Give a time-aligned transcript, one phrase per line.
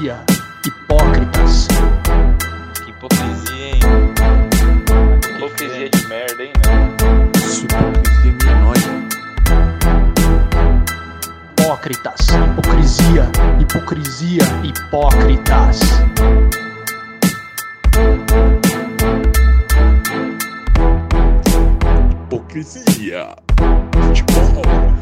[0.00, 0.24] hipocrisia,
[0.66, 1.68] hipócritas.
[2.84, 3.80] Que hipocrisia, hein?
[5.36, 6.88] Hipocrisia de merda, hein, né?
[7.36, 8.90] Isso, hipocrisia milionária.
[11.58, 15.80] Hipócritas, hipocrisia, hipocrisia, hipócritas.
[22.24, 23.36] Hipocrisia.
[23.92, 25.00] Futebol.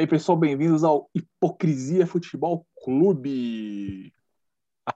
[0.00, 4.10] E aí, pessoal, bem-vindos ao Hipocrisia Futebol Clube.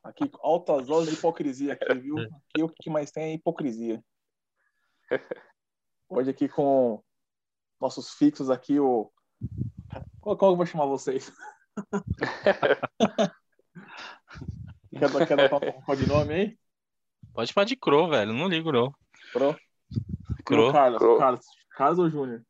[0.03, 2.17] Aqui, altas doses de hipocrisia aqui, viu?
[2.19, 4.03] Aqui o que mais tem é hipocrisia.
[6.09, 7.05] Hoje aqui com
[7.79, 9.13] nossos fixos aqui, o...
[10.23, 11.31] Qual, qual eu vou chamar vocês?
[14.91, 16.59] quer, dar- quer dar um codinome aí?
[17.35, 18.33] Pode chamar de Cro, velho.
[18.33, 18.91] Não ligo, não.
[19.35, 19.55] Pro?
[20.47, 20.73] Cro.
[20.73, 21.19] Carlos, Cro.
[21.19, 21.45] Carlos.
[21.77, 22.43] Carlos ou Júnior?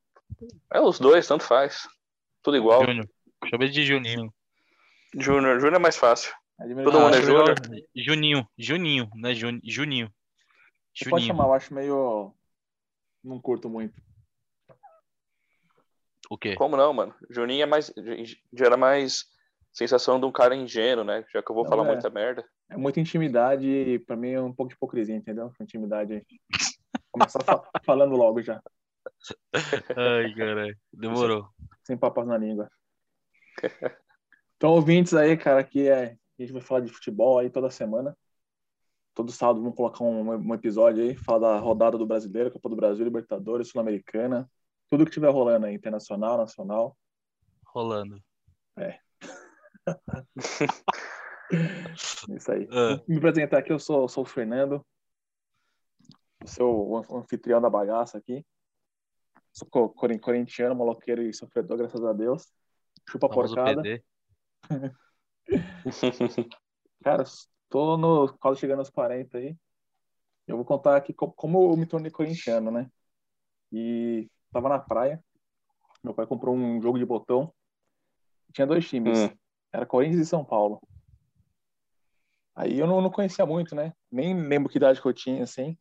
[0.73, 1.93] É os dois, tanto faz.
[2.45, 2.84] Tudo igual.
[2.84, 3.09] Júnior.
[3.48, 4.33] Chama ele de Juninho.
[5.19, 6.33] Júnior, Júnior é mais fácil.
[6.61, 7.27] Admiro Todo mundo é demais.
[7.27, 7.89] Júnior?
[7.97, 8.48] Juninho.
[8.56, 9.34] Juninho, né?
[9.34, 9.59] Jun...
[9.64, 10.12] Juninho.
[10.95, 11.27] Você pode Juninho.
[11.37, 12.33] chamar, eu acho meio...
[13.25, 14.00] Não curto muito.
[16.31, 16.55] O quê?
[16.55, 17.15] Como não, mano?
[17.31, 17.92] Juninho é mais.
[18.53, 19.25] gera mais
[19.72, 21.25] sensação de um cara ingênuo, né?
[21.33, 21.92] Já que eu vou Não, falar é.
[21.92, 22.45] muita merda.
[22.70, 25.53] É muita intimidade e pra mim é um pouco de hipocrisia, entendeu?
[25.61, 26.22] Intimidade aí.
[27.11, 28.61] Começar fa- falando logo já,
[29.97, 30.77] Ai, caralho.
[30.92, 31.48] Demorou.
[31.83, 32.70] sem papas na língua.
[34.56, 36.16] Então, ouvintes aí, cara, que é.
[36.38, 38.16] A gente vai falar de futebol aí toda semana.
[39.14, 42.77] Todo sábado vamos colocar um, um episódio aí, falar da rodada do brasileiro, Copa do
[42.77, 44.50] Brasil, Libertadores, Sul-Americana.
[44.91, 46.97] Tudo que tiver rolando aí, internacional, nacional.
[47.66, 48.20] Rolando.
[52.36, 52.66] Isso aí.
[52.72, 53.00] Ah.
[53.06, 54.84] Me apresentar aqui, eu sou, sou o Fernando,
[56.42, 58.44] o seu an- anfitrião da bagaça aqui.
[59.55, 62.52] Sou co- corin- corintiano, maloqueiro e sofredor, graças a Deus.
[63.09, 63.82] Chupa Famoso porcada.
[67.04, 67.22] Cara,
[67.69, 69.56] tô no, quase chegando aos 40 aí.
[70.44, 72.91] Eu vou contar aqui co- como eu me tornei corintiano, né?
[73.70, 75.22] E tava na praia.
[76.03, 77.54] Meu pai comprou um jogo de botão.
[78.53, 79.20] Tinha dois times.
[79.20, 79.37] Hum.
[79.72, 80.82] Era Corinthians e São Paulo.
[82.56, 83.93] Aí eu não, não conhecia muito, né?
[84.10, 85.78] Nem lembro que idade que eu tinha, assim.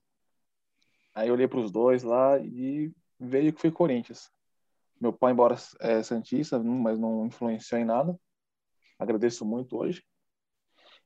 [1.15, 4.29] Aí eu olhei pros dois lá e veio que foi Corinthians.
[4.99, 8.17] Meu pai, embora é santista, não- mas não influenciou em nada.
[8.99, 10.03] Agradeço muito hoje.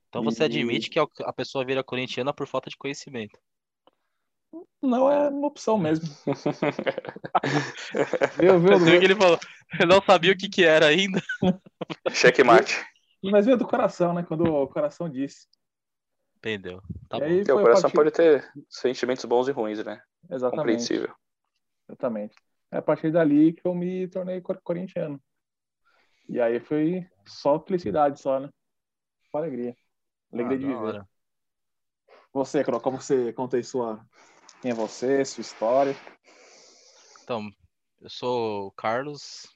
[0.10, 3.38] Então você E- admite que a pessoa vira corintiana por falta de conhecimento.
[4.82, 6.06] Não é uma opção mesmo.
[8.40, 8.80] Viu, viu?
[8.80, 9.40] Viu que ele falou?
[9.80, 11.22] Eu não sabia o que que era ainda.
[12.12, 12.76] Checkmate.
[13.24, 14.24] Mas veio do coração, né?
[14.24, 15.48] Quando o coração disse.
[16.38, 16.82] Entendeu?
[17.10, 17.26] Tá E bom.
[17.26, 20.02] aí o coração partir- pode ter sentimentos bons e ruins, né?
[20.30, 20.58] Exatamente.
[20.58, 21.14] Compreensível.
[21.88, 22.36] Exatamente.
[22.72, 25.22] É a partir dali que eu me tornei cor- corintiano.
[26.30, 28.50] E aí foi só felicidade, só, né?
[29.32, 29.76] Só alegria.
[30.32, 30.84] Alegria Ah, de viver.
[30.84, 31.08] hora.
[32.34, 34.06] Você, Cro, como você conta aí sua.
[34.62, 35.96] Quem é você, sua história?
[37.24, 37.50] Então,
[38.02, 39.48] eu sou o Carlos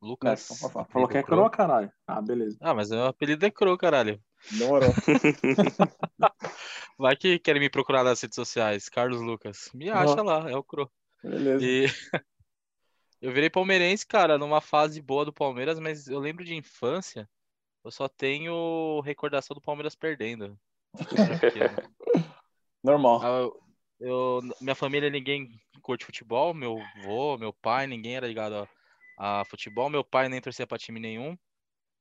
[0.00, 0.48] Lucas.
[0.50, 1.36] Né, Falou que é Cro.
[1.36, 1.92] Cro, caralho.
[2.06, 2.56] Ah, beleza.
[2.60, 4.20] Ah, mas meu apelido é Cro, caralho.
[4.50, 4.90] Demorou.
[6.98, 8.88] Vai que querem me procurar nas redes sociais.
[8.88, 9.70] Carlos Lucas.
[9.74, 10.90] Me acha lá, é o Cro.
[11.30, 11.64] Beleza.
[11.64, 11.86] E
[13.20, 17.28] eu virei palmeirense, cara, numa fase boa do Palmeiras, mas eu lembro de infância,
[17.84, 20.58] eu só tenho recordação do Palmeiras perdendo.
[22.82, 23.20] Normal.
[23.22, 23.62] Ah, Eu,
[24.00, 28.68] eu- minha família, ninguém curte futebol, meu avô, meu pai, ninguém era ligado
[29.18, 31.36] a, a futebol, meu pai nem torcia pra time nenhum.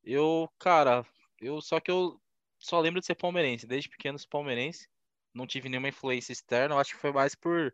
[0.03, 1.05] Eu, cara,
[1.41, 2.21] eu só que eu
[2.59, 4.87] só lembro de ser palmeirense, desde pequeno sou palmeirense,
[5.33, 7.73] não tive nenhuma influência externa, eu acho que foi mais por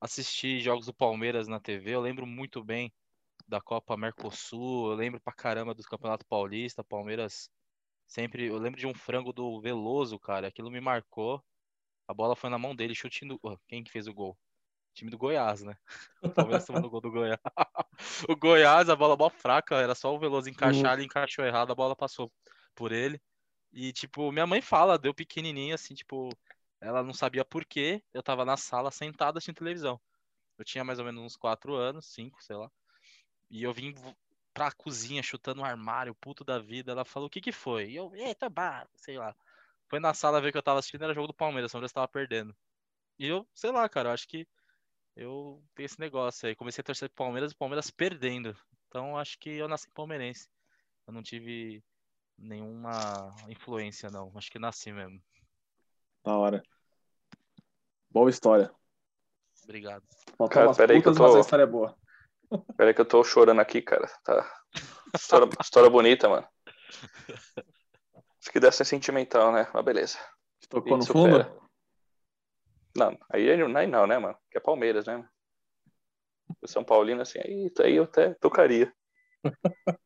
[0.00, 2.92] assistir jogos do Palmeiras na TV, eu lembro muito bem
[3.46, 7.50] da Copa Mercosul, eu lembro pra caramba do Campeonato Paulista, Palmeiras
[8.06, 11.42] sempre, eu lembro de um frango do Veloso, cara, aquilo me marcou.
[12.06, 13.38] A bola foi na mão dele, chute no.
[13.42, 14.36] Ó, Quem que fez o gol?
[14.94, 15.76] Time do Goiás, né?
[16.22, 17.38] O Palmeiras tomando o gol do Goiás.
[18.28, 21.74] O Goiás, a bola mó fraca, era só o Veloso encaixar, ele encaixou errado, a
[21.74, 22.32] bola passou
[22.74, 23.20] por ele.
[23.72, 26.30] E, tipo, minha mãe fala, deu pequenininho, assim, tipo,
[26.80, 30.00] ela não sabia por quê, eu tava na sala sentado assistindo televisão.
[30.58, 32.70] Eu tinha mais ou menos uns 4 anos, 5, sei lá.
[33.50, 33.94] E eu vim
[34.52, 36.92] pra cozinha chutando o armário, puto da vida.
[36.92, 37.90] Ela falou, o que que foi?
[37.90, 39.34] E eu, eita, bah, sei lá.
[39.88, 42.08] Foi na sala ver que eu tava assistindo, era jogo do Palmeiras, o Palmeiras tava
[42.08, 42.54] perdendo.
[43.18, 44.46] E eu, sei lá, cara, eu acho que
[45.16, 46.54] eu tenho esse negócio aí.
[46.54, 48.56] Comecei a torcer pro Palmeiras, o Palmeiras perdendo.
[48.88, 50.48] Então eu acho que eu nasci palmeirense.
[51.06, 51.82] Eu não tive
[52.36, 54.32] nenhuma influência, não.
[54.36, 55.22] Acho que nasci mesmo.
[56.28, 56.62] Da hora.
[58.10, 58.70] Boa história.
[59.64, 60.04] Obrigado.
[60.36, 61.96] Faltou Cara, pera aí que eu tô- a história é boa.
[62.76, 64.06] Pera aí que eu tô chorando aqui, cara.
[64.22, 64.62] Tá.
[65.16, 66.46] História, história bonita, mano.
[68.38, 69.70] Isso que deve ser sentimental, né?
[69.72, 70.18] Mas beleza.
[70.68, 71.70] Tocou no Isso, fundo?
[72.94, 74.36] Não, aí, aí não, né, mano?
[74.50, 75.16] Que é Palmeiras, né?
[75.16, 75.30] mano?
[76.60, 78.94] O São Paulino, assim, aí, aí eu até tocaria.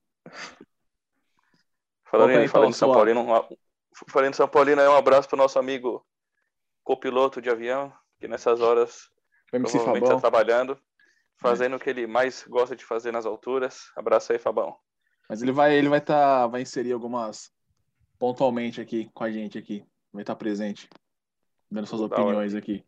[2.05, 3.57] Falando, em, falando São Paulino, um,
[4.09, 6.07] falando em São Paulino, aí um abraço pro nosso amigo
[6.85, 9.11] copiloto de avião, que nessas horas
[9.51, 10.03] provavelmente Fabão.
[10.17, 10.79] está trabalhando,
[11.37, 13.91] fazendo o que ele mais gosta de fazer nas alturas.
[13.97, 14.79] Abraço aí, Fabão.
[15.29, 17.53] Mas ele vai, ele vai tá, vai inserir algumas
[18.19, 19.85] pontualmente aqui com a gente aqui.
[20.13, 20.89] Vai estar presente,
[21.71, 22.25] dando suas Da hora.
[22.25, 22.85] opiniões aqui.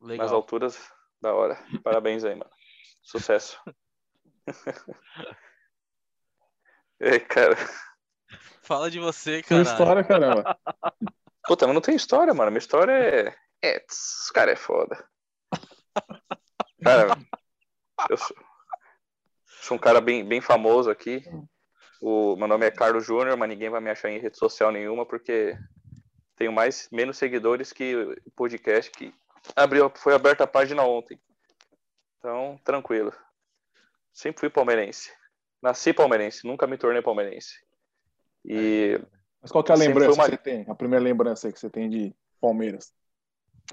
[0.00, 0.34] Nas Legal.
[0.34, 0.78] alturas,
[1.20, 1.58] da hora.
[1.82, 2.50] Parabéns aí, mano.
[3.02, 3.60] Sucesso.
[7.00, 7.56] Ei, cara.
[8.62, 9.62] Fala de você, cara.
[9.62, 10.58] história, caramba.
[11.48, 12.50] Puta, mas não tem história, mano.
[12.50, 13.34] Minha história é.
[13.64, 15.02] É, os caras é foda.
[16.84, 17.16] Cara,
[18.10, 18.36] eu sou,
[19.62, 21.24] sou um cara bem, bem famoso aqui.
[22.00, 25.06] O, meu nome é Carlos Júnior, mas ninguém vai me achar em rede social nenhuma,
[25.06, 25.58] porque
[26.36, 29.12] tenho mais, menos seguidores que o podcast que
[29.56, 31.18] abriu, foi aberta a página ontem.
[32.18, 33.12] Então, tranquilo.
[34.12, 35.10] Sempre fui palmeirense.
[35.62, 37.56] Nasci palmeirense, nunca me tornei palmeirense.
[38.44, 39.00] E
[39.48, 40.66] Mas qual que é a lembrança uma- que você tem?
[40.68, 42.92] A primeira lembrança que você tem de Palmeiras?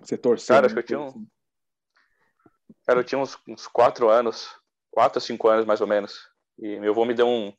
[0.01, 0.55] Você torceu?
[0.55, 1.27] Cara, acho que eu tinha um-
[2.87, 4.49] Cara, eu tinha uns, uns quatro anos,
[4.89, 6.29] quatro a cinco anos mais ou menos.
[6.57, 7.53] E meu avô me deu um,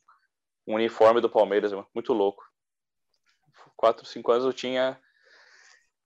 [0.65, 2.43] um uniforme do Palmeiras, muito louco.
[3.75, 4.99] Quatro, cinco anos eu tinha.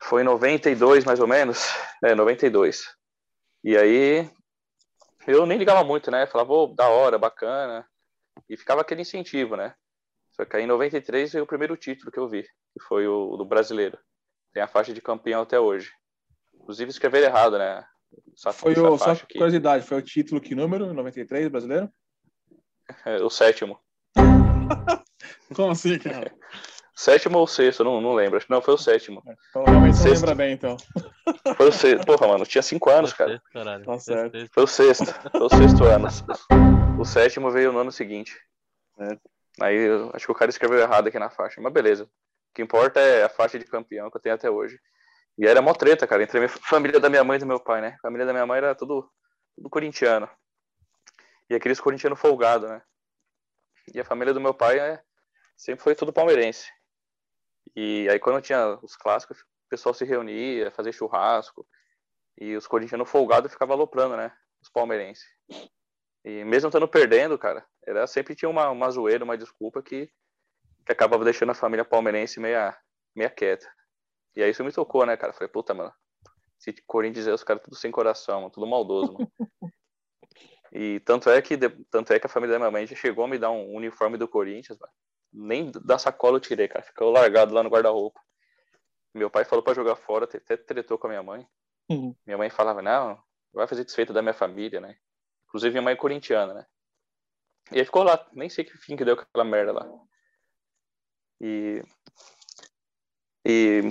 [0.03, 1.65] Foi em 92 mais ou menos.
[2.03, 2.93] É, 92.
[3.63, 4.29] E aí
[5.27, 6.27] eu nem ligava muito, né?
[6.27, 7.87] Falava, ô, da hora, bacana.
[8.49, 9.73] E ficava aquele incentivo, né?
[10.31, 13.35] Só que aí em 93 veio o primeiro título que eu vi, que foi o
[13.37, 13.97] do brasileiro.
[14.53, 15.91] Tem a faixa de campeão até hoje.
[16.53, 17.85] Inclusive escrever errado, né?
[18.33, 19.35] Essa, Foi o, só faixa aqui.
[19.35, 20.93] curiosidade, foi o título que número?
[20.93, 21.89] 93, brasileiro?
[23.05, 23.79] É, o sétimo.
[25.55, 26.33] Como assim, cara?
[26.93, 28.37] Sétimo ou sexto, não, não lembro.
[28.37, 29.23] Acho que não, foi o sétimo.
[29.49, 30.21] Então, realmente não Sexto.
[30.21, 30.77] lembra bem, então.
[31.57, 32.05] Foi o sexto.
[32.05, 33.41] Porra, mano, tinha cinco anos, cara.
[33.51, 33.83] Caralho.
[33.83, 34.37] Tá certo.
[34.51, 35.05] Foi o sexto.
[35.31, 36.07] Foi o sexto ano.
[36.99, 38.37] O sétimo veio no ano seguinte.
[38.95, 39.30] Certo.
[39.61, 41.61] Aí eu acho que o cara escreveu errado aqui na faixa.
[41.61, 42.05] Mas beleza.
[42.05, 42.09] O
[42.53, 44.79] que importa é a faixa de campeão que eu tenho até hoje.
[45.37, 47.81] E era mó treta, cara, entre a família da minha mãe e do meu pai,
[47.81, 47.95] né?
[47.97, 49.09] A família da minha mãe era tudo,
[49.55, 50.29] tudo corintiano.
[51.49, 52.81] E aqueles corintianos folgado, né?
[53.93, 55.01] E a família do meu pai é,
[55.55, 56.69] sempre foi tudo palmeirense.
[57.75, 61.65] E aí quando tinha os clássicos, o pessoal se reunia, fazia churrasco.
[62.37, 64.33] E os corintianos folgados ficavam aloprando, né?
[64.61, 65.25] Os palmeirenses.
[66.23, 70.09] E mesmo estando perdendo, cara, era, sempre tinha uma, uma zoeira, uma desculpa que,
[70.85, 72.77] que acabava deixando a família palmeirense meia,
[73.15, 73.67] meia quieta.
[74.35, 75.33] E aí isso me tocou, né, cara?
[75.33, 75.91] Falei, puta, mano,
[76.59, 79.31] esse Corinthians é os caras tudo sem coração, mano, tudo maldoso, mano.
[80.73, 81.57] E tanto é que
[81.89, 84.17] tanto é que a família da minha mãe já chegou a me dar um uniforme
[84.17, 84.93] do Corinthians, mano.
[85.33, 86.81] Nem da sacola eu tirei, cara.
[86.81, 88.21] Ficou largado lá no guarda-roupa.
[89.13, 91.45] Meu pai falou pra jogar fora, até tretou com a minha mãe.
[91.89, 92.15] Uhum.
[92.25, 93.21] Minha mãe falava, não,
[93.53, 94.95] vai fazer desfeita da minha família, né?
[95.51, 96.65] Inclusive minha mãe é corintiana, né?
[97.73, 99.85] E aí ficou lá, nem sei que fim que deu aquela merda lá.
[101.41, 101.83] E
[103.45, 103.81] e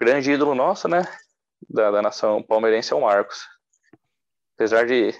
[0.00, 1.02] grande ídolo nosso, né?
[1.68, 3.46] Da, da nação palmeirense é o Marcos.
[4.56, 5.12] Apesar de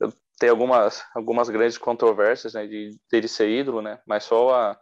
[0.00, 2.66] eu ter algumas, algumas grandes controvérsias, né?
[2.66, 4.00] De dele ser ídolo, né?
[4.06, 4.80] Mas só a,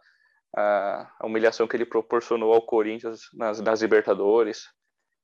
[0.55, 4.69] a, a humilhação que ele proporcionou ao Corinthians nas, nas Libertadores,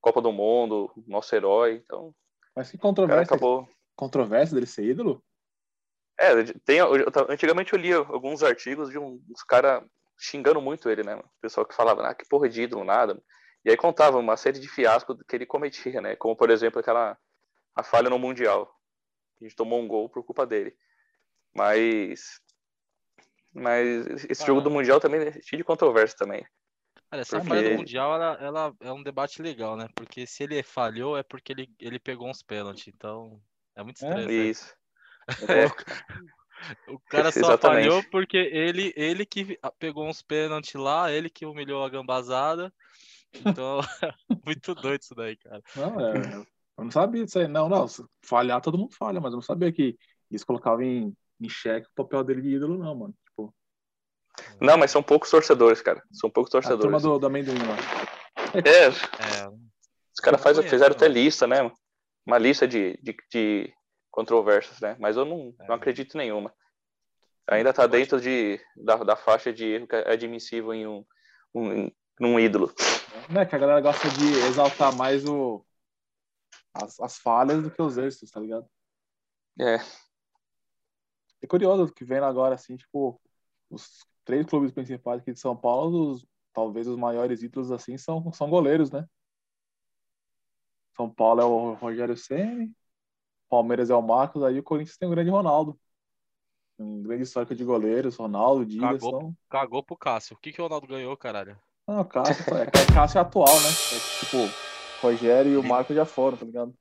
[0.01, 1.81] Copa do Mundo, nosso herói.
[1.85, 2.13] Então,
[2.53, 3.69] Mas que controvérsia, acabou.
[3.95, 5.23] Controvérsia dele ser ídolo?
[6.19, 6.89] É, tem, eu
[7.29, 9.83] antigamente eu lia alguns artigos de um- uns caras
[10.17, 11.15] xingando muito ele, né?
[11.15, 13.21] O pessoal que falava, ah, que porra de ídolo, nada.
[13.65, 16.15] E aí contava uma série de fiascos que ele cometia, né?
[16.15, 17.17] Como, por exemplo, aquela
[17.75, 18.71] a falha no Mundial.
[19.41, 20.75] A gente tomou um gol por culpa dele.
[21.53, 22.39] Mas.
[23.53, 24.45] Mas esse Ah.
[24.47, 26.45] jogo do Mundial também é cheio de controvérsia também.
[27.11, 29.87] Olha, essa Porque- falha do Mundial, ela, ela é um debate legal, né?
[29.95, 32.87] Porque se ele falhou, é porque ele, ele pegou uns pênaltis.
[32.87, 33.39] Então,
[33.75, 34.09] é muito É?
[34.09, 34.31] estranho.
[34.31, 34.73] isso Isso.
[35.49, 37.87] É, O cara só Exatamente.
[37.87, 42.73] falhou porque ele, ele que pegou uns pênaltis lá, ele que humilhou a gambazada.
[43.33, 43.79] Então,
[44.45, 45.61] muito doido isso daí, cara.
[45.75, 46.13] Não, é,
[46.77, 47.47] eu não sabia disso aí.
[47.47, 49.97] Não, não, se falhar todo mundo falha, mas eu não sabia que
[50.31, 53.15] isso colocava em, em xeque o papel dele de ídolo, não, mano.
[53.25, 53.53] Tipo,
[54.61, 56.01] não, mas são poucos torcedores, cara.
[56.11, 57.03] São poucos a turma torcedores.
[57.03, 57.75] do, do amendoim lá.
[58.55, 59.47] É, É,
[60.13, 61.69] Os caras fizeram até lista, né?
[62.25, 63.73] Uma lista de, de, de
[64.11, 64.95] controvérsias, né?
[64.99, 65.67] Mas eu não, É.
[65.67, 66.53] não acredito nenhuma.
[67.47, 71.05] Ainda tá dentro de, da, da faixa de erro que é admissível em um,
[71.53, 72.73] um, um ídolo.
[73.29, 75.65] Né, que a galera gosta de exaltar mais o,
[76.73, 78.65] as, as falhas do que os êxitos, tá ligado?
[79.59, 79.77] É.
[81.41, 83.21] É curioso que vendo agora, assim, tipo,
[83.69, 88.31] os três clubes principais aqui de São Paulo, os- talvez os maiores ídolos, assim, são,
[88.31, 89.05] são goleiros, né?
[90.95, 92.71] São Paulo é o Rogério Ceni,
[93.49, 95.79] Palmeiras é o Marcos, aí o Corinthians tem o grande Ronaldo.
[96.77, 99.11] Um grande histórico de goleiros, Ronaldo, Dida, Cagou.
[99.11, 99.37] são...
[99.49, 100.35] Cagou pro Cássio.
[100.35, 101.59] O que, que o Ronaldo ganhou, caralho?
[101.87, 103.69] Não, o Cássio, é, é Cássio atual, né?
[103.69, 104.37] É, tipo,
[105.01, 106.73] Rogério e o Marcos já foram, tá ligado?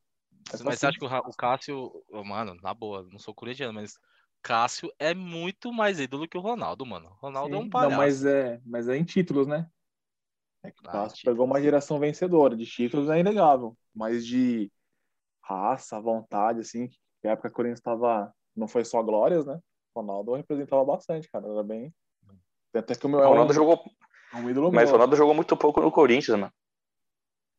[0.52, 1.92] É Mas você acha que o, Cássio.
[2.24, 3.98] Mano, na boa, não sou corintiano, mas
[4.42, 7.16] Cássio é muito mais ídolo que o Ronaldo, mano.
[7.20, 7.64] Ronaldo é Sim.
[7.64, 7.90] um palhaço.
[7.90, 9.68] Não, mas é, mas é em títulos, né?
[10.64, 12.56] É que o Cássio em pegou uma geração vencedora.
[12.56, 13.76] De títulos é inegável.
[13.94, 14.70] Mas de
[15.42, 18.32] raça, vontade, assim, que a época que o Corinthians estava.
[18.54, 19.58] Não foi só glórias, né?
[19.94, 21.46] O Ronaldo representava bastante, cara.
[21.48, 21.92] Era bem.
[22.74, 23.84] Até que o meu O é Ronaldo um, jogou,
[24.32, 24.92] é um ídolo mas o.
[24.92, 26.52] Ronaldo jogou muito pouco no Corinthians, mano.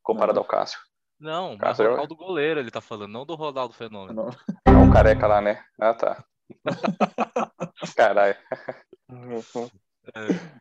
[0.01, 0.43] Comparado Não.
[0.43, 0.79] ao Cássio.
[1.19, 4.25] Não, mas Cássio é- Ronaldo goleiro ele tá falando, não do Ronaldo Fenômeno.
[4.25, 4.29] Não.
[4.65, 5.63] É um careca lá, né?
[5.79, 6.25] Ah, tá.
[7.95, 8.38] Caralho.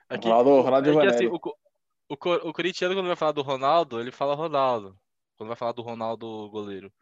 [0.08, 1.40] É que, Ronaldo, Ronaldo é que assim, o,
[2.12, 4.98] o, co- o corintiano, quando vai falar do Ronaldo, ele fala Ronaldo.
[5.36, 6.92] Quando vai falar do Ronaldo goleiro.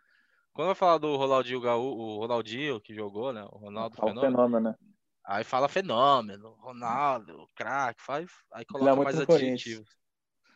[0.53, 3.43] Quando vai falar do Ronaldinho Gaú, o Ronaldinho que jogou, né?
[3.51, 4.37] O Ronaldo Fala o Fenômeno.
[4.37, 4.77] fenômeno, né?
[5.25, 8.31] Aí fala fenômeno, Ronaldo, craque, faz.
[8.53, 9.89] Aí coloca é muito mais adjetivos.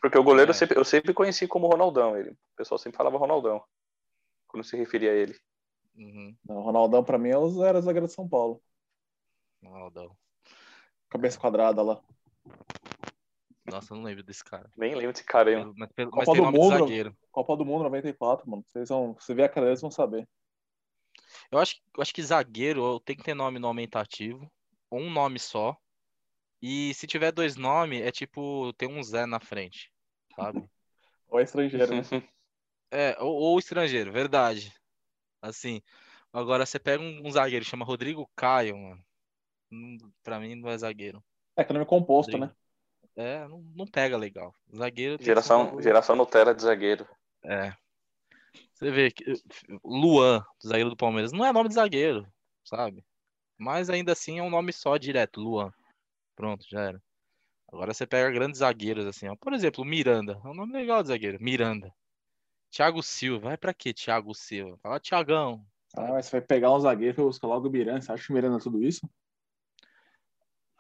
[0.01, 0.53] Porque o goleiro É.
[0.53, 2.17] eu sempre, eu sempre conheci como Ronaldão.
[2.17, 2.31] Ele.
[2.31, 3.63] O pessoal sempre falava Ronaldão.
[4.49, 5.37] Quando se referia a ele.
[5.97, 8.61] Uhum, Não, o Ronaldão, pra mim, é o era zagueiro de São Paulo.
[9.63, 10.17] Ronaldão.
[11.09, 12.01] Cabeça quadrada lá.
[13.67, 14.71] Nossa, eu não lembro desse cara.
[14.77, 15.73] Nem lembro desse cara aí.
[15.77, 16.73] Mas, pelo- Copa mas tem do nome Mundo.
[16.73, 17.17] de zagueiro.
[17.33, 18.65] Copa do Mundo 94, mano.
[18.69, 20.29] Vocês vão, se ver a cara deles, vão saber.
[21.51, 24.51] Eu acho, eu acho que zagueiro tem que ter nome no aumentativo,
[24.91, 25.77] ou um nome só.
[26.61, 29.93] E se tiver dois nomes, é tipo, tem um Zé na frente,
[30.35, 30.65] sabe?
[31.29, 32.03] Ou é estrangeiro, né?
[32.91, 34.73] É, ou, ou estrangeiro, verdade.
[35.43, 35.83] Assim,
[36.33, 39.05] agora você pega um, um zagueiro, chama Rodrigo Caio, mano.
[40.23, 41.21] Pra mim não é zagueiro.
[41.57, 42.47] É que é nome composto, Rodrigo.
[42.55, 42.57] né?
[43.17, 44.53] É, não, não pega legal.
[44.75, 47.07] Zagueiro Geração, geração Nutella de zagueiro.
[47.45, 47.73] É.
[48.73, 49.25] Você vê que
[49.85, 52.27] Luan, zagueiro do Palmeiras, não é nome de zagueiro,
[52.65, 53.05] sabe?
[53.57, 55.73] Mas ainda assim é um nome só direto, Luan.
[56.35, 57.03] Pronto, já era.
[57.69, 59.37] Agora você pega grandes zagueiros assim, ó.
[59.37, 60.41] Por exemplo, Miranda.
[60.45, 61.39] É um nome legal de zagueiro.
[61.41, 61.93] Miranda.
[62.71, 63.49] Thiago Silva.
[63.49, 64.77] Vai pra quê, Thiago Silva?
[64.79, 65.65] Fala Thiagão.
[65.97, 68.01] Ah, mas você vai pegar um zagueiro e buscar logo o Miranda.
[68.01, 69.09] Você acha que o Miranda é tudo isso?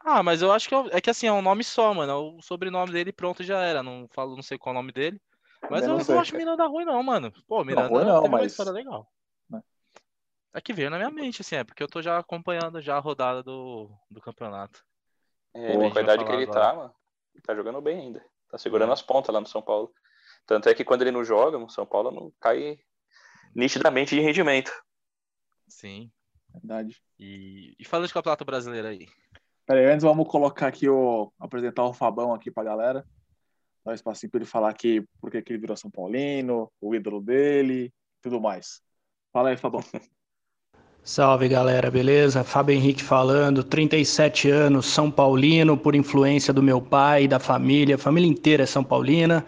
[0.06, 2.12] Ah, mas eu acho que é, é que assim, é um nome só, mano.
[2.12, 3.82] É O sobrenome dele pronto já era.
[3.82, 5.18] Não falo, não sei qual é o nome dele.
[5.62, 6.16] Mas Também eu não não, sei.
[6.18, 7.32] acho Miranda ruim, não, mano.
[7.48, 9.10] Pô, Miranda ruim não, teve uma mas- história legal.
[9.48, 9.62] né.
[10.52, 13.00] É que veio na minha mente, assim, é porque eu tô já acompanhando já a
[13.00, 14.84] rodada do, do campeonato.
[15.54, 16.60] É, Pô, com a idade que ele agora.
[16.60, 16.94] tá, mano.
[17.34, 18.24] Ele tá jogando bem ainda.
[18.50, 18.92] Tá segurando É.
[18.92, 19.90] as pontas lá no São Paulo.
[20.46, 22.78] Tanto é que quando ele não joga, o São Paulo não cai
[23.54, 24.70] nitidamente de rendimento.
[25.66, 26.12] Sim.
[26.52, 27.02] Verdade.
[27.18, 29.08] E, e falando de campeonato brasileiro aí.
[29.66, 31.32] Pera aí, antes vamos colocar aqui o.
[31.38, 33.04] apresentar o Fabão aqui pra galera.
[33.84, 37.20] Dar um espacinho pra ele falar aqui porque que ele virou São Paulino, o ídolo
[37.20, 38.82] dele, tudo mais.
[39.32, 39.82] Fala aí, Fabão.
[41.02, 42.42] Salve galera, beleza?
[42.42, 47.98] Fábio Henrique falando, 37 anos, São Paulino, por influência do meu pai, da família, a
[47.98, 49.44] família inteira é São Paulina.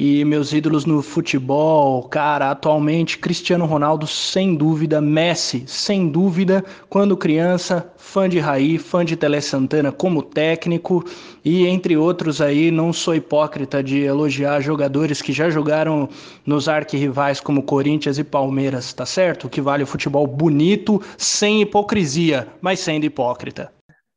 [0.00, 7.16] E meus ídolos no futebol, cara, atualmente Cristiano Ronaldo, sem dúvida, Messi, sem dúvida, quando
[7.16, 11.04] criança, fã de Raí, fã de Tele Santana como técnico,
[11.44, 16.08] e entre outros aí, não sou hipócrita de elogiar jogadores que já jogaram
[16.46, 19.48] nos arquirrivais como Corinthians e Palmeiras, tá certo?
[19.48, 23.72] Que vale o futebol bonito, sem hipocrisia, mas sendo hipócrita.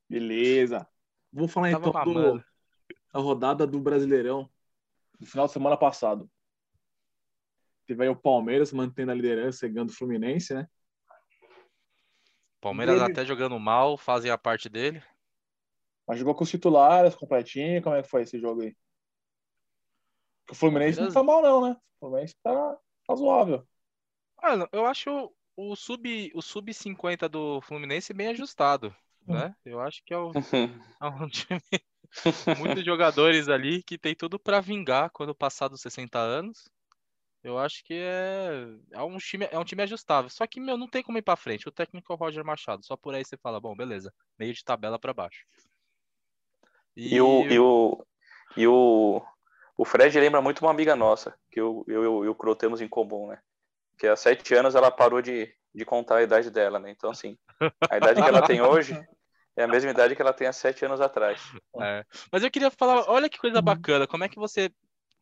[0.08, 0.86] Beleza.
[1.34, 2.44] Vamos falar Tava então do,
[3.12, 4.48] da rodada do Brasileirão
[5.22, 6.30] do final de semana passado.
[7.86, 10.68] Teve aí o Palmeiras mantendo a liderança, ganhando o Fluminense, né?
[12.60, 15.01] Palmeiras Dele- até jogando mal, fazem a parte dele.
[16.08, 17.82] Mas jogou com os titulares, completinho.
[17.82, 18.75] Como é que foi esse jogo aí?
[20.50, 21.78] O Fluminense não Palmeiras- tá mal, não, né?
[21.98, 23.68] O Fluminense tá razoável.
[24.44, 28.96] Olha, eu acho o sub o sub 50 do Fluminense bem ajustado,
[29.28, 29.56] né?
[29.63, 30.32] Eu acho que é, o-
[31.01, 31.62] é um time
[32.58, 36.70] muitos jogadores ali que tem tudo pra vingar quando passar dos 60 anos.
[37.44, 40.30] Eu acho que é, é um time é um time ajustável.
[40.30, 41.68] Só que meu não tem como ir pra frente.
[41.68, 42.86] O técnico é o Roger Machado.
[42.86, 45.46] Só por aí você fala, bom, beleza, meio de tabela pra baixo.
[46.96, 48.06] E, o, e, o,
[48.58, 49.22] e o,
[49.77, 52.88] o Fred lembra muito uma amiga nossa, que eu, eu, e o Cro temos em
[52.88, 53.39] comum, né?
[53.98, 56.91] Que há sete anos ela parou de, de contar a idade dela, né?
[56.91, 57.38] Então, assim,
[57.89, 58.94] a idade que ela tem hoje
[59.55, 61.41] é a mesma idade que ela tem há sete anos atrás.
[61.81, 62.05] É.
[62.31, 64.70] Mas eu queria falar, olha que coisa bacana, como é que você,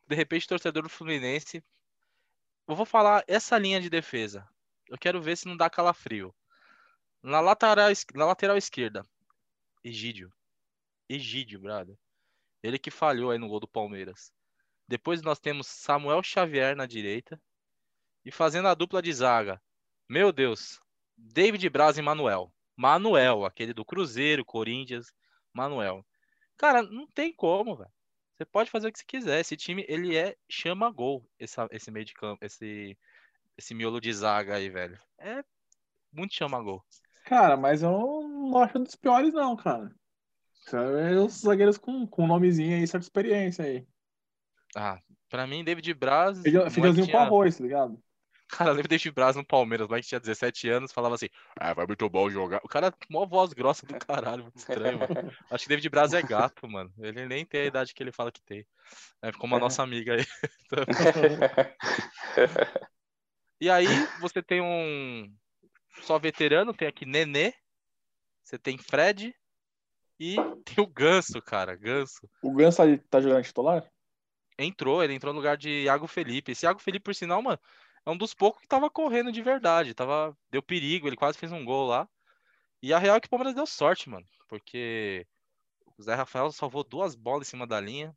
[0.08, 1.62] de repente, torcedor do Fluminense,
[2.68, 4.46] eu vou falar essa linha de defesa.
[4.88, 6.34] Eu quero ver se não dá calafrio.
[7.22, 9.04] Na lateral, na lateral esquerda,
[9.82, 10.32] Egídio.
[11.08, 11.96] Egídio, brother.
[12.62, 14.32] Ele que falhou aí no gol do Palmeiras.
[14.86, 17.40] Depois nós temos Samuel Xavier na direita.
[18.24, 19.60] E fazendo a dupla de zaga.
[20.08, 20.78] Meu Deus.
[21.16, 22.52] David Braz e Manuel.
[22.80, 25.12] Manuel, aquele do Cruzeiro, Corinthians.
[25.52, 26.02] Manuel.
[26.56, 27.90] Cara, não tem como, velho.
[28.34, 29.38] Você pode fazer o que você quiser.
[29.38, 32.96] Esse time, ele é chama gol, essa, esse meio de campo, esse,
[33.58, 34.98] esse miolo de zaga aí, velho.
[35.18, 35.44] É
[36.10, 36.82] muito chama gol.
[37.26, 39.94] Cara, mas eu não acho um dos piores, não, cara.
[40.62, 43.86] São os zagueiros com, com nomezinho aí, certa experiência aí.
[44.74, 46.38] Ah, pra mim, David Braz.
[46.38, 48.02] Moleque Feijãozinho com arroz, tá ligado?
[48.50, 51.28] Cara, lembra David Braz no Palmeiras, o moleque tinha 17 anos, falava assim:
[51.58, 52.60] Ah, vai muito bom jogar.
[52.64, 55.08] O cara, mó voz grossa do caralho, muito estranho, mano.
[55.50, 56.92] Acho que David Braz é gato, mano.
[56.98, 58.66] Ele nem tem a idade que ele fala que tem.
[59.22, 60.26] É como a nossa amiga aí.
[63.62, 63.84] E aí,
[64.20, 65.30] você tem um
[66.00, 67.52] só veterano, tem aqui Nenê,
[68.42, 69.34] você tem Fred
[70.18, 71.76] e tem o Ganso, cara.
[71.76, 72.26] Ganso.
[72.42, 73.86] O Ganso tá, tá jogando titular?
[74.58, 76.52] Entrou, ele entrou no lugar de Iago Felipe.
[76.52, 77.58] Esse Iago Felipe, por sinal, mano,
[78.06, 79.94] é um dos poucos que tava correndo de verdade.
[79.94, 82.08] Tava, deu perigo, ele quase fez um gol lá.
[82.82, 84.26] E a real é que o Palmeiras deu sorte, mano.
[84.48, 85.26] Porque
[85.98, 88.16] o Zé Rafael salvou duas bolas em cima da linha.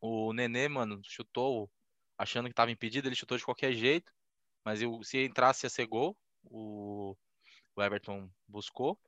[0.00, 1.70] O Nenê, mano, chutou
[2.18, 4.12] achando que tava impedido, ele chutou de qualquer jeito.
[4.64, 6.16] Mas se entrasse ia ser gol.
[6.44, 7.16] O,
[7.74, 8.98] o Everton buscou.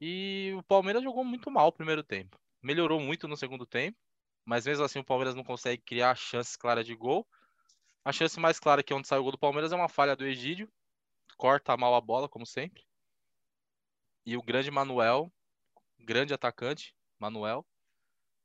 [0.00, 2.38] E o Palmeiras jogou muito mal o primeiro tempo.
[2.62, 3.98] Melhorou muito no segundo tempo.
[4.44, 7.26] Mas mesmo assim o Palmeiras não consegue criar chances claras de gol.
[8.04, 10.16] A chance mais clara que é onde saiu o gol do Palmeiras é uma falha
[10.16, 10.70] do Egídio.
[11.36, 12.82] Corta mal a bola, como sempre.
[14.24, 15.30] E o grande Manuel,
[15.98, 17.64] grande atacante, Manuel,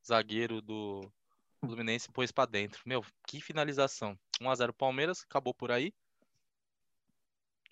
[0.05, 1.01] zagueiro do
[1.59, 2.81] Fluminense, pôs pra dentro.
[2.85, 4.17] Meu, que finalização.
[4.41, 5.93] 1x0 Palmeiras, acabou por aí.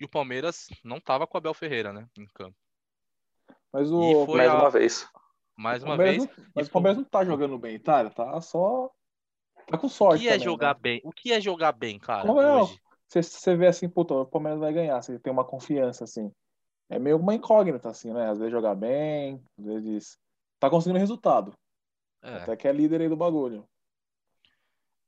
[0.00, 2.56] E o Palmeiras não tava com o Abel Ferreira, né, em campo.
[3.72, 5.08] Mas o, Mais a- uma vez.
[5.56, 6.36] Mais o uma Palmeiras vez.
[6.38, 8.08] não- mas e o Palmeiras não tá jogando bem, tá?
[8.10, 8.90] Tá só.
[9.66, 10.22] Tá com O sorte.
[10.22, 10.80] que é também, jogar né?
[10.80, 11.00] bem?
[11.04, 12.62] O que é jogar bem, cara, Como é, ó?
[12.62, 12.80] hoje?
[13.08, 16.32] Você, você vê assim, puta, o Palmeiras vai ganhar, você tem uma confiança, assim.
[16.88, 18.30] É meio uma incógnita, assim, né?
[18.30, 20.18] Às vezes jogar bem, às vezes.
[20.58, 21.56] Tá conseguindo resultado.
[22.22, 22.36] É.
[22.36, 23.68] Até que é líder aí do bagulho.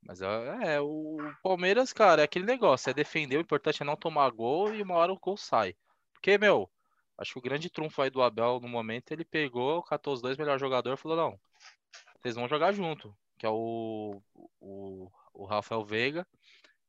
[0.03, 3.97] Mas é, é, o Palmeiras, cara, é aquele negócio, é defender, o importante é não
[3.97, 5.75] tomar gol e uma hora o gol sai.
[6.12, 6.71] Porque, meu,
[7.19, 10.37] acho que o grande trunfo aí do Abel no momento, ele pegou, catou os dois
[10.37, 11.40] melhores jogadores e falou, não,
[12.21, 14.20] vocês vão jogar junto, que é o,
[14.61, 16.27] o, o Rafael Veiga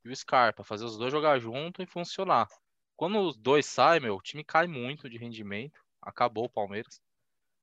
[0.03, 2.47] e o Scarpa, fazer os dois jogar junto e funcionar.
[2.95, 7.01] Quando os dois saem, meu, o time cai muito de rendimento, acabou o Palmeiras.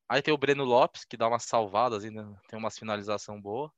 [0.09, 3.73] Aí tem o Breno Lopes, que dá umas salvadas ainda, tem umas finalização boa.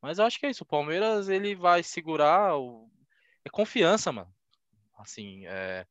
[0.00, 0.64] Mas eu acho que é isso.
[0.64, 2.56] O Palmeiras ele vai segurar.
[2.56, 2.90] O...
[3.44, 4.34] É confiança, mano.
[4.98, 5.86] Assim, é...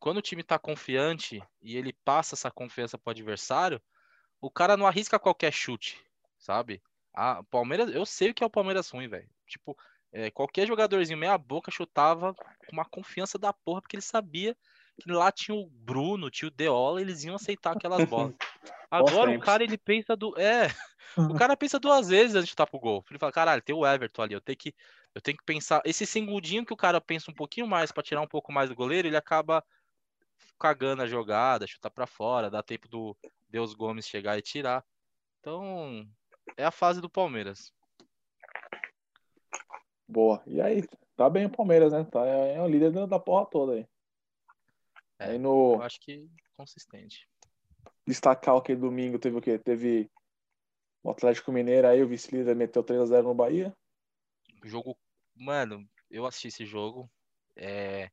[0.00, 3.80] quando o time tá confiante e ele passa essa confiança pro adversário,
[4.40, 5.98] o cara não arrisca qualquer chute,
[6.38, 6.82] sabe?
[7.20, 9.28] Ah, Palmeiras, eu sei o que é o Palmeiras ruim, velho.
[9.44, 9.76] Tipo,
[10.12, 14.56] é, qualquer jogadorzinho meia boca chutava com uma confiança da porra, porque ele sabia
[15.00, 18.36] que lá tinha o Bruno, tinha o Deola, eles iam aceitar aquelas bolas.
[18.88, 20.68] Agora o cara ele pensa do, é,
[21.16, 23.04] o cara pensa duas vezes antes de chutar pro gol.
[23.10, 24.72] Ele fala, caralho, tem o Everton ali, eu tenho que,
[25.12, 25.82] eu tenho que pensar.
[25.84, 28.76] Esse segundinho que o cara pensa um pouquinho mais pra tirar um pouco mais do
[28.76, 29.64] goleiro, ele acaba
[30.56, 33.16] cagando a jogada, chutar pra fora, dá tempo do
[33.48, 34.84] Deus Gomes chegar e tirar.
[35.40, 36.08] Então,
[36.56, 37.72] é a fase do Palmeiras.
[40.06, 40.42] Boa.
[40.46, 40.82] E aí,
[41.16, 42.04] tá bem o Palmeiras, né?
[42.04, 43.86] Tá, é o líder da- porra toda aí.
[45.18, 47.28] É, Aí no Eu acho que consistente.
[48.06, 49.58] destacar o que domingo teve o quê?
[49.58, 50.10] Teve
[51.02, 53.76] o Atlético Mineiro aí, o vice-líder meteu 3x0 no Bahia.
[54.64, 54.96] Jogo,
[55.34, 57.10] mano, eu assisti esse jogo.
[57.56, 58.10] É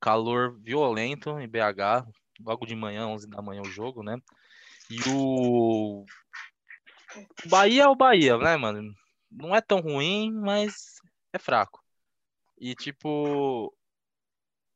[0.00, 2.06] calor violento em BH,
[2.40, 4.18] logo de manhã, 11 da manhã o jogo, né?
[4.90, 6.04] E o
[7.46, 8.94] Bahia é o Bahia, né, mano?
[9.30, 10.96] Não é tão ruim, mas
[11.32, 11.82] é fraco.
[12.58, 13.74] E tipo,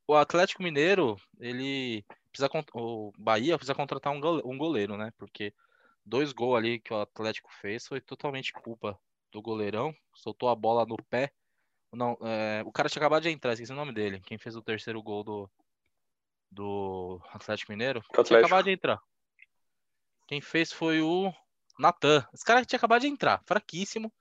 [0.07, 5.12] o Atlético Mineiro, ele precisa o Bahia precisa contratar um gole- goleiro, né?
[5.16, 5.55] Porque
[6.05, 8.98] dois gols ali que o Atlético fez foi totalmente culpa
[9.33, 11.33] do goleirão, soltou a bola no pé.
[11.92, 14.20] Não, é, o cara tinha acabado de entrar, esqueci o nome dele.
[14.20, 15.50] Quem fez o terceiro gol do,
[16.50, 18.00] do Atlético Mineiro?
[18.00, 18.46] Tinha Atlético.
[18.46, 19.00] acabado de entrar.
[20.26, 21.33] Quem fez foi o
[21.81, 22.25] Natan.
[22.33, 24.12] Esse cara tinha acabado de entrar, fraquíssimo.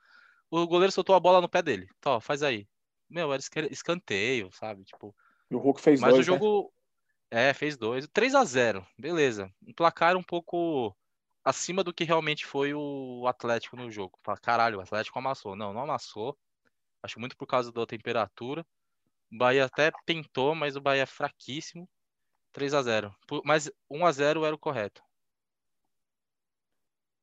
[0.49, 1.87] O goleiro soltou a bola no pé dele.
[2.01, 2.67] Tó, faz aí.
[3.09, 4.83] Meu, era escanteio, sabe?
[4.83, 5.15] Tipo,
[5.49, 6.37] E o Hulk fez mas dois, o né?
[6.37, 6.73] jogo.
[7.31, 8.07] É, fez dois.
[8.11, 9.51] 3 a 0 beleza.
[9.67, 10.95] Um placar um pouco
[11.43, 14.17] acima do que realmente foi o Atlético no jogo.
[14.23, 15.55] Fala, caralho, o Atlético amassou.
[15.55, 16.35] Não, não amassou.
[17.03, 18.65] Acho muito por causa da temperatura.
[19.31, 21.87] O Bahia até tentou, mas o Bahia é fraquíssimo.
[22.51, 25.03] 3 a 0 Por- Mas 1 a 0 era o correto.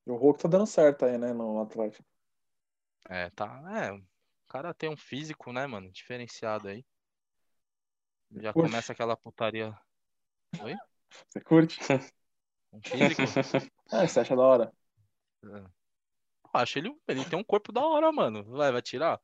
[0.06, 2.04] E o Hulk tá dando certo aí, né, no Atlético.
[3.08, 3.62] É, tá.
[3.84, 4.02] É, o
[4.48, 5.90] cara tem um físico, né, mano?
[5.90, 6.84] Diferenciado aí.
[8.36, 9.76] Já começa aquela putaria.
[11.28, 11.78] Você curte?
[12.72, 13.22] Um físico.
[13.90, 14.72] Ah, você acha da hora?
[15.42, 18.44] Eu acho ele, ele tem um corpo da hora, mano.
[18.44, 19.20] Vai, vai tirar.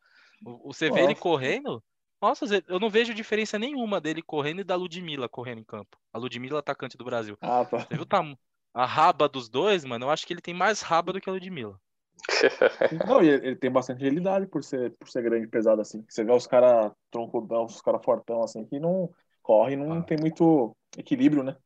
[0.65, 1.83] Você vê ele correndo.
[2.21, 5.99] Nossa, eu não vejo diferença nenhuma dele correndo e da Ludmilla correndo em campo.
[6.13, 7.39] A Ludmilla, atacante do Brasil.
[7.41, 7.87] Ah, tá.
[7.89, 8.37] Você viu o tam-
[8.75, 10.07] a raba dos dois, mano?
[10.07, 11.79] Eu acho que ele tem mais raba do que a Ludmilla.
[13.07, 16.05] Não, e ele, ele tem bastante agilidade por ser, por ser grande e pesado assim.
[16.09, 20.03] Você vê os caras troncudão, os caras fortão assim, que não corre, não Ah.
[20.03, 21.57] tem muito equilíbrio, né?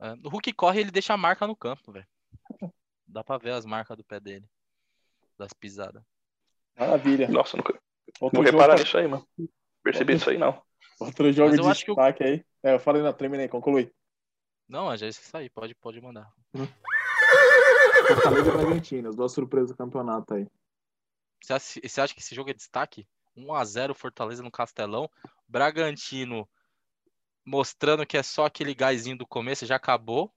[0.00, 2.06] É, O Hulk corre e ele deixa a marca no campo, velho.
[3.06, 4.44] Dá pra ver as marcas do pé dele.
[5.38, 6.02] Das pisadas.
[6.78, 7.28] Maravilha.
[7.28, 7.78] Nossa, nunca,
[8.20, 9.26] Outro não jogo, reparar nisso aí, mano.
[9.82, 10.60] Percebi isso aí, não.
[11.00, 12.44] outro jogo eu de destaque aí.
[12.62, 13.92] É, eu falei na terminei, conclui.
[14.68, 16.32] Não, já é isso aí, pode, pode mandar.
[18.06, 20.46] Fortaleza e Bragantino, as duas surpresas do campeonato aí.
[21.42, 23.06] Você acha, você acha que esse jogo é destaque?
[23.36, 25.10] 1x0 Fortaleza no Castelão.
[25.46, 26.48] Bragantino
[27.44, 30.32] mostrando que é só aquele gásinho do começo, já acabou.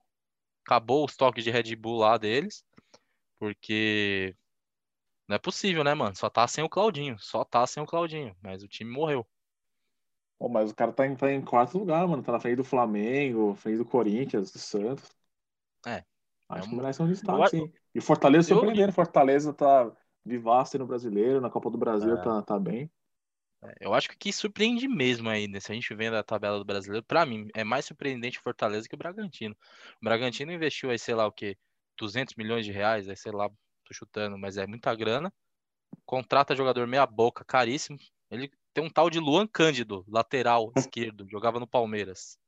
[0.64, 2.64] Acabou os toques de Red Bull lá deles.
[3.38, 4.36] Porque
[5.26, 6.14] não é possível, né, mano?
[6.14, 7.18] Só tá sem o Claudinho.
[7.18, 8.36] Só tá sem o Claudinho.
[8.40, 9.26] Mas o time morreu.
[10.40, 12.22] Pô, mas o cara tá em, tá em quarto lugar, mano.
[12.22, 15.10] Tá na frente do Flamengo, frente do Corinthians, do Santos.
[15.86, 16.02] É.
[16.48, 17.72] Acho É que um- merece um Eu destaque, acho- sim.
[17.94, 18.92] E Fortaleza Eu- surpreendendo.
[18.92, 19.92] Fortaleza tá
[20.24, 22.24] vivaço aí no brasileiro, na Copa do Brasil É.
[22.24, 22.90] tá, tá bem.
[23.78, 25.60] Eu acho que que surpreende mesmo aí, né?
[25.60, 28.88] Se a gente vendo a tabela do brasileiro, pra mim, é mais surpreendente o Fortaleza
[28.88, 29.54] que o Bragantino.
[30.00, 31.58] O Bragantino investiu aí, sei lá o quê,
[31.98, 33.50] 200 milhões de reais, aí sei lá,
[33.84, 35.30] tô chutando, mas é muita grana.
[36.06, 37.98] Contrata jogador meia boca, caríssimo.
[38.30, 42.38] Ele tem um tal de Luan Cândido, lateral esquerdo, jogava no Palmeiras.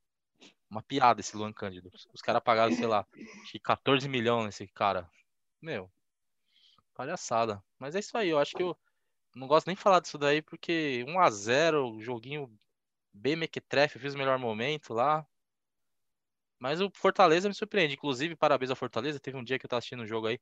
[0.70, 1.90] Uma piada esse Luan Cândido.
[2.14, 3.06] Os caras pagaram, sei lá,
[3.42, 5.10] acho que 14 milhões nesse cara.
[5.60, 5.90] Meu,
[6.94, 7.62] palhaçada.
[7.78, 8.76] Mas é isso aí, eu acho que eu
[9.34, 12.50] não gosto nem de falar disso daí, porque 1x0, joguinho
[13.12, 15.26] bem mequetrefe, fiz o melhor momento lá.
[16.58, 17.94] Mas o Fortaleza me surpreende.
[17.94, 19.18] Inclusive, parabéns ao Fortaleza.
[19.18, 20.38] Teve um dia que eu tava assistindo o jogo aí.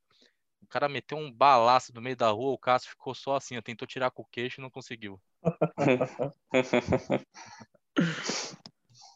[0.63, 3.63] O cara meteu um balaço no meio da rua, o Cássio ficou só assim, ó,
[3.63, 5.21] tentou tirar com o queixo e não conseguiu.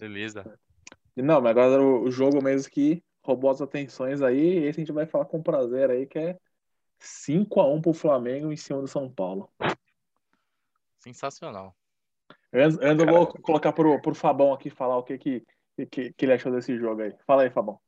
[0.00, 0.58] Beleza.
[1.16, 4.92] Não, mas agora o o jogo mesmo que roubou as atenções aí, esse a gente
[4.92, 6.38] vai falar com prazer aí, que é
[7.00, 9.50] 5x1 pro Flamengo em cima do São Paulo.
[10.98, 11.74] Sensacional.
[12.52, 15.42] Antes eu vou colocar pro, pro Fabão aqui falar o que, que,
[15.90, 17.14] que, que ele achou desse jogo aí.
[17.26, 17.80] Fala aí, Fabão.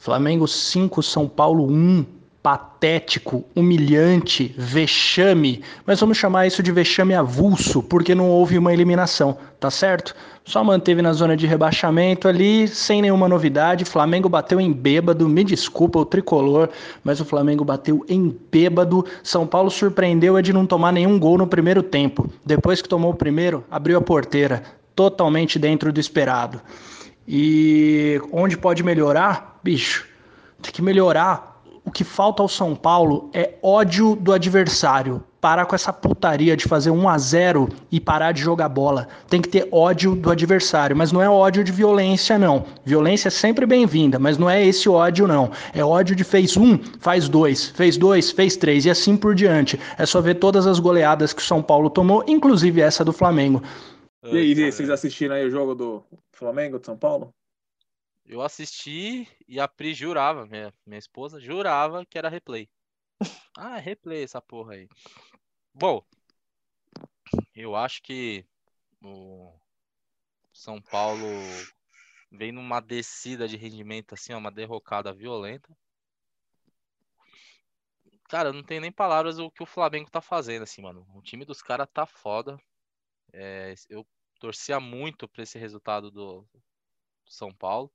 [0.00, 2.06] Flamengo 5, São Paulo 1.
[2.42, 5.62] Patético, humilhante, vexame.
[5.84, 10.16] Mas vamos chamar isso de vexame avulso, porque não houve uma eliminação, tá certo?
[10.42, 13.84] Só manteve na zona de rebaixamento ali, sem nenhuma novidade.
[13.84, 16.70] Flamengo bateu em bêbado, me desculpa o tricolor,
[17.04, 19.04] mas o Flamengo bateu em bêbado.
[19.22, 22.26] São Paulo surpreendeu é de não tomar nenhum gol no primeiro tempo.
[22.42, 24.62] Depois que tomou o primeiro, abriu a porteira,
[24.96, 26.58] totalmente dentro do esperado.
[27.28, 29.49] E onde pode melhorar?
[29.62, 30.06] Bicho,
[30.62, 31.50] tem que melhorar.
[31.84, 35.24] O que falta ao São Paulo é ódio do adversário.
[35.40, 39.08] Parar com essa putaria de fazer 1 a 0 e parar de jogar bola.
[39.28, 42.66] Tem que ter ódio do adversário, mas não é ódio de violência não.
[42.84, 45.50] Violência é sempre bem-vinda, mas não é esse ódio não.
[45.72, 49.80] É ódio de fez um, faz dois, fez dois, fez três e assim por diante.
[49.96, 53.62] É só ver todas as goleadas que o São Paulo tomou, inclusive essa do Flamengo.
[54.22, 57.32] E aí, vocês assistiram aí o jogo do Flamengo, de São Paulo?
[58.26, 62.70] Eu assisti e a Pri jurava, minha, minha esposa jurava que era replay.
[63.58, 64.88] Ah, é replay essa porra aí.
[65.74, 66.06] Bom,
[67.52, 68.46] eu acho que
[69.02, 69.52] o
[70.52, 71.26] São Paulo
[72.30, 75.76] vem numa descida de rendimento, assim, uma derrocada violenta.
[78.28, 81.04] Cara, não tenho nem palavras o que o Flamengo tá fazendo, assim, mano.
[81.12, 82.56] O time dos caras tá foda.
[83.32, 84.06] É, eu
[84.38, 86.46] torcia muito pra esse resultado do
[87.24, 87.92] do São Paulo.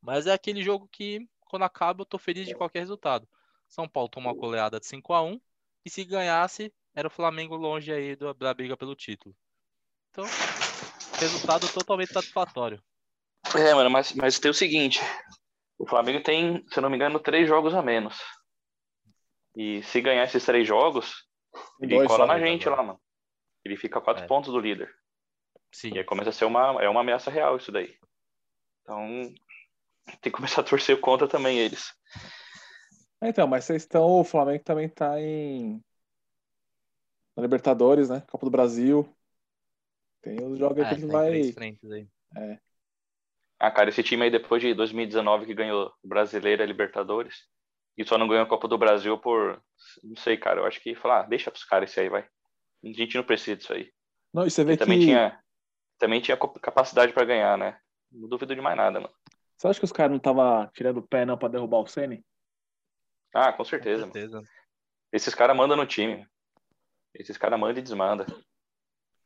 [0.00, 3.28] Mas é aquele jogo que, quando acaba, eu tô feliz de qualquer resultado.
[3.68, 5.40] São Paulo tomou uma goleada de 5 a 1
[5.84, 9.34] e se ganhasse, era o Flamengo longe aí do- da briga pelo título.
[10.10, 10.24] Então,
[11.20, 12.82] resultado totalmente satisfatório.
[13.56, 15.00] É, mano, mas, mas tem o seguinte:
[15.78, 18.18] o Flamengo tem, se eu não me engano, três jogos a menos.
[19.56, 21.26] E se ganhar esses três jogos,
[21.80, 22.82] ele Dois cola na gente agora.
[22.82, 23.00] lá, mano.
[23.64, 24.26] Ele fica a quatro É.
[24.26, 24.94] pontos do líder.
[25.72, 25.92] Sim.
[25.94, 27.98] E aí começa a ser uma, é uma ameaça real isso daí.
[28.82, 29.34] Então,
[30.16, 31.92] tem que começar a torcer contra também eles.
[33.20, 34.04] É, Então, mas vocês estão.
[34.20, 35.82] O Flamengo também tá em.
[37.36, 38.20] Na Libertadores, né?
[38.30, 39.08] Copa do Brasil.
[40.22, 41.40] Tem os jogos É, que ele tem vai.
[41.40, 42.58] aí.
[43.60, 47.34] Ah, cara, esse time aí, depois de 2019, que ganhou o Brasileiro e a Libertadores,
[47.96, 49.60] e só não ganhou a Copa do Brasil por.
[50.02, 50.60] Não sei, cara.
[50.60, 52.22] Eu acho que falar, ah, deixa pros caras isso aí, vai.
[52.22, 53.92] A gente não precisa disso aí.
[54.32, 54.84] Não, e você vê Ele que.
[54.84, 55.38] também tinha,
[55.98, 57.80] também tinha capacidade pra ganhar, né?
[58.12, 59.14] Não duvido de mais nada, mano.
[59.58, 62.24] Você acha que os caras não estavam tirando o pé não pra derrubar o Ceni?
[63.34, 64.12] Ah, com Com certeza, mano.
[64.12, 64.42] certeza.
[65.12, 66.24] Esses caras mandam no time.
[67.12, 68.26] Esses caras mandam e desmandam.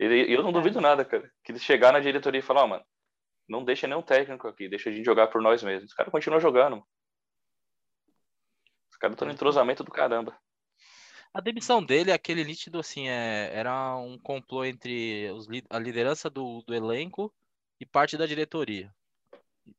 [0.01, 1.31] E eu não duvido nada, cara.
[1.45, 2.85] Que eles chegar na diretoria e falar, ó, mano,
[3.47, 5.91] não deixa nenhum técnico aqui, deixa a gente jogar por nós mesmos.
[5.91, 6.89] Os caras continuam jogando, mano.
[8.91, 10.35] Os caras estão no entrosamento do caramba.
[11.35, 16.31] A demissão dele é aquele nítido, assim, é, era um complô entre os, a liderança
[16.31, 17.33] do, do elenco
[17.79, 18.95] e parte da diretoria.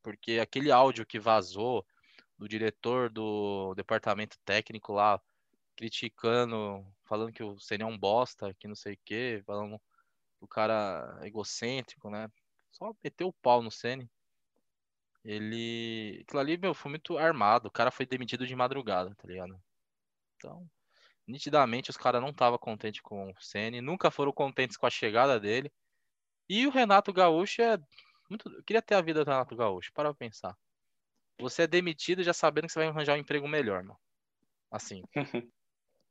[0.01, 1.85] Porque aquele áudio que vazou
[2.37, 5.21] do diretor do departamento técnico lá,
[5.75, 9.79] criticando, falando que o Ceni é um bosta, que não sei o quê, falando
[10.37, 12.29] que o cara é egocêntrico, né?
[12.71, 14.09] Só meteu o pau no Ceni.
[15.23, 16.19] Ele.
[16.23, 17.67] Aquilo ali, meu, foi muito armado.
[17.67, 19.57] O cara foi demitido de madrugada, tá ligado?
[20.35, 20.69] Então,
[21.27, 25.39] nitidamente os caras não estavam contentes com o Ceni, nunca foram contentes com a chegada
[25.39, 25.71] dele.
[26.49, 27.77] E o Renato Gaúcho é
[28.33, 28.49] muito.
[28.49, 30.57] Eu queria ter a vida do Renato Gaúcho, para pensar.
[31.39, 33.99] Você é demitido já sabendo que você vai arranjar um emprego melhor, mano.
[34.71, 35.03] Assim,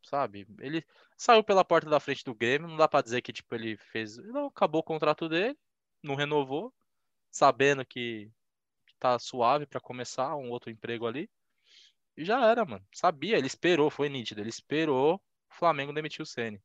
[0.04, 0.46] sabe?
[0.60, 0.84] Ele
[1.16, 4.16] saiu pela porta da frente do Grêmio, não dá pra dizer que tipo ele fez,
[4.18, 5.56] não, acabou o contrato dele,
[6.02, 6.72] não renovou,
[7.30, 8.30] sabendo que,
[8.86, 11.30] que tá suave pra começar um outro emprego ali.
[12.16, 12.86] E já era, mano.
[12.92, 16.62] Sabia, ele esperou, foi nítido, ele esperou o Flamengo demitir o Ceni.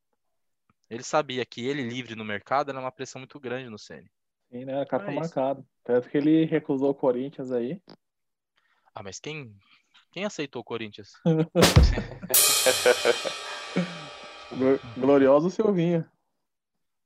[0.90, 4.10] Ele sabia que ele livre no mercado era uma pressão muito grande no Ceni.
[4.52, 4.82] Sim, né?
[4.82, 5.20] O cara tá isso.
[5.20, 5.66] marcado.
[5.84, 7.82] Tanto que ele recusou o Corinthians aí.
[8.94, 9.56] Ah, mas quem
[10.12, 11.12] quem aceitou o Corinthians?
[14.52, 16.10] Glo- Glorioso Silvinho.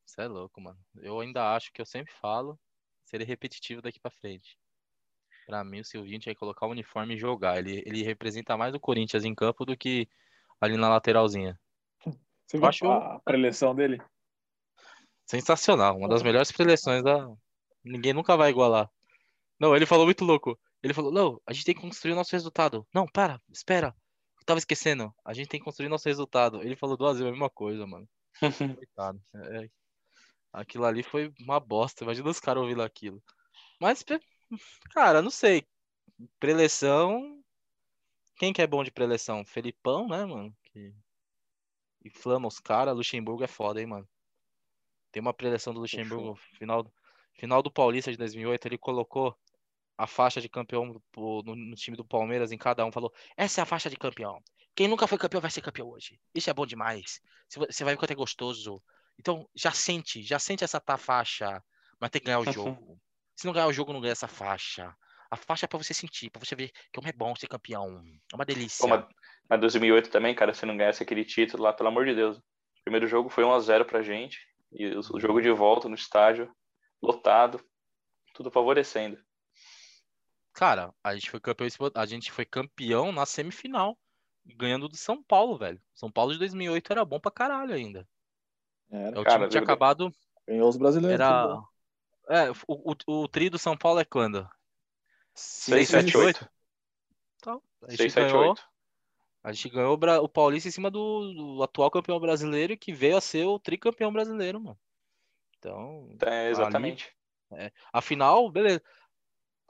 [0.05, 0.77] Você é louco, mano.
[0.97, 2.59] Eu ainda acho que eu sempre falo,
[3.05, 4.57] seria repetitivo daqui pra frente.
[5.45, 7.57] Pra mim, o Silvinho tinha que colocar o uniforme e jogar.
[7.57, 10.07] Ele, ele representa mais o Corinthians em campo do que
[10.59, 11.59] ali na lateralzinha.
[12.45, 14.01] Você viu acho- a preleção dele?
[15.31, 15.97] Sensacional.
[15.97, 17.25] Uma das melhores seleções da.
[17.85, 18.91] Ninguém nunca vai igualar.
[19.57, 20.59] Não, ele falou muito louco.
[20.83, 22.85] Ele falou: Não, a gente tem que construir o nosso resultado.
[22.93, 23.95] Não, para, espera.
[24.37, 25.13] Eu tava esquecendo.
[25.23, 26.61] A gente tem que construir nosso resultado.
[26.61, 28.09] Ele falou duas vezes a mesma coisa, mano.
[28.77, 29.21] Coitado.
[29.35, 29.69] É,
[30.51, 32.03] Aquilo ali foi uma bosta.
[32.03, 33.23] Imagina os caras ouvindo aquilo.
[33.79, 34.03] Mas,
[34.93, 35.65] cara, não sei.
[36.41, 37.41] Preleção.
[38.35, 39.45] Quem que é bom de preleção?
[39.45, 40.53] Felipão, né, mano?
[40.65, 40.93] Que
[42.03, 42.97] inflama os caras.
[42.97, 44.09] Luxemburgo é foda, hein, mano.
[45.11, 46.85] Tem uma preleção do Luxemburgo, final,
[47.33, 49.37] final do Paulista de 2008, ele colocou
[49.97, 53.63] a faixa de campeão no, no time do Palmeiras em cada um, falou: essa é
[53.63, 54.41] a faixa de campeão.
[54.75, 56.19] Quem nunca foi campeão vai ser campeão hoje.
[56.33, 57.21] Isso é bom demais.
[57.47, 58.81] Você vai- ver quanto é gostoso.
[59.19, 61.61] Então, já sente, já sente essa tá faixa,
[61.99, 62.97] mas tem que ganhar o jogo.
[63.35, 64.95] Se não ganhar o jogo, não ganha essa faixa.
[65.29, 68.01] A faixa é pra você sentir, pra você ver como é bom ser campeão.
[68.31, 68.81] É uma delícia.
[68.83, 69.05] Pô, mas,
[69.49, 72.37] mas 2008 também, cara, se não ganhasse aquele título lá, pelo amor de Deus.
[72.37, 74.39] O primeiro jogo foi 1x0 pra gente.
[74.71, 76.53] E o, jogo de volta no estádio,
[77.01, 77.63] lotado,
[78.33, 79.21] tudo favorecendo.
[80.53, 83.97] Cara, a gente foi campeão, a gente foi campeão na semifinal,
[84.45, 85.81] ganhando do São Paulo, velho.
[85.93, 88.07] São Paulo de 2008 era bom pra caralho ainda.
[88.89, 89.17] Era.
[89.17, 90.13] É o Cara, time que tinha acabado.
[90.47, 91.19] Ganhou os brasileiros.
[91.19, 91.61] Era.
[92.29, 94.47] É, o, o, o tri do São Paulo é quando?
[95.33, 96.49] 6, 7, 8.
[97.37, 98.70] Então, a 6, gente 7, ganhou, 8.
[99.43, 103.21] A gente ganhou o Paulista em cima do, do atual campeão brasileiro que veio a
[103.21, 104.79] ser o tricampeão brasileiro, mano.
[105.57, 107.15] Então, É, exatamente.
[107.91, 108.81] a final, beleza.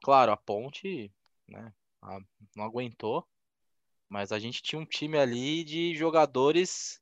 [0.03, 1.11] Claro, a Ponte,
[1.47, 2.19] né, a-
[2.55, 3.27] não aguentou,
[4.09, 7.01] mas a gente tinha um time ali de jogadores,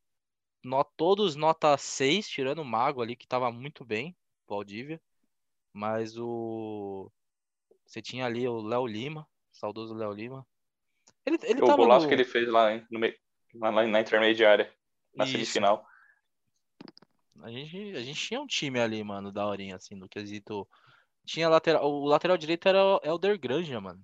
[0.95, 4.15] todos nota 6, tirando o Mago ali, que tava muito bem,
[4.47, 5.01] o Valdívia,
[5.73, 7.11] mas o...
[7.85, 10.47] Você tinha ali o Léo Lima, saudoso Léo Lima.
[11.29, 12.07] Ele, ele o golaço no...
[12.09, 13.15] que ele fez lá, hein, no meio,
[13.55, 14.73] lá na, na intermediária,
[15.15, 15.33] na Isso.
[15.33, 15.85] semifinal.
[17.41, 20.67] A gente, a gente tinha um time ali, mano, da horinha, assim, no quesito.
[21.25, 21.85] Tinha lateral.
[21.85, 24.01] O lateral direito era o Elder Granja, mano.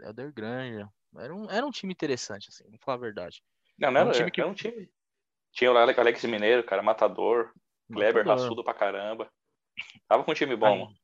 [0.00, 0.88] Elder Granja.
[1.16, 3.42] Era um, era um time interessante, assim, vou falar a verdade.
[3.78, 4.90] Não, não É era, um time que- era um time.
[5.52, 7.52] Tinha o Ale- Alex Mineiro, cara, matador.
[7.90, 8.42] Kleber, Matador.
[8.42, 9.30] raçudo pra caramba.
[10.08, 10.97] Tava com um time bom, Aí, mano.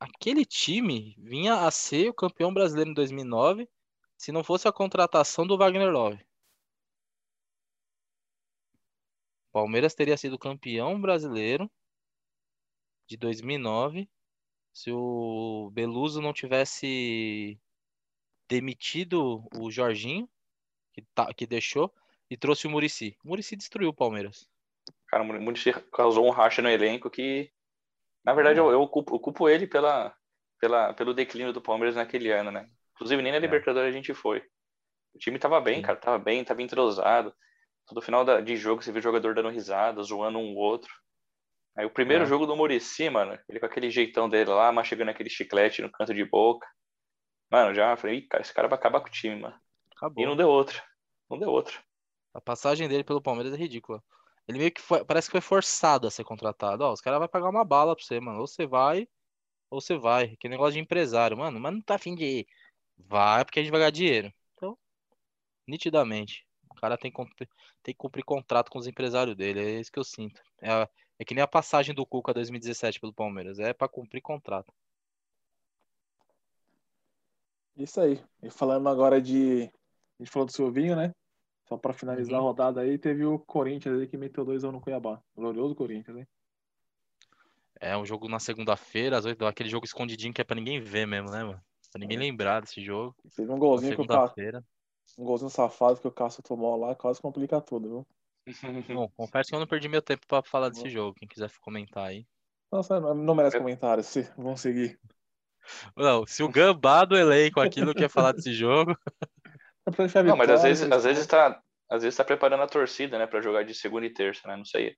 [0.00, 3.68] Aquele time vinha a ser o campeão brasileiro em 2009,
[4.16, 6.24] se não fosse a contratação do Wagner Love.
[9.52, 11.70] Palmeiras teria sido campeão brasileiro
[13.06, 14.08] de 2009
[14.72, 17.58] se o Beluso não tivesse
[18.48, 20.28] demitido o Jorginho,
[20.92, 21.92] que, tá, que deixou,
[22.30, 23.16] e trouxe o Murici.
[23.24, 24.48] O Murici destruiu o Palmeiras.
[25.08, 27.50] Cara, o Murici causou um racha no elenco que,
[28.24, 30.14] na verdade, eu, eu, culpo, eu culpo ele pela,
[30.60, 32.68] pela, pelo declínio do Palmeiras naquele ano, né?
[32.94, 34.40] Inclusive, nem na Libertadores a gente foi.
[35.14, 37.34] O time tava bem, cara, tava bem, tava entrosado.
[37.86, 40.92] Todo final da- de jogo você vê o jogador dando risada, zoando um outro.
[41.76, 42.26] Aí o primeiro É.
[42.26, 46.14] jogo do Murici, mano, ele com aquele jeitão dele lá, mastigando aquele chiclete no canto
[46.14, 46.66] de boca.
[47.50, 49.58] Mano, já falei, cara, esse cara vai acabar com o time, mano.
[49.96, 50.24] Acabou.
[50.24, 50.82] E não deu outra.
[51.30, 51.74] Não deu outra.
[52.32, 54.02] A passagem dele pelo Palmeiras é ridícula.
[54.48, 56.82] Ele meio que foi, parece que foi forçado a ser contratado.
[56.82, 58.40] Ó, os caras vão pagar uma bala pra você, mano.
[58.40, 59.06] Ou você vai,
[59.70, 60.36] ou você vai.
[60.36, 61.60] Que negócio de empresário, mano.
[61.60, 62.46] Mas não tá afim de ir.
[62.96, 64.32] Vai porque a gente vai ganhar dinheiro.
[64.54, 64.78] Então,
[65.66, 66.46] nitidamente.
[66.70, 67.12] O cara tem
[67.82, 69.60] tem que cumprir contrato com os empresários dele.
[69.60, 70.40] É isso que eu sinto.
[70.62, 73.58] É, é que nem a passagem do Cuca 2017 pelo Palmeiras.
[73.58, 74.72] É pra cumprir contrato.
[77.76, 78.22] Isso aí.
[78.42, 79.64] E falando agora de.
[80.18, 81.14] A gente falou do Silvinho, né?
[81.68, 82.46] Só pra finalizar Uhum.
[82.46, 85.20] a rodada aí, teve o Corinthians aí que meteu 2x1 no Cuiabá.
[85.36, 86.26] Glorioso Corinthians, hein?
[87.78, 91.06] É um jogo na segunda-feira, às vezes, aquele jogo escondidinho que é pra ninguém ver
[91.06, 91.60] mesmo, né, mano?
[91.92, 93.14] Pra ninguém lembrar desse jogo.
[93.36, 94.64] Teve um golzinho que o Cássio,
[95.18, 98.06] um golzinho safado que o Cássio tomou lá, quase complica tudo, viu?
[98.98, 101.14] Bom, confesso que eu não perdi meu tempo pra falar desse jogo.
[101.14, 102.26] Quem quiser comentar aí.
[102.72, 104.98] Nossa, não não merece comentários, se vão seguir.
[105.94, 108.96] Não, se o Gambá do elenco aqui não quer falar desse jogo.
[110.24, 110.96] Não, mas às vezes, né?
[110.96, 114.12] às vezes tá, às vezes tá preparando a torcida, né, pra jogar de segunda e
[114.12, 114.56] terça, né?
[114.56, 114.96] Não sei.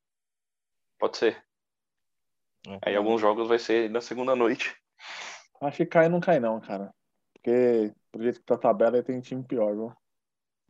[0.99, 1.43] Pode ser.
[2.83, 4.75] Aí alguns jogos vai ser na segunda noite.
[5.61, 6.93] Acho que cai não cai não, cara.
[7.35, 9.93] Porque, pro jeito que tá a tabela, aí tem time pior, viu?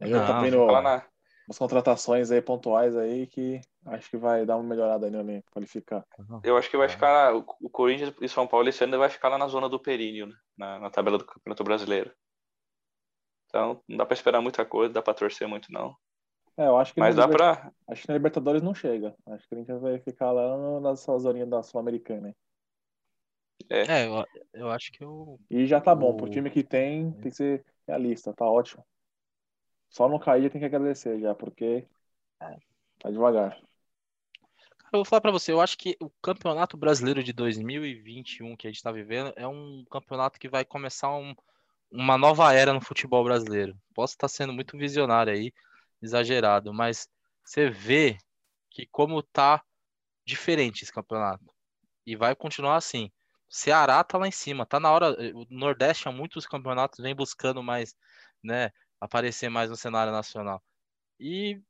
[0.00, 1.04] Aí eu Não, vendo na,
[1.46, 5.50] umas contratações aí pontuais aí que acho que vai dar uma melhorada aí no elenco,
[5.50, 6.06] qualificar.
[6.44, 6.90] eu acho que vai É.
[6.90, 9.80] ficar o, o Corinthians e São Paulo esse ano vai ficar lá na zona do
[9.80, 10.34] períneo, né?
[10.56, 12.12] na, na tabela do Campeonato Brasileiro.
[13.50, 15.96] Então, não dá pra esperar muita coisa, dá pra torcer muito não.
[16.56, 17.72] É, eu acho que Mas na dá Liber- pra.
[17.88, 19.14] acho que na Libertadores não chega.
[19.26, 22.28] Acho que o Corinthians vai ficar lá no- nessa zoninha da Sul-Americana.
[22.28, 22.36] hein?
[23.68, 25.38] É, eu, eu acho que eu.
[25.50, 28.84] E já tá bom, pro time que tem, tem que ser realista, tá ótimo.
[29.88, 31.86] Só não cair tem que agradecer já, porque
[32.98, 33.60] tá devagar.
[34.92, 38.70] Eu vou falar pra você, eu acho que o Campeonato Brasileiro de 2021 que a
[38.70, 41.34] gente tá vivendo é um campeonato que vai começar um-
[41.90, 43.76] uma nova era no futebol brasileiro.
[43.94, 45.52] Posso estar sendo muito visionário aí,
[46.02, 47.08] exagerado, mas
[47.44, 48.18] você vê
[48.70, 49.62] que como tá
[50.26, 51.44] diferente esse campeonato.
[52.06, 53.10] E vai continuar assim.
[53.48, 55.12] Ceará tá lá em cima, tá na hora.
[55.34, 57.94] O Nordeste há muitos campeonatos vem buscando mais,
[58.42, 60.62] né, aparecer mais no cenário nacional.
[61.20, 61.60] E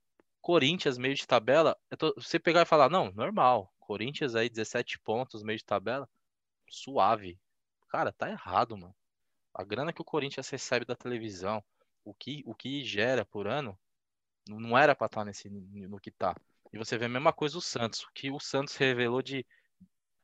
[0.42, 3.72] Corinthians, meio de tabela, tô- você pegar e falar, não, normal.
[3.80, 6.08] Corinthians aí, 17 pontos, meio de tabela,
[6.70, 7.38] suave.
[7.90, 8.94] Cara, tá errado, mano.
[9.54, 11.62] A grana que o Corinthians recebe da televisão,
[12.04, 13.78] o que, o que gera por ano,
[14.48, 16.34] não era pra estar nesse no que tá.
[16.72, 18.06] E você vê a mesma coisa o Santos.
[18.14, 19.44] Que o Santos revelou de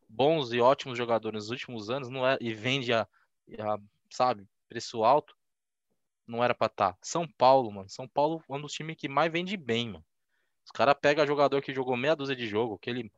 [0.09, 3.03] bons e ótimos jogadores nos últimos anos não é, e vende a,
[3.59, 3.79] a,
[4.11, 5.37] sabe, preço alto,
[6.27, 6.97] não era pra estar.
[7.03, 7.89] São Paulo, mano.
[7.89, 10.05] São Paulo é um dos times que mais vende bem, mano.
[10.65, 13.13] Os caras pegam jogador que jogou meia dúzia de jogo, aquele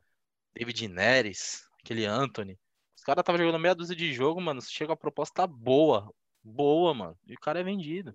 [0.53, 2.59] David Neres, aquele Anthony.
[2.99, 4.61] Os caras estavam jogando meia dúzia de jogo, mano.
[4.61, 6.13] Chega a proposta boa.
[6.43, 7.17] Boa, mano.
[7.25, 8.13] E o cara é vendido.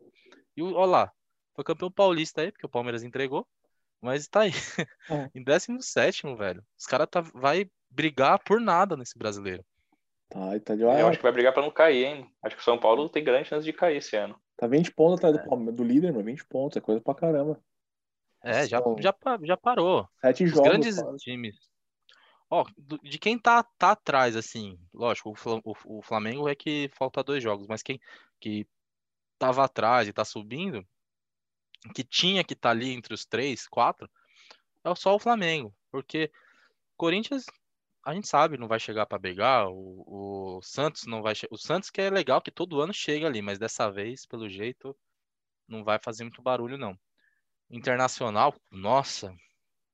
[0.54, 1.10] E o- ó lá,
[1.54, 3.46] foi campeão paulista aí, porque o Palmeiras entregou.
[3.98, 4.50] Mas tá aí.
[5.10, 5.30] É.
[5.34, 6.62] em 17, velho.
[6.78, 9.64] Os caras tá, vai brigar por nada nesse brasileiro.
[10.28, 11.06] Tá, e tá Eu devagar.
[11.06, 12.30] acho que vai brigar pra não cair, hein?
[12.42, 14.38] Acho que o São Paulo tem grande chance de cair esse ano.
[14.56, 15.42] Tá 20 pontos atrás É.
[15.42, 16.24] do, Palme- do líder, mano.
[16.24, 17.58] 20 pontos, é coisa pra caramba.
[18.42, 20.06] É, já, já, já parou.
[20.20, 20.68] Sete Os jogos.
[20.68, 21.18] grandes quase.
[21.24, 21.56] times.
[22.50, 22.64] Ó,
[23.02, 27.22] de quem tá, tá atrás, assim, lógico, o, Fla- o- o Flamengo é que falta
[27.22, 28.00] dois jogos, mas quem
[28.40, 28.66] que
[29.38, 30.86] tava atrás e tá subindo,
[31.94, 34.08] que tinha que estar ali entre os três, quatro,
[34.84, 35.74] é só o Flamengo.
[35.90, 36.30] Porque
[36.96, 37.46] Corinthians,
[38.04, 41.34] a gente sabe, não vai chegar pra brigar, o, o Santos não vai.
[41.50, 44.96] O Santos que é legal que todo ano chega ali, mas dessa vez, pelo jeito,
[45.68, 46.98] não vai fazer muito barulho, não.
[47.70, 49.34] Internacional, nossa,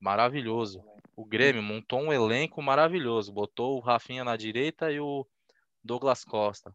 [0.00, 0.82] maravilhoso.
[1.16, 3.32] O Grêmio montou um elenco maravilhoso.
[3.32, 5.26] Botou o Rafinha na direita e o
[5.82, 6.74] Douglas Costa.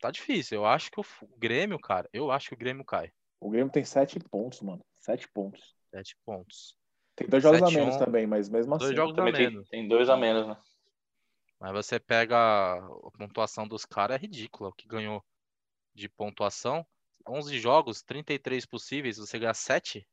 [0.00, 0.58] Tá difícil.
[0.58, 1.04] Eu acho que o
[1.38, 3.10] Grêmio, cara, eu acho que o Grêmio cai.
[3.40, 4.84] O Grêmio tem sete pontos, mano.
[5.00, 5.74] Sete pontos.
[5.90, 6.76] Sete pontos.
[7.16, 7.98] Tem dois jogos a Sete, menos um.
[7.98, 8.96] também, mas mesmo Dois assim.
[8.96, 10.56] jogos a Também tem, tem dois a menos, né?
[11.60, 14.70] Mas você pega a a pontuação dos caras, é ridícula.
[14.70, 15.24] O que ganhou
[15.94, 16.86] de pontuação,
[17.28, 20.06] 11 jogos, 33 possíveis, você ganhar 7?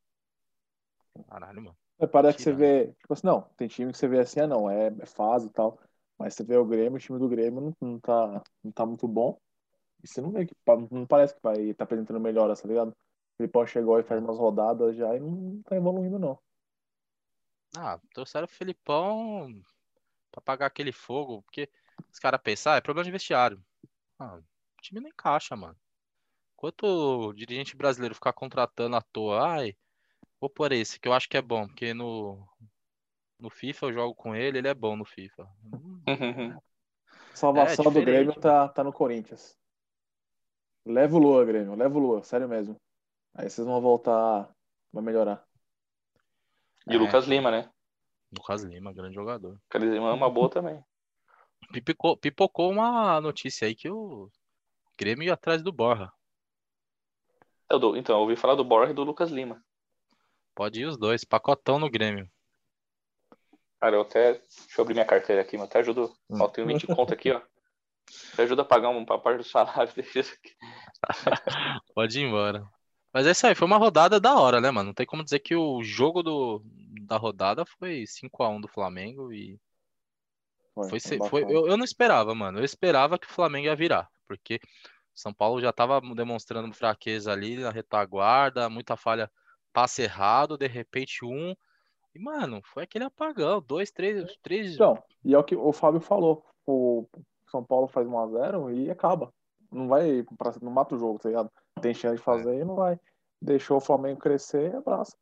[1.28, 1.78] Caralho, mano.
[2.02, 2.88] É, Parece que você vê.
[3.00, 5.52] Tipo assim, não, tem time que você vê assim, ah, não, é, é fase e
[5.52, 5.80] tal.
[6.18, 9.08] Mas você vê o Grêmio, o time do Grêmio não, não, tá, não tá muito
[9.08, 9.40] bom.
[10.04, 10.56] E você não vê que.
[10.92, 12.90] Não parece que vai tá apresentando melhoras, tá ligado?
[12.90, 12.96] O
[13.38, 16.40] Filipão chegou e faz umas rodadas já e não tá evoluindo, não.
[17.78, 19.62] Ah, trouxeram o Felipão
[20.32, 21.70] pra pagar aquele fogo, porque
[22.12, 23.64] os caras pensam, ah, é problema de vestiário.
[24.20, 25.78] Ah, o time não encaixa, mano.
[26.56, 29.76] Enquanto o dirigente brasileiro ficar contratando à toa, ai,
[30.42, 32.44] vou por esse, que eu acho que é bom, porque no,
[33.40, 35.48] no FIFA eu jogo com ele, ele é bom no FIFA.
[35.72, 36.02] Hum,
[37.34, 39.56] Salvação É, do Grêmio tá, tá no Corinthians.
[40.86, 41.76] Leva o Lua, Grêmio.
[41.76, 42.76] Leva o Lua, sério mesmo.
[43.34, 44.50] Aí vocês vão voltar,
[44.92, 45.46] vai melhorar.
[46.88, 47.70] E o Lucas Lima, né?
[48.32, 49.52] Lucas Lima, grande jogador.
[49.52, 50.84] Lucas Lima é uma boa também.
[51.72, 54.30] Pipocou, pipocou uma notícia aí que o
[55.00, 56.12] Grêmio ia atrás do Borra.
[57.72, 59.64] Então, eu ouvi falar do Borja e do Lucas Lima.
[60.56, 62.30] Pode ir os dois, pacotão no Grêmio.
[63.80, 64.34] Cara, eu até.
[64.34, 66.14] Deixa eu abrir minha carteira aqui, mas até ajudo.
[66.30, 66.42] Hum.
[66.42, 67.42] Ó, tenho 20 conto aqui, ó.
[68.34, 70.56] Até ajuda a pagar uma parte do salário deles aqui.
[71.96, 72.64] Pode ir embora.
[73.14, 74.88] Mas é isso aí, foi uma rodada da hora, né, mano?
[74.88, 76.64] Não tem como dizer que o jogo do,
[77.06, 79.60] da rodada foi 5x1 do Flamengo e
[80.74, 82.60] Foi, foi, foi eu, eu não esperava, mano.
[82.60, 84.62] Eu esperava que o Flamengo ia virar, porque
[85.14, 89.30] São Paulo já tava demonstrando fraqueza ali na retaguarda, muita falha,
[89.74, 91.56] passe errado, de repente um.
[92.14, 94.74] E, mano, foi aquele apagão, dois, três, três.
[94.76, 96.46] Então, e é o que o Fábio falou.
[96.66, 97.08] O
[97.50, 99.34] São Paulo faz 1x0 e acaba.
[99.72, 101.50] Não vai pra, não mata o jogo, tá ligado?
[101.82, 103.00] Tem chance de fazer e não vai.
[103.42, 105.16] Deixou o Flamengo crescer e abraça.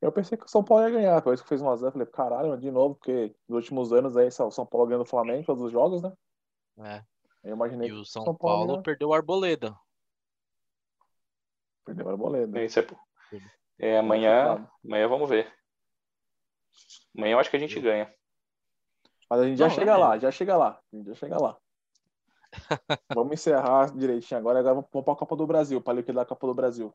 [0.00, 2.70] Eu pensei que o São Paulo ia ganhar, depois que fez 1x0, falei, caralho, de
[2.70, 6.02] novo, porque nos últimos anos aí o São Paulo ganhando o Flamengo todos os jogos,
[6.02, 6.12] né?
[6.80, 7.02] É,
[7.42, 9.74] Eu imaginei e que o São, São Paulo Paulo ia- perdeu o Arboleda.
[11.84, 12.62] perdeu a arboleda.
[12.62, 12.86] Isso é,
[13.78, 15.52] é, amanhã, amanhã vamos ver.
[17.16, 18.12] Amanhã eu acho que a gente ganha.
[19.28, 19.96] Mas a gente já Não, chega é.
[19.96, 20.80] lá, já chega lá.
[20.92, 21.56] A gente já chega lá.
[23.14, 24.60] vamos encerrar direitinho agora.
[24.60, 26.94] Agora vamos para a Copa do Brasil, para liquidar a Copa do Brasil.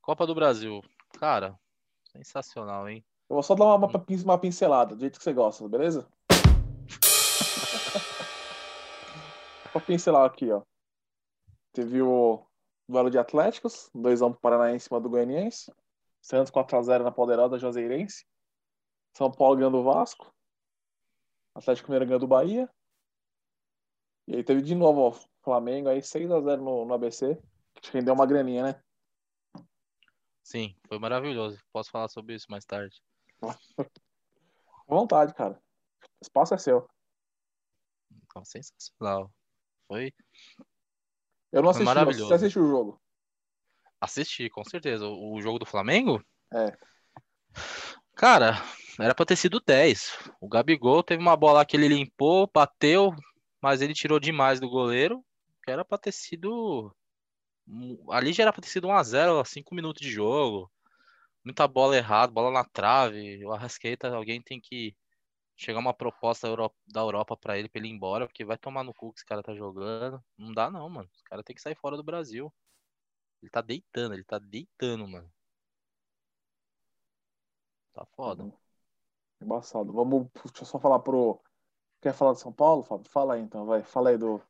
[0.00, 0.82] Copa do Brasil.
[1.18, 1.58] Cara,
[2.12, 3.04] sensacional, hein?
[3.28, 6.08] Eu vou só dar uma, uma pin- uma pincelada, do jeito que você gosta, beleza?
[9.70, 10.62] Vou pincelar aqui, ó.
[11.72, 12.42] Teve o
[12.88, 15.72] duelo de Atléticos, 2x1 pro Paranaense em cima do Goianiense.
[16.20, 18.26] Santos 4x0 na poderosa Joseirense.
[19.14, 20.34] São Paulo ganhando o Vasco.
[21.54, 22.68] Atlético Mineiro ganhando o Bahia.
[24.26, 25.12] E aí teve de novo, ó,
[25.42, 27.40] Flamengo aí 6x0 no, no ABC.
[27.80, 28.82] Que rendeu uma graninha, né?
[30.42, 31.62] Sim, foi maravilhoso.
[31.72, 33.00] Posso falar sobre isso mais tarde.
[34.88, 35.60] À vontade, cara.
[36.02, 36.88] O espaço é seu.
[38.10, 39.30] Então, sensacional.
[39.86, 40.10] Foi
[41.52, 43.00] Eu não assisti, você assistiu o jogo.
[44.00, 45.06] assistir, com certeza.
[45.06, 46.22] O, o jogo do Flamengo?
[46.52, 46.76] É.
[48.14, 48.62] Cara,
[48.98, 50.30] era pra ter sido 10.
[50.40, 53.14] O Gabigol teve uma bola que ele limpou, bateu,
[53.62, 55.24] mas ele tirou demais do goleiro.
[55.64, 56.94] Que era pra ter sido.
[58.10, 60.70] Ali já era pra ter sido 1x0, 5 minutos de jogo.
[61.44, 63.44] Muita bola errada, bola na trave.
[63.44, 64.94] O Arrascaeta, alguém tem que
[65.58, 66.48] chegar uma proposta
[66.86, 69.26] da Europa pra ele, pra ele ir embora, porque vai tomar no cu que esse
[69.26, 70.22] cara tá jogando.
[70.38, 71.10] Não dá não, mano.
[71.12, 72.54] Os cara tem que sair fora do Brasil.
[73.42, 75.30] Ele tá deitando, ele tá deitando, mano.
[77.92, 78.52] Tá foda.
[79.40, 79.92] Embaçado.
[79.92, 81.40] Vamos, deixa eu só falar pro.
[82.00, 83.10] Quer falar de São Paulo, Fábio?
[83.10, 83.82] Fala aí então, vai.
[83.82, 84.40] Fala aí do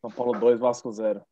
[0.00, 1.24] São Paulo 2, Vasco 0.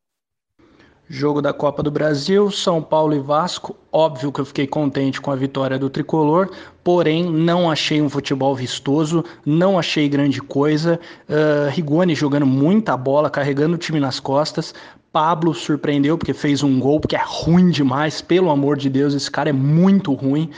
[1.08, 3.76] Jogo da Copa do Brasil, São Paulo e Vasco.
[3.92, 6.50] Óbvio que eu fiquei contente com a vitória do tricolor,
[6.82, 10.98] porém não achei um futebol vistoso, não achei grande coisa.
[11.28, 14.74] Uh, Rigoni jogando muita bola, carregando o time nas costas.
[15.12, 19.30] Pablo surpreendeu porque fez um gol, porque é ruim demais, pelo amor de Deus, esse
[19.30, 20.50] cara é muito ruim.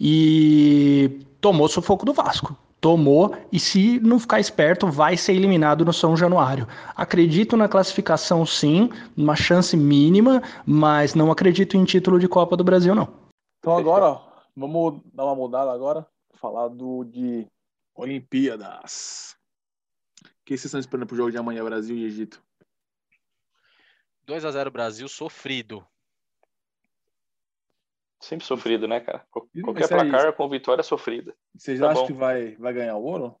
[0.00, 5.92] E tomou sufoco do Vasco tomou e se não ficar esperto vai ser eliminado no
[5.92, 6.66] São Januário.
[6.96, 12.64] Acredito na classificação sim, uma chance mínima, mas não acredito em título de Copa do
[12.64, 13.08] Brasil não.
[13.60, 16.04] Então agora, ó, vamos dar uma mudada agora,
[16.34, 17.46] falar do de
[17.94, 19.36] Olimpíadas.
[20.24, 22.42] O que vocês estão esperando pro jogo de amanhã, Brasil e Egito?
[24.26, 25.86] 2 a 0 Brasil sofrido.
[28.22, 29.26] Sempre sofrido, né, cara?
[29.30, 31.34] Qualquer é placar com vitória sofrida.
[31.56, 32.06] Vocês Tá acham bom.
[32.08, 33.40] que vai, vai ganhar o ouro?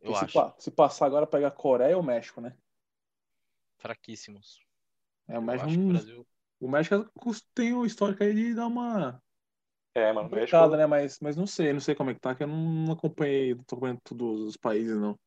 [0.00, 0.32] Eu se, acho.
[0.32, 2.56] pa- se passar agora, pega a Coreia ou o México, né?
[3.78, 4.60] Fraquíssimos.
[5.28, 6.26] É, o México, acho que o Brasil.
[6.60, 7.10] o México
[7.54, 9.20] tem o histórico aí de dar uma
[9.94, 10.86] É, mano, o México, complicada, né?
[10.86, 13.64] Mas, mas não sei, não sei como é que tá, que eu não acompanhei, não
[13.64, 15.18] tô acompanhando todos os países, não.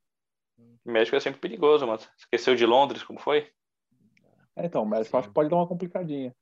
[0.85, 2.01] o México é sempre perigoso, mano.
[2.17, 3.49] Esqueceu de Londres, como foi?
[4.55, 6.35] É, então, o México acho que pode dar uma complicadinha.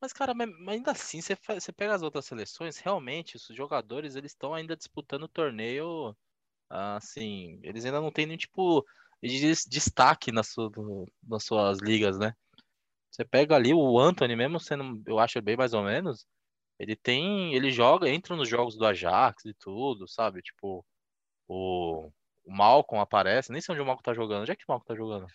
[0.00, 0.32] Mas, cara,
[0.68, 5.24] ainda assim, você, você pega as outras seleções, realmente, os jogadores, eles estão ainda disputando
[5.24, 6.16] o torneio,
[6.70, 8.84] assim, eles ainda não têm nenhum tipo
[9.22, 10.70] de des- destaque na sua,
[11.22, 12.34] nas suas ligas, né?
[13.10, 16.26] Você pega ali o Anthony, mesmo sendo, eu acho, bem mais ou menos,
[16.78, 17.54] Ele tem.
[17.54, 20.42] Ele joga, entra nos jogos do Ajax e tudo, sabe?
[20.42, 20.84] Tipo,
[21.48, 22.10] o,
[22.44, 23.52] o Malcolm aparece.
[23.52, 24.42] Nem sei onde o Malcolm tá jogando.
[24.42, 25.26] Onde é que o Malcolm tá jogando?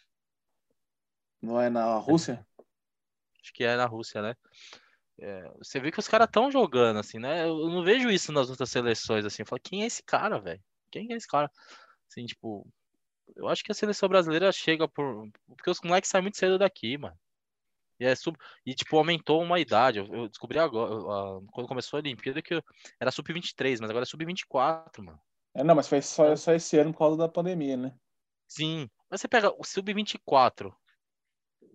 [1.42, 2.44] Não é na Rússia?
[3.44, 4.36] Acho que é na Rússia, né?
[5.20, 7.44] É, você vê que os caras estão jogando, assim, né?
[7.44, 9.42] Eu não vejo isso nas outras seleções, assim.
[9.42, 10.62] Eu falo, quem é esse cara, velho?
[10.90, 11.52] Quem é esse cara?
[12.10, 12.68] Assim, tipo,
[13.36, 15.30] eu acho que a seleção brasileira chega por.
[15.48, 17.18] Porque os moleques saem muito cedo daqui, mano.
[18.00, 18.38] E, é sub...
[18.66, 20.00] e tipo, aumentou uma idade.
[20.00, 20.90] Eu, descobri agora,
[21.52, 22.62] quando começou a Olimpíada, que
[23.00, 25.20] era sub-23, mas agora é sub-24, mano.
[25.54, 27.96] É, não, mas foi só, só esse ano por causa da pandemia, né?
[28.48, 28.90] Sim.
[29.10, 30.74] Mas você pega o sub-24.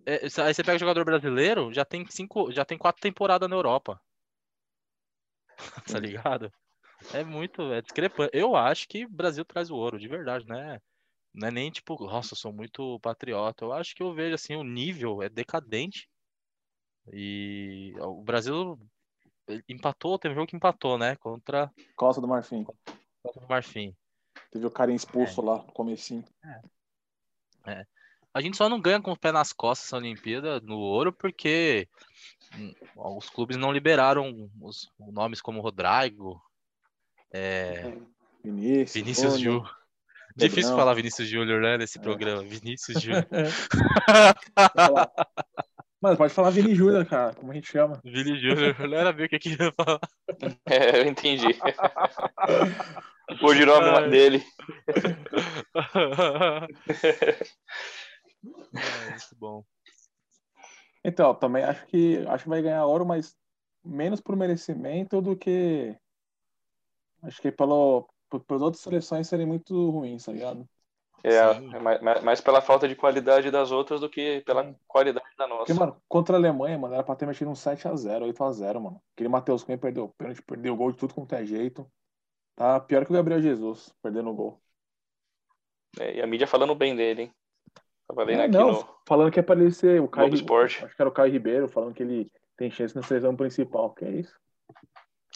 [0.08, 3.54] É, aí você pega o jogador brasileiro, já tem cinco, já tem quatro temporadas na
[3.54, 4.00] Europa.
[5.86, 6.50] tá ligado?
[7.12, 8.30] É muito, é discrepante.
[8.32, 10.80] Eu acho que o Brasil traz o ouro, de verdade, né?
[11.34, 13.66] Não é nem tipo, nossa, eu sou muito patriota.
[13.66, 16.08] Eu acho que eu vejo assim, o nível é decadente.
[17.12, 18.80] E o Brasil
[19.68, 21.16] empatou, teve um jogo que empatou, né?
[21.16, 22.64] Contra Costa do Marfim.
[22.64, 23.94] Costa do Marfim.
[24.50, 25.44] Teve o cara expulso é.
[25.44, 26.24] lá no comecinho.
[27.66, 27.72] É.
[27.72, 27.97] é.
[28.38, 31.88] A gente só não ganha com o pé nas costas essa Olimpíada no ouro porque
[32.56, 36.40] hum, os clubes não liberaram os nomes como Rodrigo,
[37.34, 37.92] é...
[38.44, 39.76] Vinícius, Vinícius Júnior.
[40.36, 42.00] Difícil falar Vinícius Júnior, né, nesse é.
[42.00, 42.44] programa.
[42.44, 43.26] Vinícius Júnior.
[46.00, 48.00] Mano, pode falar Vini Júnior, cara, como a gente chama.
[48.04, 49.98] Vini Júnior, não era ver o que eu queria falar.
[50.70, 51.58] É, eu entendi.
[53.42, 54.44] o nome dele.
[58.44, 59.64] É, muito bom.
[61.04, 63.36] Então, também acho que acho que vai ganhar ouro, mas
[63.84, 65.96] menos por merecimento do que
[67.22, 68.08] acho que pelo
[68.46, 70.68] pelas outras seleções serem muito ruins, tá ligado?
[71.24, 74.76] É, é mais, mais, pela falta de qualidade das outras do que pela Sim.
[74.86, 75.64] qualidade da nossa.
[75.64, 79.02] Porque, mano, contra a Alemanha, mano, era pra ter mexido um 7x0, 8x0, mano.
[79.14, 81.90] Aquele Matheus Cunha perdeu o pênalti, perdeu o gol de tudo quanto é jeito.
[82.54, 84.60] Tá pior que o Gabriel Jesus, perdendo o gol.
[85.98, 87.32] É, e a mídia falando bem dele, hein?
[88.08, 88.88] Tava lendo é, aqui não, no...
[89.06, 90.32] falando que é pra ele ser o Caio.
[90.32, 93.90] Acho que era o Caio Ribeiro, falando que ele tem chance na seleção principal.
[93.90, 94.34] Que é isso?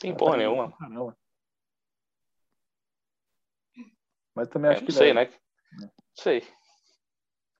[0.00, 0.72] Tem porra nenhuma.
[0.72, 1.14] Caramba.
[4.34, 4.92] Mas também é, acho não que.
[4.92, 5.28] Sei, né?
[5.78, 6.42] Não sei.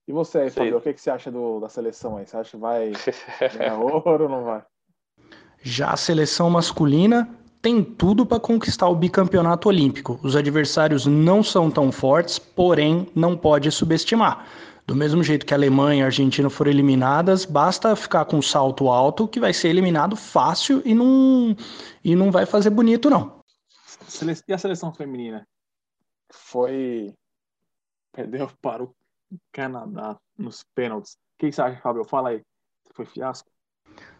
[0.08, 2.26] E você aí, Fabio, o que, que você acha do, da seleção aí?
[2.26, 2.92] Você acha que vai
[3.56, 4.64] ganhar ouro ou não vai?
[5.62, 10.18] Já a seleção masculina tem tudo para conquistar o bicampeonato olímpico.
[10.22, 14.48] Os adversários não são tão fortes, porém não pode subestimar.
[14.87, 18.43] Do mesmo jeito que a Alemanha e a Argentina foram eliminadas, basta ficar com um
[18.43, 21.57] salto alto que vai ser eliminado fácil e não,
[22.05, 23.43] e não vai fazer bonito, não.
[24.49, 25.47] E a seleção feminina?
[26.30, 27.14] Foi.
[28.12, 28.95] Perdeu para o
[29.53, 31.14] Canadá nos pênaltis.
[31.14, 32.05] O que você acha, Fábio?
[32.05, 32.43] Fala aí.
[32.95, 33.49] Foi fiasco?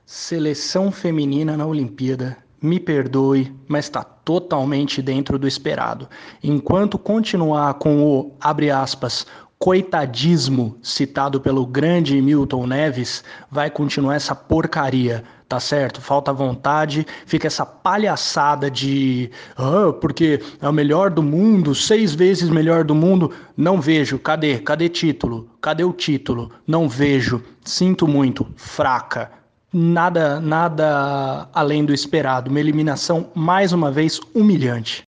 [0.07, 6.09] Seleção feminina na Olimpíada me perdoe, mas está totalmente dentro do esperado.
[6.43, 9.27] Enquanto continuar com o, abre aspas,
[9.63, 16.01] coitadismo citado pelo grande Milton Neves, vai continuar essa porcaria, tá certo?
[16.01, 22.51] Falta vontade, fica essa palhaçada de ah, porque é o melhor do mundo, seis vezes
[22.51, 23.31] melhor do mundo.
[23.57, 24.59] Não vejo, cadê?
[24.59, 25.49] Cadê título?
[25.61, 26.51] Cadê o título?
[26.67, 29.31] Não vejo, sinto muito, fraca
[29.73, 32.51] nada, nada além do esperado.
[32.51, 35.05] Uma eliminação, mais uma vez, humilhante.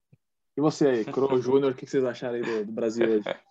[0.57, 3.25] E você aí, Cro Júnior, o que vocês acharam aí do, do Brasil hoje?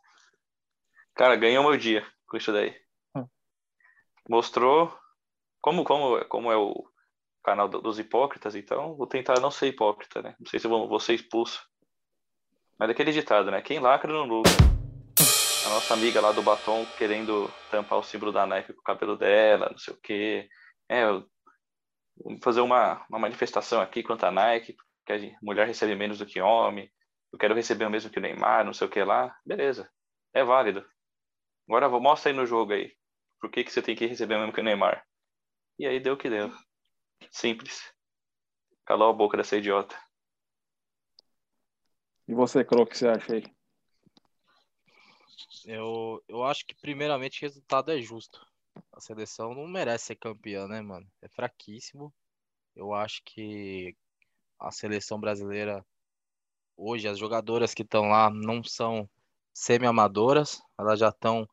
[1.18, 2.76] Cara, ganhou meu dia com isso daí.
[3.15, 3.28] Hum.
[4.30, 4.95] Mostrou
[5.61, 6.88] como, como, como é o
[7.43, 10.36] canal dos hipócritas, então vou tentar não ser hipócrita, né?
[10.39, 11.65] Não sei se vou, vou ser expulso.
[12.78, 13.61] Mas daquele ditado, né?
[13.61, 14.49] Quem lacra não luta.
[15.65, 19.18] A nossa amiga lá do batom querendo tampar o símbolo da Nike com o cabelo
[19.18, 20.47] dela, não sei o quê
[20.89, 21.05] é,
[22.24, 26.26] vamos fazer uma, uma manifestação aqui contra a Nike, que a mulher recebe menos do
[26.26, 26.91] que homem,
[27.32, 29.89] eu quero receber o mesmo que o Neymar, não sei o que lá, beleza,
[30.34, 30.86] é válido.
[31.68, 32.95] Agora mostra aí no jogo aí,
[33.39, 35.05] por que, que você tem que receber o mesmo que o Neymar.
[35.78, 36.51] E aí deu o que deu.
[37.30, 37.93] Simples.
[38.86, 39.97] Calou a boca dessa idiota.
[42.28, 43.43] E você, Cro, o que você acha aí?
[45.65, 48.39] Eu, eu acho que primeiramente o resultado é justo
[48.91, 51.07] a seleção não merece ser campeã, né, mano?
[51.22, 52.13] É fraquíssimo.
[52.76, 53.95] Eu acho que
[54.59, 55.86] a seleção brasileira
[56.76, 59.09] hoje, as jogadoras que estão lá não são
[59.53, 61.47] semi-amadoras, elas já estão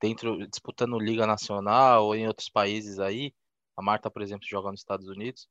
[0.00, 3.34] dentro disputando liga nacional ou em outros países aí.
[3.76, 5.48] A Marta, por exemplo, joga nos Estados Unidos.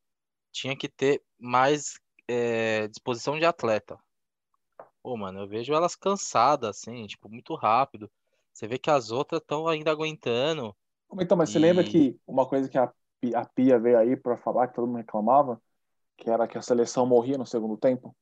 [0.51, 3.97] Tinha que ter mais é, disposição de atleta.
[5.01, 8.09] Pô, mano, eu vejo elas cansadas, assim, tipo, muito rápido.
[8.51, 10.75] Você vê que as outras estão ainda aguentando.
[11.19, 12.91] Então, mas você lembra que uma coisa que a,
[13.35, 15.61] a Pia veio aí para falar, que todo mundo reclamava,
[16.17, 18.15] que era que a seleção morria no segundo tempo.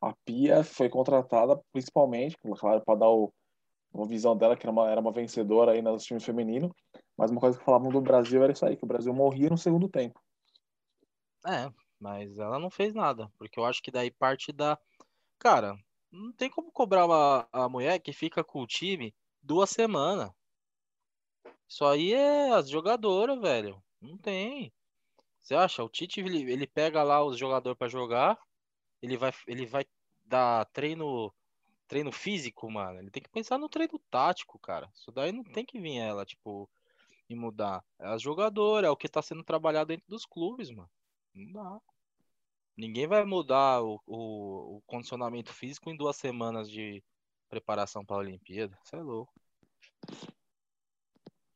[0.00, 3.32] A Pia foi contratada principalmente, claro, para dar o,
[3.94, 6.72] uma visão dela que era uma, era uma vencedora aí nos times femininos,
[7.16, 9.56] mas uma coisa que falavam do Brasil era isso aí, que o Brasil morria no
[9.56, 10.20] segundo tempo.
[11.46, 11.70] É,
[12.00, 14.78] mas ela não fez nada, porque eu acho que daí parte da.
[15.38, 15.78] Cara,
[16.10, 20.30] não tem como cobrar uma, a mulher que fica com o time duas semanas.
[21.68, 23.82] Isso aí é as jogadoras, velho.
[24.00, 24.72] Não tem.
[25.40, 25.84] Você acha?
[25.84, 28.38] O Tite ele, ele pega lá os jogadores para jogar,
[29.02, 29.84] ele vai, ele vai
[30.24, 31.32] dar treino
[31.94, 32.98] treino físico, mano.
[32.98, 34.90] Ele tem que pensar no treino tático, cara.
[34.92, 36.68] Isso daí não tem que vir ela, tipo,
[37.30, 37.84] e mudar.
[38.00, 40.90] É as jogadoras, é o que tá sendo trabalhado dentro dos clubes, mano.
[41.32, 41.80] Não dá.
[42.76, 47.00] Ninguém vai mudar o, o, o condicionamento físico em duas semanas de
[47.48, 48.76] preparação para a Olimpíada.
[48.84, 49.32] Isso é louco.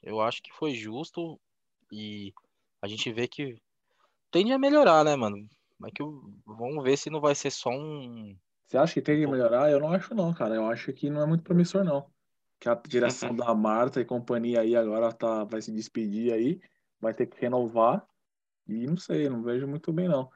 [0.01, 1.41] Eu acho que foi justo
[1.91, 2.33] e
[2.81, 3.61] a gente vê que
[4.31, 5.51] tende a melhorar, né, mano?
[5.77, 6.03] Mas que
[6.47, 8.39] vamos ver se não vai ser só um.
[8.69, 9.71] Você acha que tem que melhorar?
[9.71, 10.55] Eu não acho não, cara.
[10.55, 12.07] Eu acho que não é muito promissor não.
[12.61, 16.61] Que a direção da Marta e companhia aí agora tá, vai se despedir aí,
[17.01, 18.07] vai ter que renovar.
[18.67, 20.31] E não sei, não vejo muito bem não.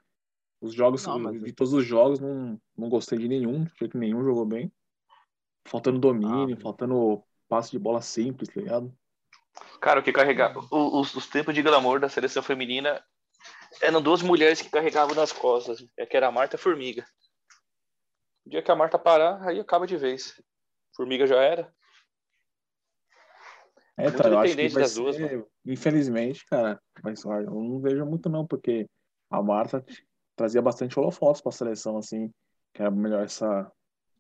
[0.62, 4.24] Os jogos, Não, mas- de todos os jogos, não, não gostei de nenhum, que nenhum
[4.24, 4.72] jogou bem.
[5.66, 8.96] Faltando domínio, Ah, faltando passe de bola simples, tá ligado?
[9.80, 10.60] Cara, o que carregava.
[10.70, 13.04] o- Os, os tempos de glamour da seleção feminina
[13.82, 15.84] eram duas mulheres que carregavam nas costas.
[15.98, 17.04] É que era a Marta Formiga.
[18.44, 20.40] O dia que a Marta parar, aí acaba de vez.
[20.94, 21.72] Formiga já era.
[23.96, 28.46] É, Muito dependente vai das duas, ser, infelizmente, cara, mas eu não vejo muito não,
[28.46, 28.88] porque
[29.30, 29.84] a Marta
[30.34, 32.32] trazia bastante holofotes pra seleção, assim,
[32.72, 33.70] que era melhor essa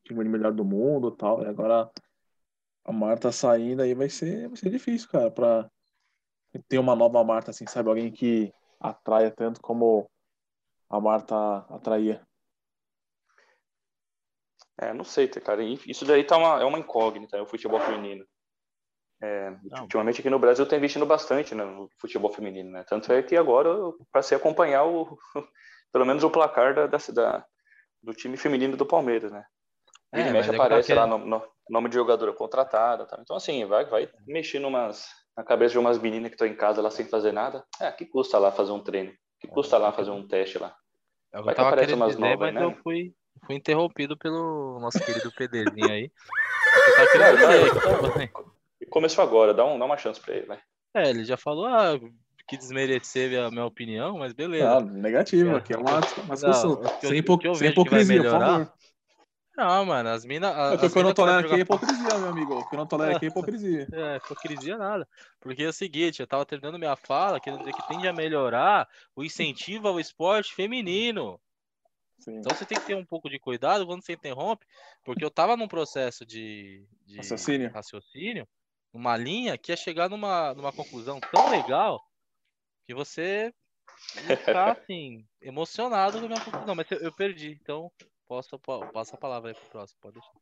[0.04, 1.90] time melhor do mundo e tal, e agora
[2.84, 5.70] a Marta saindo aí vai ser, vai ser difícil, cara, pra
[6.68, 10.08] ter uma nova Marta, assim, sabe, alguém que atraia tanto como
[10.90, 12.20] a Marta atraía.
[14.80, 15.62] É, não sei, cara.
[15.62, 18.24] Isso daí tá uma, é uma incógnita, é o futebol feminino.
[19.22, 22.84] É, ultimamente aqui no Brasil tá investindo bastante né, no futebol feminino, né?
[22.88, 25.16] Tanto é que agora eu passei a acompanhar o,
[25.92, 27.46] pelo menos o placar da, da, da-
[28.02, 29.44] do time feminino do Palmeiras, né?
[30.12, 32.32] É, Vira e mas mexe é tá aparece lá querendo- no, no- nome de jogadora
[32.32, 33.16] contratada, tá?
[33.20, 35.06] Então assim, vai, vai mexer numas,
[35.36, 37.64] na cabeça de umas meninas que estão em casa lá sem fazer nada.
[37.80, 39.12] É, que custa lá fazer um treino?
[39.38, 40.74] Que custa lá fazer um teste lá?
[41.32, 42.64] É que Vai eu que aparece umas dizer, novas né?
[42.64, 43.14] eu fui,
[43.46, 46.10] fui interrompido pelo nosso querido PDzinho aí.
[46.98, 48.30] Assim,
[48.80, 50.60] E começou agora, dá, um, dá uma chance pra ele, vai.
[50.94, 51.98] É, ele já falou ah,
[52.46, 54.78] que desmerecer minha, minha opinião, mas beleza.
[54.78, 58.72] Ah, negativo, aqui é uma, uma discussão, Não, sem, hipo- sem hipocrisia, por favor.
[59.56, 60.50] Não, mano, as minas.
[60.72, 62.58] É que o que eu não tolero aqui é hipocrisia, meu amigo.
[62.58, 63.86] O que eu não tolero aqui é hipocrisia.
[63.92, 65.06] É, hipocrisia nada.
[65.40, 68.88] Porque é o seguinte, eu tava terminando minha fala, querendo dizer que tende a melhorar
[69.14, 71.38] o incentivo ao esporte feminino.
[72.22, 72.38] Sim.
[72.38, 74.64] Então você tem que ter um pouco de cuidado quando você interrompe,
[75.04, 77.70] porque eu tava num processo de, de Raciocínio.
[77.70, 78.48] raciocínio,
[78.92, 82.00] uma linha que ia chegar numa, numa conclusão tão legal
[82.86, 83.52] que você
[84.28, 86.74] ia ficar assim, emocionado com a minha conclusão.
[86.74, 87.90] Mas eu, eu perdi, então
[88.28, 90.32] posso, po- passo a palavra aí pro próximo, pode deixar.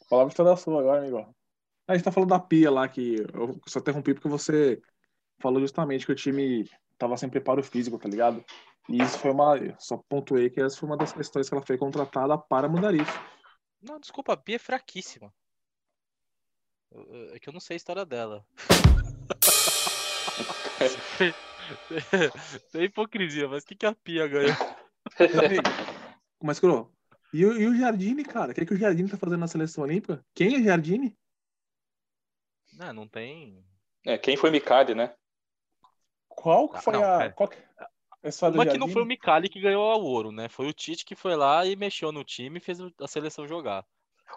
[0.00, 1.34] A palavra está da sua agora, amigo.
[1.86, 4.80] A gente tá falando da pia lá, que eu só interrompi porque você
[5.40, 6.68] falou justamente que o time
[7.00, 8.44] tava sem preparo físico, tá ligado?
[8.88, 9.54] E isso foi uma.
[9.78, 13.12] Só pontuei que essa foi uma das questões que ela foi contratada para mudar isso.
[13.82, 15.32] Não, desculpa, a Bia é fraquíssima.
[17.32, 18.44] É que eu não sei a história dela.
[22.72, 24.56] Tem hipocrisia, mas o que, que a Pia ganhou?
[26.42, 26.92] Mas, Cro,
[27.32, 28.52] e, o- e o Jardine, cara?
[28.52, 30.22] O que, que o Jardine tá fazendo na seleção olímpica?
[30.34, 31.16] Quem é Jardine?
[32.72, 33.64] Não, não tem.
[34.04, 35.14] É, quem foi Micali, né?
[36.40, 37.18] Qual que Ah, foi não, a.
[37.18, 37.32] pera.
[37.32, 37.58] Qual que...
[38.54, 40.48] Uma que não foi o Micali que ganhou o ouro, né?
[40.48, 43.84] Foi o Tite que foi lá e mexeu no time e fez a seleção jogar.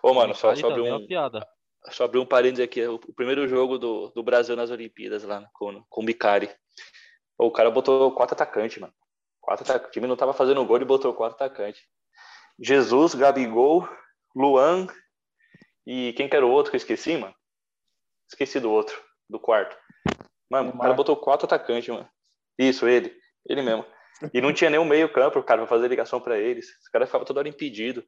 [0.01, 1.47] Ô, mano, só, Micali só abrir também é um, uma piada.
[1.89, 2.86] só abrir um parênteses aqui.
[2.86, 6.49] O, primeiro jogo do, do Brasil nas Olimpíadas lá com, com o Micari.
[7.38, 8.93] O cara botou quatro atacantes, mano.
[9.41, 9.89] Quatro atacantes.
[9.89, 11.84] O time não tava fazendo gol e botou quatro atacantes.
[12.60, 13.88] Jesus, Gabigol,
[14.36, 14.88] Luan
[15.86, 17.36] e quem que era o outro que eu esqueci, mano?
[18.30, 19.78] Esqueci do outro, do quarto.
[20.50, 22.10] Mano, o cara botou quatro atacantes, mano.
[22.58, 23.16] Isso, ele.
[23.48, 23.86] Ele mesmo.
[24.34, 26.70] E não tinha nenhum meio campo, cara, pra fazer ligação pra eles.
[26.82, 28.06] Os caras ficavam toda hora impedido.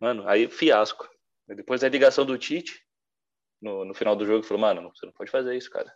[0.00, 1.08] Mano, aí fiasco.
[1.46, 2.84] Depois da ligação do Tite,
[3.60, 5.92] no, no final do jogo, falou, mano, você não pode fazer isso, cara.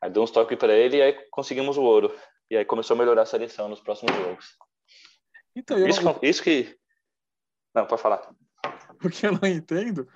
[0.00, 2.14] Aí deu uns toques pra ele e aí conseguimos o ouro.
[2.50, 4.56] E aí começou a melhorar a seleção nos próximos jogos.
[5.56, 6.78] Então, eu Isso, não, isso que.
[7.74, 8.30] Não, pode falar.
[9.02, 10.06] o que eu não entendo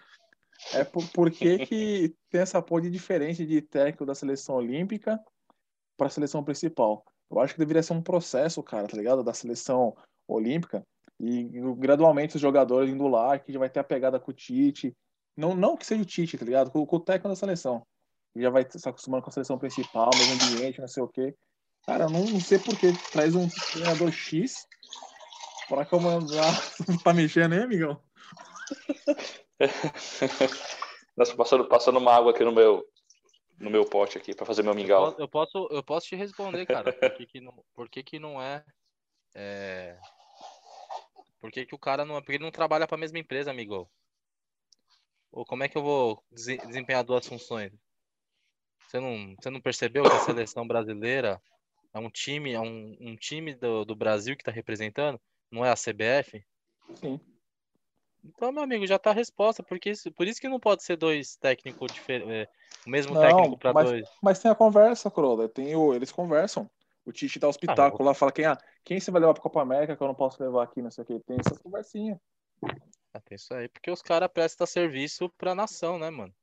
[0.72, 5.20] é por, por que, que tem essa porra de diferente de técnico da seleção olímpica
[5.96, 7.04] para a seleção principal.
[7.30, 9.22] Eu acho que deveria ser um processo, cara, tá ligado?
[9.22, 9.96] Da seleção
[10.28, 10.82] olímpica.
[11.18, 11.44] E
[11.76, 14.94] gradualmente os jogadores indo lá, que já vai ter a pegada com o Tite.
[15.36, 16.70] Não, não que seja o Tite, tá ligado?
[16.70, 17.82] Com, com o técnico da seleção.
[18.34, 21.34] E já vai se acostumando com a seleção principal, mesmo ambiente, não sei o quê.
[21.86, 24.66] Cara, não, não sei por que traz um treinador X
[25.68, 26.52] pra comandar.
[27.02, 28.00] tá mexendo aí, amigão?
[31.16, 32.86] Nossa, passando, passando uma água aqui no meu,
[33.58, 35.14] no meu pote aqui para fazer meu mingau.
[35.18, 36.92] Eu posso, eu posso te responder, cara.
[36.92, 38.64] Por que, que, não, por que, que não é,
[39.34, 39.98] é...
[41.40, 42.20] Por que, que o cara não é.
[42.20, 43.90] Porque ele não trabalha para a mesma empresa, amigo.
[45.32, 47.72] Ou como é que eu vou dese- desempenhar duas funções?
[48.80, 51.40] Você não, você não percebeu que a seleção brasileira
[51.92, 55.20] é um time, é um, um time do, do Brasil que está representando?
[55.50, 56.44] Não é a CBF?
[56.94, 57.20] Sim.
[58.34, 59.62] Então, meu amigo, já tá a resposta.
[59.62, 62.48] Porque isso, por isso que não pode ser dois técnicos diferentes.
[62.86, 64.08] o mesmo Não, técnico para dois.
[64.22, 65.48] Mas tem a conversa, Corolla.
[65.48, 66.68] Tem o, eles conversam.
[67.04, 69.62] O Tite dá o espetáculo lá, fala quem, ah, quem você vai levar pra Copa
[69.62, 71.20] América que eu não posso levar aqui, não sei o que.
[71.20, 72.18] Tem essas conversinhas.
[73.14, 76.34] Ah, tem isso aí, porque os caras prestam serviço pra nação, né, mano?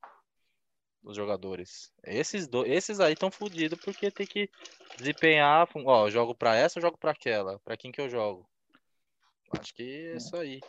[1.03, 1.91] Os jogadores.
[2.01, 2.65] Esses, do...
[2.65, 4.49] Esses aí estão fodidos porque tem que
[4.97, 5.67] desempenhar.
[5.75, 7.59] Ó, eu jogo pra essa, jogo pra aquela.
[7.59, 8.49] Pra quem que eu jogo?
[9.59, 10.59] Acho que é isso aí.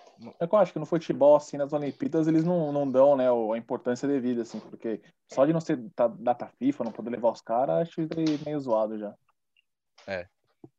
[0.40, 3.26] É que eu acho que no futebol, assim, nas Olimpíadas, eles não, não dão, né,
[3.28, 7.30] a importância devida, assim, porque só de não ser da- data FIFA, não poder levar
[7.30, 8.00] os caras, acho
[8.44, 9.14] meio zoado já.
[10.06, 10.28] É.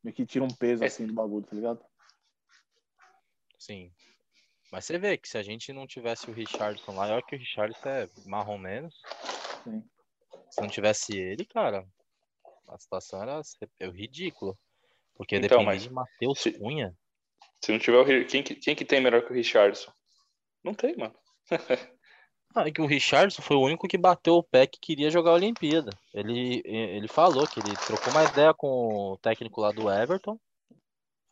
[0.04, 0.88] Meio que tira um peso, É.
[0.88, 1.84] assim, do bagulho, tá ligado?
[3.60, 3.92] Sim.
[4.72, 7.36] Mas você vê que se a gente não tivesse o Richardson lá, eu acho que
[7.36, 8.96] o Richardson é marrom menos.
[9.64, 9.84] Sim.
[10.50, 11.86] Se não tivesse ele, cara,
[12.68, 13.42] a situação era
[13.80, 14.58] é ridícula.
[15.16, 16.96] Porque Então, dependia mas de Matheus se- Cunha.
[17.66, 19.92] Se não tiver o quem que, quem que tem melhor que o Richardson?
[20.64, 21.16] Não tem, mano.
[22.58, 25.32] Ah, é que o Richardson foi o único que bateu o pé que queria jogar
[25.32, 25.90] a Olimpíada.
[26.14, 30.40] Ele, ele falou que ele trocou uma ideia com o técnico lá do Everton.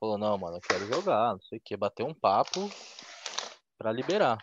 [0.02, 2.70] Falou, não, mano, eu quero jogar, não sei o que, bateu um papo
[3.78, 4.38] pra liberar.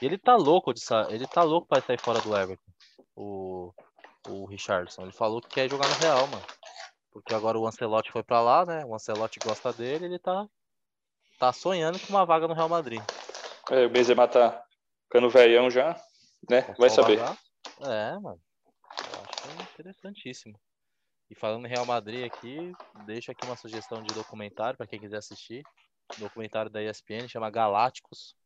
[0.00, 1.06] Ele tá louco de sa...
[1.10, 2.72] ele tá louco pra sair fora do Everton.
[3.14, 3.74] O,
[4.26, 5.02] o Richardson.
[5.02, 6.46] Ele falou que quer jogar no Real, mano.
[7.10, 8.86] Porque agora o Ancelotti foi pra lá, né?
[8.86, 10.48] O Ancelotti gosta dele, ele tá
[11.42, 13.02] tá sonhando com uma vaga no Real Madrid.
[13.68, 14.64] É, o Benzema tá
[15.02, 16.00] ficando velhão já,
[16.48, 16.58] né?
[16.58, 17.16] É Vai saber.
[17.16, 17.36] vazar.
[17.80, 18.40] É, mano.
[19.00, 20.56] Eu acho é interessantíssimo.
[21.28, 22.72] E falando em Real Madrid aqui,
[23.06, 25.64] deixo aqui uma sugestão de documentário para quem quiser assistir.
[26.16, 28.36] Documentário da ESPN, chama Galácticos.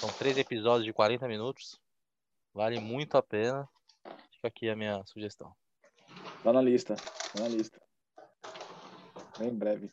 [0.00, 1.80] São três episódios de 40 minutos.
[2.52, 3.68] Vale muito a pena.
[4.32, 5.54] Fica aqui a minha sugestão.
[6.42, 7.80] Tá na lista, tá na lista.
[9.38, 9.92] Bem breve.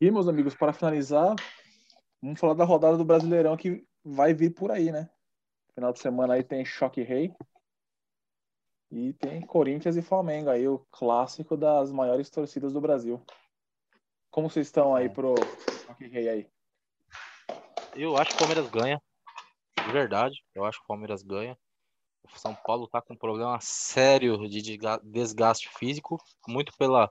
[0.00, 1.34] E, meus amigos, para finalizar,
[2.20, 5.08] vamos falar da rodada do Brasileirão que vai vir por aí, né?
[5.74, 7.32] Final de semana aí tem Choque Rei.
[8.90, 13.24] E tem Corinthians e Flamengo aí, o clássico das maiores torcidas do Brasil.
[14.30, 15.46] Como vocês estão aí pro
[15.84, 16.46] Choque Rei aí?
[17.94, 19.00] Eu acho que o Palmeiras ganha.
[19.84, 21.56] De verdade, eu acho que o Palmeiras ganha.
[22.24, 26.16] O São Paulo tá com um problema sério de desga- desgaste físico,
[26.48, 27.10] muito pela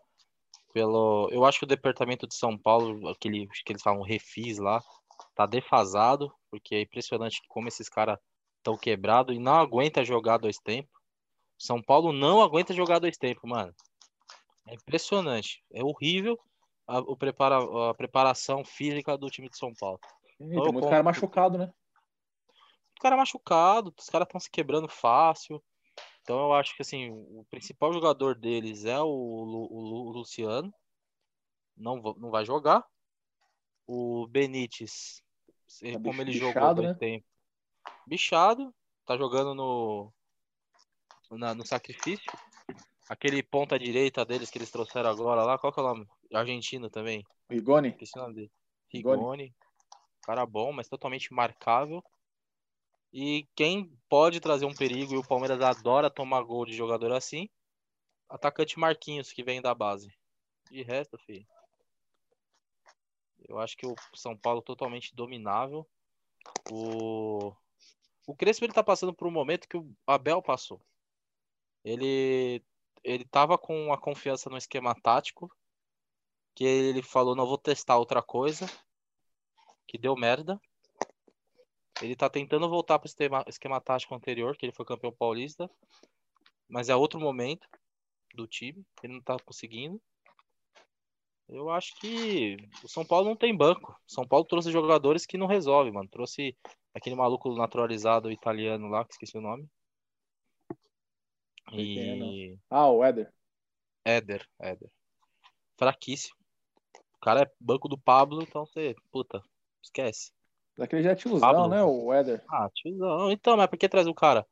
[0.74, 4.82] pelo, eu acho que o departamento de São Paulo, aquele que eles falam refis lá,
[5.36, 8.18] tá defasado, porque é impressionante como esses caras
[8.58, 10.92] estão quebrados e não aguenta jogar dois tempos.
[11.58, 13.74] São Paulo não aguenta jogar dois tempos, mano.
[14.68, 16.38] É impressionante, é horrível
[16.88, 17.58] a, o prepara,
[17.90, 20.00] a preparação física do time de São Paulo.
[20.40, 20.90] Ih, Eu tem muito compro.
[20.90, 21.72] cara machucado, né?
[22.96, 25.62] Os caras machucados, os caras estão se quebrando fácil.
[26.24, 30.74] Então eu acho que assim, o principal jogador deles é o, o o Luciano.
[31.76, 32.84] Não, não vai jogar.
[33.86, 35.22] O Benítez,
[35.82, 36.98] Tá como ele bich- jogou bichado, dois né?
[37.00, 37.30] tempos.
[38.08, 38.74] Bichado,
[39.06, 40.14] tá jogando no,
[41.32, 42.32] na- no sacrifício.
[43.10, 46.08] Aquele ponta direita deles que eles trouxeram agora lá, qual que é o nome?
[46.34, 47.22] Argentino também.
[47.50, 47.90] O Igone?
[47.90, 48.52] Esqueci o nome dele.
[48.94, 49.20] Rigoni.
[49.22, 49.56] Rigoni.
[50.26, 52.02] Cara bom, mas totalmente marcável.
[53.14, 57.48] E quem pode trazer um perigo, e o Palmeiras adora tomar gol de jogador assim,
[58.28, 60.12] atacante Marquinhos, que vem da base.
[60.72, 61.46] De resto, filho.
[63.48, 65.88] Eu acho que o São Paulo totalmente dominável.
[66.72, 67.54] O,
[68.26, 70.82] o Crespo ele tá passando por um momento que o Abel passou.
[71.84, 72.64] Ele
[73.04, 75.54] ele tava com a confiança no esquema tático,
[76.56, 78.66] que ele falou, não vou testar outra coisa,
[79.86, 80.60] que deu merda.
[82.02, 85.70] Ele tá tentando voltar pro esquema, esquema tático anterior, que ele foi campeão paulista,
[86.68, 87.68] mas é outro momento
[88.34, 90.02] do time, ele não tá conseguindo.
[91.48, 93.92] Eu acho que o São Paulo não tem banco.
[93.92, 96.10] O São Paulo trouxe jogadores que não resolve, mano.
[96.10, 96.58] Trouxe
[96.94, 99.70] aquele maluco naturalizado italiano lá, que esqueci o nome.
[101.72, 103.32] E Ah, o Éder.
[104.04, 104.92] Éder, Éder.
[105.78, 106.36] fraquíssimo.
[107.16, 109.42] O cara é banco do Pablo, então você, puta,
[109.82, 110.33] esquece.
[110.78, 111.68] Daquele já é tiozão, Pablo.
[111.68, 111.84] né?
[111.84, 112.44] O Éder.
[112.50, 113.32] Ah, tiozão.
[113.32, 114.46] Então, mas por que traz o cara?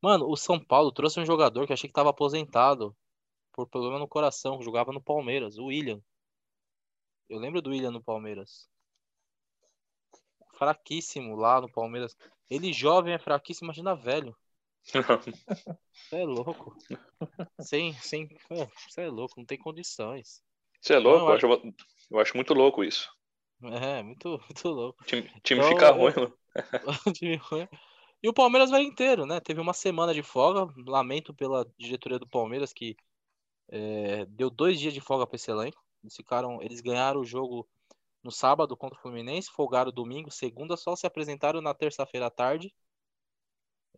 [0.00, 2.96] Mano, o São Paulo trouxe um jogador que eu achei que tava aposentado
[3.52, 6.00] por problema no coração, que jogava no Palmeiras, o William.
[7.28, 8.68] Eu lembro do William no Palmeiras.
[10.54, 12.16] Fraquíssimo lá no Palmeiras.
[12.48, 14.36] Ele jovem é fraquíssimo, imagina velho.
[15.92, 16.76] Você é louco.
[17.60, 18.28] Sem, sem,
[18.88, 20.40] você é louco, não tem condições.
[20.80, 21.18] Você é louco?
[21.18, 21.74] Não, Eu acho,
[22.10, 23.10] eu acho muito louco isso.
[23.62, 25.02] É, muito, muito louco.
[25.02, 26.12] O time, time Então, fica ruim.
[26.14, 26.38] mano.
[27.06, 27.68] O time ruim.
[28.22, 29.40] E o Palmeiras vai inteiro, né?
[29.40, 30.72] Teve uma semana de folga.
[30.86, 32.96] Lamento pela diretoria do Palmeiras que
[33.68, 35.82] é, deu dois dias de folga para esse elenco.
[36.02, 37.68] Eles ficaram, eles ganharam o jogo
[38.22, 42.74] no sábado contra o Fluminense, folgaram domingo, segunda só se apresentaram na terça-feira à tarde.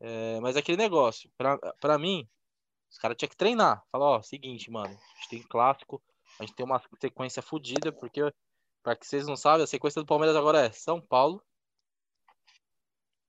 [0.00, 1.30] É, mas aquele negócio,
[1.80, 2.28] pra mim,
[2.90, 3.84] os caras tinham que treinar.
[3.92, 6.02] Falar, ó, seguinte, mano, a gente tem clássico,
[6.38, 8.20] a gente tem uma sequência fodida, porque,
[8.82, 11.42] pra que vocês não sabem, a sequência do Palmeiras agora é São Paulo,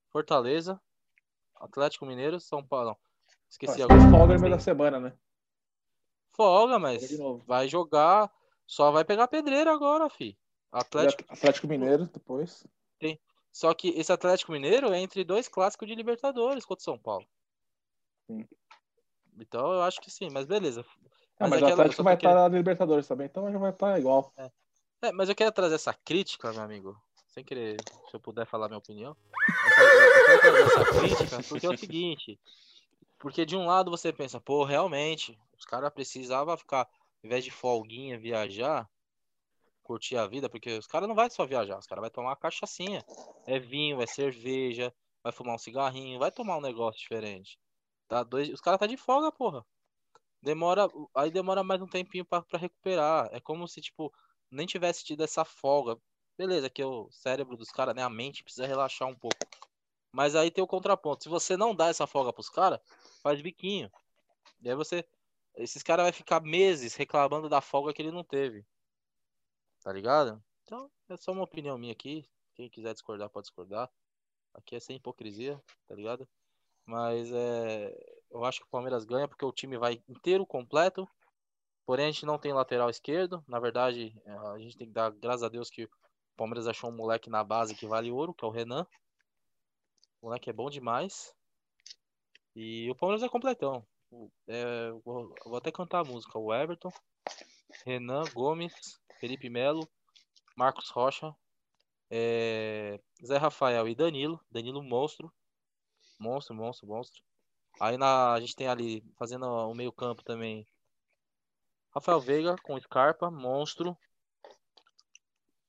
[0.10, 0.80] Fortaleza,
[1.56, 2.90] Atlético Mineiro, São Paulo.
[2.90, 2.98] Não,
[3.50, 4.10] esqueci agora.
[4.10, 5.18] folga no meio da semana, né?
[6.34, 8.32] Folga, mas vai jogar,
[8.66, 10.38] só vai pegar pedreira agora, fi.
[10.72, 11.24] Atlético.
[11.32, 12.66] Atlético Mineiro depois.
[13.54, 17.28] Só que esse Atlético Mineiro é entre dois clássicos de Libertadores contra o São Paulo.
[18.26, 18.48] Sim.
[19.38, 20.86] Então eu acho que sim, mas beleza.
[21.38, 23.72] Ah, mas, é o aquela- Atlético vai querendo- estar na Libertadores também, então já vai
[23.72, 24.32] estar igual.
[24.38, 24.50] É,
[25.14, 27.02] mas eu quero trazer essa crítica, meu amigo.
[27.28, 27.78] Sem querer,
[28.10, 29.16] se eu puder falar minha opinião.
[29.48, 32.40] Eu quero trazer essa crítica porque é o seguinte.
[33.18, 36.88] Porque de um lado você pensa, pô, realmente, os caras precisavam ficar, ao
[37.24, 38.90] invés de folguinha, viajar,
[39.84, 42.36] curtir a vida, porque os caras não vai só viajar, os caras vai tomar uma
[42.36, 43.06] cachaçinha.
[43.46, 44.94] É vinho, é cerveja,
[45.24, 47.60] vai fumar um cigarrinho, vai tomar um negócio diferente.
[48.08, 49.66] Tá dois, os caras tá de folga, porra.
[50.42, 53.30] Demora, aí demora mais um tempinho pra recuperar.
[53.32, 54.12] É como se, tipo,
[54.52, 55.98] nem tivesse tido essa folga.
[56.38, 59.38] Beleza, que o cérebro dos caras, né, a mente precisa relaxar um pouco.
[60.12, 61.24] Mas aí tem o contraponto.
[61.24, 62.80] Se você não dá essa folga pros caras,
[63.24, 63.90] faz biquinho.
[64.62, 65.08] E aí você.
[65.56, 68.66] Esses caras vão ficar meses reclamando da folga que ele não teve.
[69.84, 70.42] Tá ligado?
[70.64, 72.28] Então, é só uma opinião minha aqui.
[72.56, 73.90] Quem quiser discordar, pode discordar.
[74.54, 76.28] Aqui é sem hipocrisia, tá ligado?
[76.86, 78.22] Mas é.
[78.30, 81.08] Eu acho que o Palmeiras ganha porque o time vai inteiro, completo.
[81.86, 83.44] Porém, a gente não tem lateral esquerdo.
[83.48, 85.90] Na verdade, é, a gente tem que dar graças a Deus que o
[86.38, 88.86] Palmeiras achou um moleque na base que vale ouro, que é o Renan.
[90.22, 91.34] O moleque é bom demais.
[92.56, 93.86] E o Palmeiras é completão.
[94.48, 96.38] É, vou, vou até cantar a música.
[96.38, 96.92] O Everton,
[97.86, 98.74] Renan Gomes,
[99.20, 99.88] Felipe Melo,
[100.56, 101.34] Marcos Rocha,
[102.10, 104.40] é, Zé Rafael e Danilo.
[104.52, 105.32] Danilo monstro.
[106.20, 107.22] Monstro, monstro, monstro.
[107.80, 110.68] Aí na, a gente tem ali, fazendo o meio campo também,
[111.94, 113.98] Rafael Veiga com Scarpa, monstro.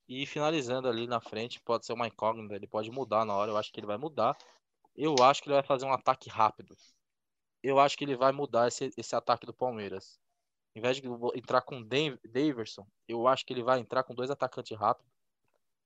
[0.09, 3.57] E finalizando ali na frente, pode ser uma incógnita, ele pode mudar na hora, eu
[3.57, 4.37] acho que ele vai mudar.
[4.95, 6.77] Eu acho que ele vai fazer um ataque rápido.
[7.63, 10.19] Eu acho que ele vai mudar esse, esse ataque do Palmeiras.
[10.75, 14.31] Em vez de entrar com Dav- Daverson, eu acho que ele vai entrar com dois
[14.31, 15.13] atacantes rápidos.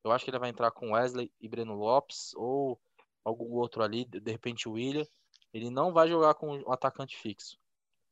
[0.04, 2.78] Eu acho que ele vai entrar com Wesley e Breno Lopes, ou
[3.24, 5.06] algum outro ali, de repente o William.
[5.52, 7.58] Ele não vai jogar com um atacante fixo.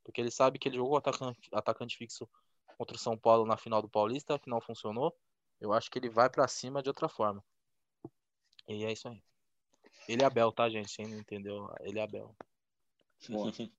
[0.04, 2.28] Porque ele sabe que ele jogou atacante, atacante fixo
[2.76, 5.16] contra o São Paulo na final do Paulista, que não funcionou.
[5.60, 7.42] Eu acho que ele vai pra cima de outra forma.
[8.68, 9.22] E é isso aí.
[10.06, 10.94] Ele é Abel, tá, gente?
[10.94, 11.72] Quem não entendeu?
[11.80, 12.36] Ele é Abel.
[13.28, 13.50] Boa.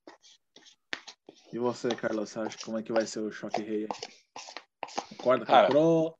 [1.52, 3.86] E você, Carlos, você acha como é que vai ser o choque rei?
[5.10, 6.18] Concorda com Cara, o Pro?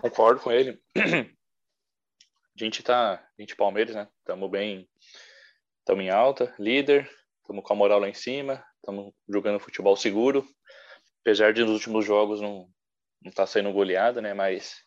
[0.00, 0.82] Concordo com ele.
[0.96, 4.08] A gente tá, a gente Palmeiras, né?
[4.18, 4.90] Estamos bem,
[5.78, 7.08] estamos em alta, líder,
[7.44, 10.46] estamos com a moral lá em cima, estamos jogando futebol seguro.
[11.20, 12.68] Apesar de nos últimos jogos não
[13.22, 14.34] não tá saindo goleada, né?
[14.34, 14.84] Mas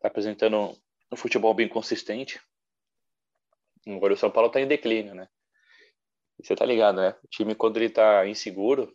[0.00, 0.76] tá apresentando
[1.10, 2.40] um futebol bem consistente.
[3.86, 5.26] Agora o São Paulo tá em declínio, né?
[6.38, 7.16] E você tá ligado, né?
[7.24, 8.94] O time quando ele tá inseguro,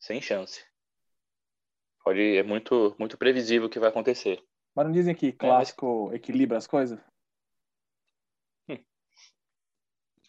[0.00, 0.64] sem chance.
[2.02, 4.42] Pode, é muito, muito previsível o que vai acontecer.
[4.74, 6.98] Mas não dizem que clássico equilibra as coisas?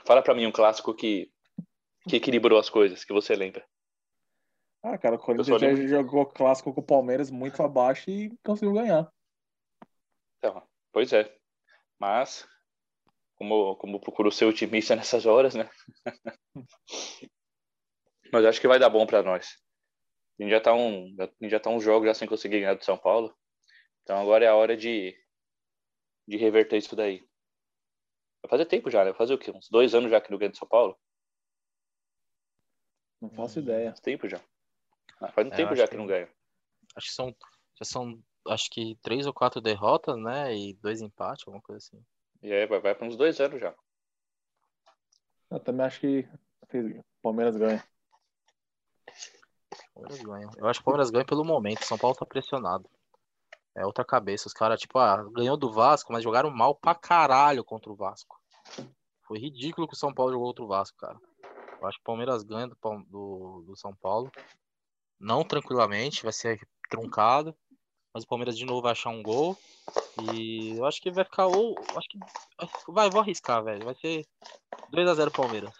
[0.05, 1.31] Fala pra mim um clássico que,
[2.07, 3.65] que equilibrou as coisas, que você lembra.
[4.81, 9.09] Ah, cara, o Corinthians já jogou clássico com o Palmeiras muito abaixo e conseguiu ganhar.
[10.37, 11.33] Então, pois é.
[11.97, 12.45] Mas,
[13.35, 15.69] como, como procuro ser otimista nessas horas, né?
[18.31, 19.57] Mas acho que vai dar bom pra nós.
[20.37, 22.97] A gente já tá um, já tá um jogo já sem conseguir ganhar do São
[22.97, 23.33] Paulo.
[24.01, 25.15] Então agora é a hora de,
[26.27, 27.19] de reverter isso daí.
[28.41, 29.11] Vai fazer tempo já, né?
[29.11, 29.51] Vai fazer o quê?
[29.51, 30.97] Uns dois anos já que não ganha do São Paulo?
[33.23, 33.61] Não faço Hum.
[33.63, 33.89] ideia.
[33.91, 34.37] Faz tempo já.
[35.21, 36.27] Ah, faz um É, tempo já que- que não ganha.
[36.93, 37.33] Acho que são,
[37.75, 40.53] já são, acho que três ou quatro derrotas, né?
[40.53, 42.05] E dois empates, alguma coisa assim.
[42.41, 43.73] E aí vai, vai para uns 2-0 já.
[45.49, 46.27] Eu também acho que
[46.73, 47.81] o Palmeiras ganha.
[49.93, 50.49] Palmeiras ganha.
[50.57, 51.85] Eu acho que o Palmeiras ganha pelo momento.
[51.85, 52.89] São Paulo tá pressionado.
[53.73, 54.47] É outra cabeça.
[54.47, 58.37] Os caras, tipo, ah, ganhou do Vasco, mas jogaram mal pra caralho contra o Vasco.
[59.25, 61.17] Foi ridículo que o São Paulo jogou contra o Vasco, cara.
[61.83, 62.77] Eu acho que o Palmeiras ganha do,
[63.09, 64.31] do, do São Paulo.
[65.19, 67.53] Não tranquilamente, vai ser truncado.
[68.13, 69.57] Mas o Palmeiras de novo vai achar um gol.
[70.33, 71.75] E eu acho que vai ficar ou.
[71.97, 72.19] Acho que.
[72.87, 73.83] Vai, vou arriscar, velho.
[73.83, 74.25] Vai ser
[74.93, 75.73] 2x0 Palmeiras.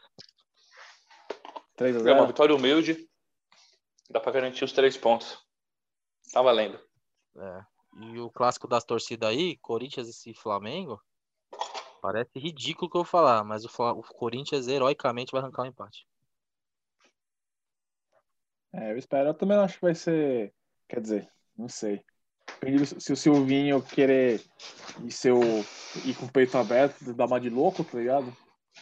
[1.78, 3.10] 3 a É uma 0 vitória humilde.
[4.10, 5.42] Dá pra garantir os três pontos.
[6.34, 6.78] Tá valendo.
[7.38, 7.66] É.
[8.12, 11.02] E o clássico das torcidas aí, Corinthians e Flamengo,
[12.04, 16.06] parece ridículo o que eu falar, mas o, o Corinthians heroicamente vai arrancar um empate.
[18.74, 19.30] É, eu espero.
[19.30, 20.54] Eu também acho que vai ser.
[20.90, 22.04] Quer dizer, não sei.
[23.00, 24.44] Se o Silvinho querer
[25.02, 25.42] ir, ser o,
[26.04, 28.36] ir com o peito aberto, dar uma de louco, tá ligado?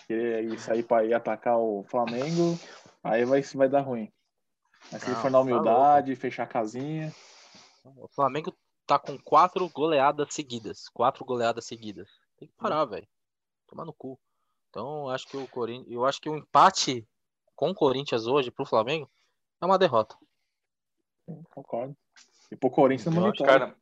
[0.07, 2.57] Querer ir sair pra ir atacar o Flamengo,
[3.03, 4.11] aí vai, vai dar ruim.
[4.91, 7.13] Mas se ele for na tá humildade, fechar a casinha.
[7.83, 8.51] O Flamengo
[8.87, 10.89] tá com quatro goleadas seguidas.
[10.89, 12.09] Quatro goleadas seguidas.
[12.41, 13.07] Tem que parar, velho.
[13.67, 14.19] Tomar no cu.
[14.71, 15.91] Então, eu acho que o Corinthians.
[15.91, 17.07] Eu acho que o empate
[17.55, 19.07] com o Corinthians hoje pro Flamengo
[19.61, 20.17] é uma derrota.
[21.51, 21.95] Concordo.
[22.51, 23.59] E pro Corinthians é uma Eu acho, vitória.
[23.67, 23.77] Cara,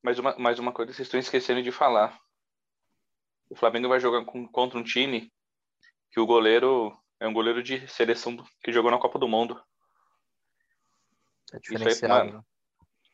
[0.00, 2.16] mais uma, mais uma coisa que vocês estão esquecendo de falar.
[3.50, 5.32] O Flamengo vai jogar com- contra um time
[6.12, 9.60] que o goleiro é um goleiro de seleção do- que jogou na Copa do Mundo.
[11.52, 12.14] É aí, diferenciado.
[12.26, 12.38] mano.
[12.38, 12.44] né?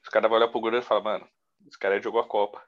[0.02, 1.26] Os caras vão olhar pro goleiro e falar, mano,
[1.66, 2.62] esse cara aí jogou a Copa.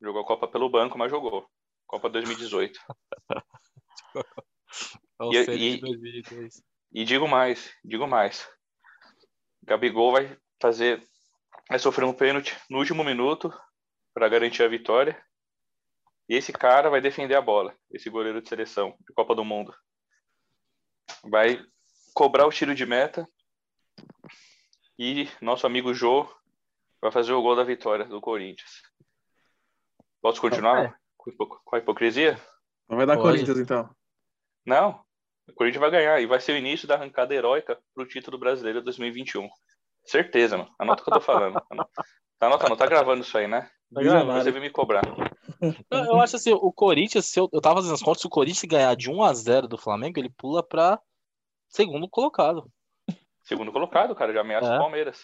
[0.00, 1.48] Jogou a Copa pelo banco, mas jogou.
[1.86, 2.78] Copa 2018.
[4.14, 6.62] É o E- e- de 2002.
[6.92, 8.48] E digo mais, digo mais.
[9.62, 11.06] Gabigol vai fazer,
[11.68, 13.52] vai sofrer um pênalti no último minuto
[14.12, 15.22] para garantir a vitória.
[16.28, 19.74] E esse cara vai defender a bola, esse goleiro de seleção de Copa do Mundo.
[21.24, 21.62] Vai
[22.14, 23.28] cobrar o tiro de meta.
[24.98, 26.28] E nosso amigo Jô
[27.00, 28.82] vai fazer o gol da vitória do Corinthians.
[30.22, 32.40] Posso continuar com hipo- com a hipocrisia?
[32.88, 33.28] Não vai dar Pode.
[33.28, 33.90] Corinthians, então.
[34.64, 35.02] Não.
[35.48, 38.80] O Corinthians vai ganhar e vai ser o início da arrancada heróica pro título brasileiro
[38.82, 39.48] 2021.
[40.04, 40.70] Certeza, mano.
[40.78, 41.60] Anota o que eu tô falando.
[42.38, 43.70] Tá anotando, tá gravando isso aí, né?
[43.94, 44.42] Tá Visionário.
[44.42, 45.02] Você veio me cobrar.
[45.88, 48.30] Eu, eu acho assim, o Corinthians, se eu, eu tava fazendo as contas, se o
[48.30, 50.98] Corinthians ganhar de 1 a 0 do Flamengo, ele pula pra
[51.68, 52.68] segundo colocado.
[53.44, 54.74] Segundo colocado, cara, já ameaça É.
[54.74, 55.20] o Palmeiras.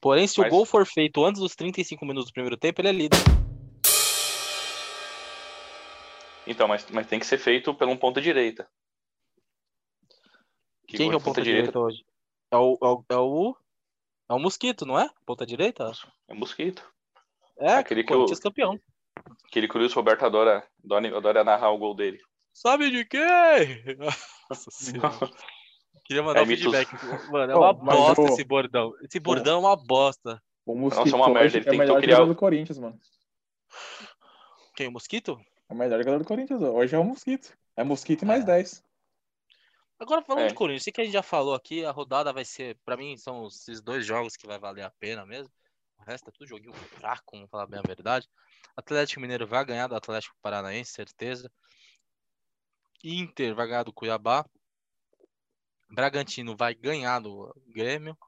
[0.00, 2.88] Porém, se Mas- o gol for feito antes dos 35 minutos do primeiro tempo, ele
[2.88, 3.18] é líder.
[6.46, 8.68] Então, mas, mas tem que ser feito pelo um ponta direita.
[10.86, 12.04] Quem que é o ponta direita hoje?
[12.50, 13.56] É o, é o, é o,
[14.28, 15.10] é o Mosquito, não é?
[15.26, 15.90] Ponta direita?
[16.28, 16.86] É Mosquito.
[17.58, 18.78] É, Aquele que o- Corinthians campeão.
[19.46, 22.20] Aquele que o Luiz Roberto adora, adora, adora narrar o gol dele.
[22.52, 23.20] Sabe de quem?
[24.50, 25.30] Nossa senhora.
[26.04, 26.64] Queria mandar É, um mitos.
[26.64, 27.30] feedback.
[27.30, 28.92] Mano, é uma mas bosta esse bordão.
[29.02, 30.42] Esse bordão é uma bosta.
[30.66, 32.98] O Mosquito Nossa, uma merda, ele é tentou melhor criar do Corinthians, mano.
[34.76, 34.88] Quem?
[34.88, 35.40] O Mosquito?
[35.68, 36.62] É o melhor jogador do Corinthians.
[36.62, 37.56] Hoje é o Mosquito.
[37.76, 38.46] É Mosquito e mais É.
[38.46, 38.84] 10.
[39.98, 40.48] Agora falando É.
[40.48, 43.16] de Corinthians, sei que a gente já falou aqui, a rodada vai ser, pra mim,
[43.16, 45.52] são esses dois jogos que vai valer a pena mesmo.
[45.98, 48.28] O resto é tudo joguinho fraco, vamos falar bem a verdade.
[48.76, 51.50] Atlético Mineiro vai ganhar do Atlético Paranaense, certeza.
[53.02, 54.44] Inter vai ganhar do Cuiabá.
[55.88, 58.18] Bragantino vai ganhar do Grêmio.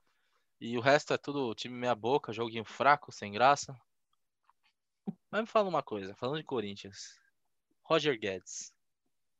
[0.60, 3.78] E o resto é tudo time meia boca, joguinho fraco, sem graça.
[5.30, 7.18] Mas me fala uma coisa, falando de Corinthians.
[7.88, 8.74] Roger Guedes,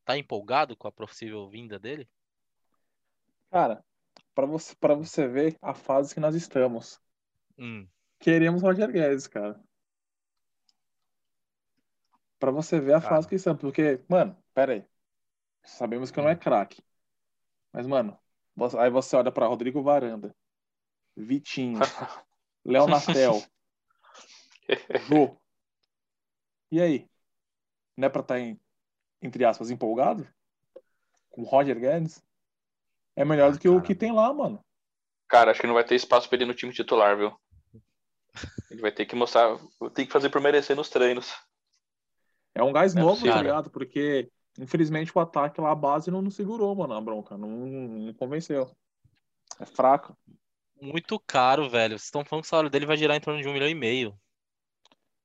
[0.05, 2.09] tá empolgado com a possível vinda dele?
[3.51, 3.85] Cara,
[4.35, 7.01] pra você, pra você ver a fase que nós estamos.
[7.59, 7.89] Hum.
[8.21, 9.61] Queremos Roger Guedes, cara.
[12.39, 13.15] Pra você ver a Cara.
[13.15, 13.61] fase que estamos.
[13.61, 14.85] Porque, mano, pera aí.
[15.65, 16.81] Sabemos que não é craque.
[17.73, 18.17] Mas, mano,
[18.79, 20.35] aí você olha pra Rodrigo Varanda,
[21.17, 21.81] Vitinho,
[22.65, 23.43] Léo Natel,
[25.09, 25.37] Jô.
[26.71, 27.09] E aí?
[27.97, 28.61] Não é pra estar, em,
[29.23, 30.27] entre aspas, empolgado?
[31.31, 32.23] Com Roger Guedes?
[33.15, 34.63] É melhor Ah, do que o que tem lá, mano.
[35.29, 37.35] Cara, acho que não vai ter espaço pra ele no time titular, viu?
[38.71, 39.59] Ele vai ter que mostrar,
[39.95, 41.35] tem que fazer por merecer nos treinos.
[42.55, 43.71] É um gás É novo, tá ligado?
[43.71, 47.37] Porque, infelizmente, o ataque lá, a base, não, não segurou, mano, a bronca.
[47.37, 48.71] Não, não convenceu.
[49.59, 50.17] É fraco.
[50.81, 51.99] Muito caro, velho.
[51.99, 53.75] Vocês estão falando que o salário dele vai girar em torno de um milhão e
[53.75, 54.19] meio.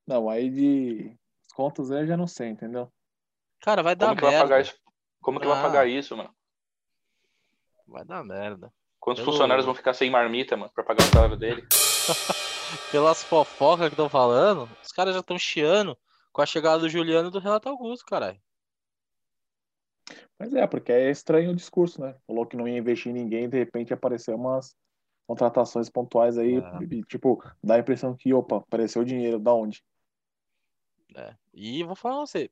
[0.08, 1.18] Não, aí de
[1.52, 2.92] contas aí eu já não sei, entendeu?
[3.62, 4.46] Cara, vai dar Como que vai merda.
[4.48, 4.76] pagar isso?
[5.22, 5.62] Como que vai Ah.
[5.62, 6.34] pagar isso, mano?
[7.88, 8.74] Vai dar merda.
[9.00, 11.66] Quantos Pelo- funcionários vão ficar sem marmita, mano, pra pagar o salário dele?
[12.92, 15.98] pelas fofocas que estão falando, os caras já estão chiando
[16.32, 18.40] com a chegada do Juliano e do Renato Augusto, caralho.
[20.40, 22.16] Mas é, porque é estranho o discurso, né?
[22.26, 24.76] Falou que não ia investir em ninguém, de repente apareceu umas
[25.28, 26.84] contratações pontuais aí, É.
[26.90, 29.84] e, tipo, dá a impressão que, opa, apareceu dinheiro, da onde?
[31.16, 31.36] É.
[31.54, 32.50] E vou falar pra você,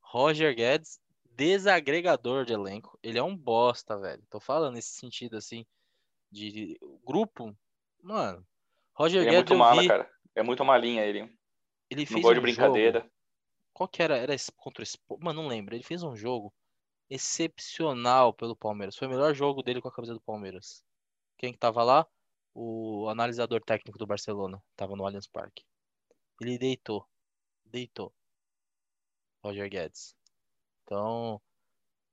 [0.00, 2.98] Roger Guedes, desagregador de elenco.
[3.02, 4.22] Ele é um bosta, velho.
[4.30, 5.66] Tô falando nesse sentido, assim,
[6.30, 7.56] de grupo.
[8.02, 8.46] Mano,
[8.94, 10.10] Roger Ele é Guedes muito eu mala, vi, cara.
[10.34, 11.20] É muito malinha ele.
[11.90, 13.00] ele Não fez gosta de um brincadeira.
[13.00, 13.12] jogo.
[13.72, 14.16] Qual que era?
[14.16, 15.22] Era contra o Sport?
[15.22, 15.74] Mano, não lembro.
[15.74, 16.52] Ele fez um jogo
[17.08, 18.96] excepcional pelo Palmeiras.
[18.96, 20.82] Foi o melhor jogo dele com a camisa do Palmeiras.
[21.36, 22.06] Quem que tava lá?
[22.54, 24.60] O analisador técnico do Barcelona.
[24.76, 25.64] Tava no Allianz Parque.
[26.40, 27.06] Ele deitou.
[27.70, 28.12] Deitou.
[29.44, 30.14] Roger Guedes.
[30.84, 31.40] Então,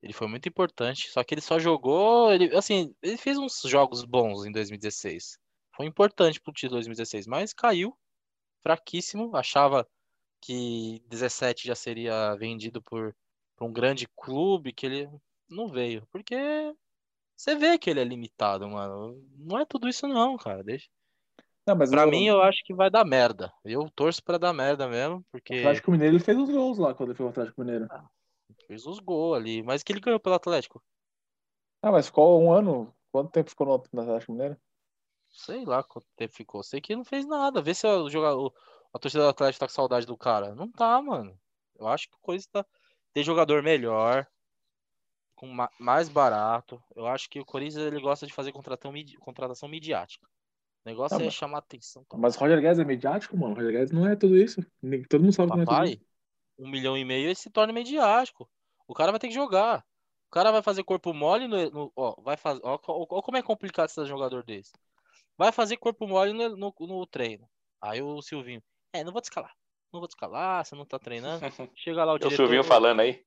[0.02, 1.10] ele foi muito importante.
[1.10, 2.32] Só que ele só jogou.
[2.32, 5.40] Ele, assim, ele fez uns jogos bons em 2016.
[5.76, 7.98] Foi importante pro título de 2016, mas caiu.
[8.62, 9.36] Fraquíssimo.
[9.36, 9.88] Achava
[10.42, 13.16] que 17 já seria vendido por,
[13.56, 15.10] por um grande clube, que ele
[15.50, 16.08] não veio.
[16.12, 16.36] Porque
[17.36, 19.22] você vê que ele é limitado, mano.
[19.38, 20.64] Não é tudo isso não, cara.
[20.64, 20.88] Deixa.
[21.68, 23.52] Não, mas Pra o, mim, eu acho que vai dar merda.
[23.64, 26.94] Eu torço pra dar merda mesmo, o porque Atlético Mineiro ele fez os gols lá
[26.94, 27.88] quando ele foi o Atlético Mineiro.
[28.68, 29.64] fez os gols ali.
[29.64, 30.84] Mas que ele ganhou pelo Atlético.
[31.82, 32.94] Ah, mas ficou um ano?
[33.12, 34.58] Quanto tempo ficou no no Atlético Mineiro?
[35.30, 36.64] Sei lá quanto tempo ficou.
[36.64, 37.62] Sei que não fez nada.
[37.62, 38.54] Vê se o jogador,
[38.94, 40.54] a torcida do Atlético tá com saudade do cara.
[40.54, 41.38] Não tá, mano.
[41.78, 42.66] Eu acho que coisa tá.
[43.14, 44.28] Tem jogador melhor,
[45.36, 46.82] com ma- mais barato.
[46.96, 50.28] Eu acho que o Corinthians ele gosta de fazer contratação, midi- contratação midiática.
[50.86, 52.06] O negócio Ah, é mas- chamar atenção.
[52.14, 53.54] Mas o Roger Guedes é mediático, mano.
[53.54, 54.64] O Roger Guedes não é tudo isso.
[54.82, 56.06] Nem- Todo mundo sabe que não é tudo Papai, isso.
[56.60, 58.48] um milhão e meio ele se torna midiático.
[58.88, 59.84] O cara vai ter que jogar.
[60.28, 63.38] O cara vai fazer corpo mole no, no- ó, vai fazer, ó, ó, ó como
[63.38, 64.72] é complicado ser jogador desse.
[65.38, 67.50] Vai fazer corpo mole no, no, no treino.
[67.82, 68.62] Aí o Silvinho,
[68.94, 69.54] é, não vou te escalar.
[69.92, 71.40] Não vou te escalar, você não tá treinando.
[71.76, 72.36] Chega lá o É o diretor.
[72.44, 73.24] Silvinho falando aí.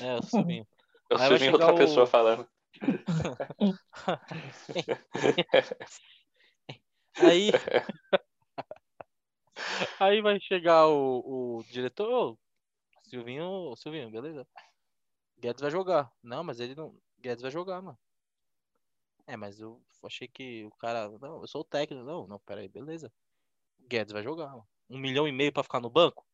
[0.00, 0.66] É, o Silvinho.
[1.10, 2.48] É o Aí Silvinho chegar outra o- pessoa falando.
[7.18, 7.50] Aí.
[9.98, 12.38] Aí vai chegar o, o diretor.
[13.04, 14.46] Silvinho, Silvinho, beleza.
[15.38, 16.12] Guedes vai jogar.
[16.22, 16.94] Não, mas ele não.
[17.18, 17.98] Guedes vai jogar, mano.
[19.26, 21.08] É, mas eu achei que o cara.
[21.18, 22.04] Não, eu sou o técnico.
[22.04, 23.12] Não, não, pera aí, beleza.
[23.88, 24.68] Guedes vai jogar, mano.
[24.88, 26.26] Um milhão e meio pra ficar no banco?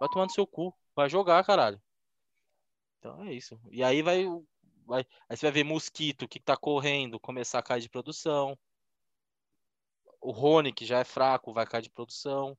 [0.00, 0.74] Vai tomar no seu cu.
[0.94, 1.80] Vai jogar, caralho.
[2.98, 3.60] Então é isso.
[3.70, 4.24] E aí vai.
[4.84, 8.58] vai aí você vai ver Mosquito que tá correndo, começar a cair de produção.
[10.26, 12.58] O Rony, que já é fraco, vai cair de produção.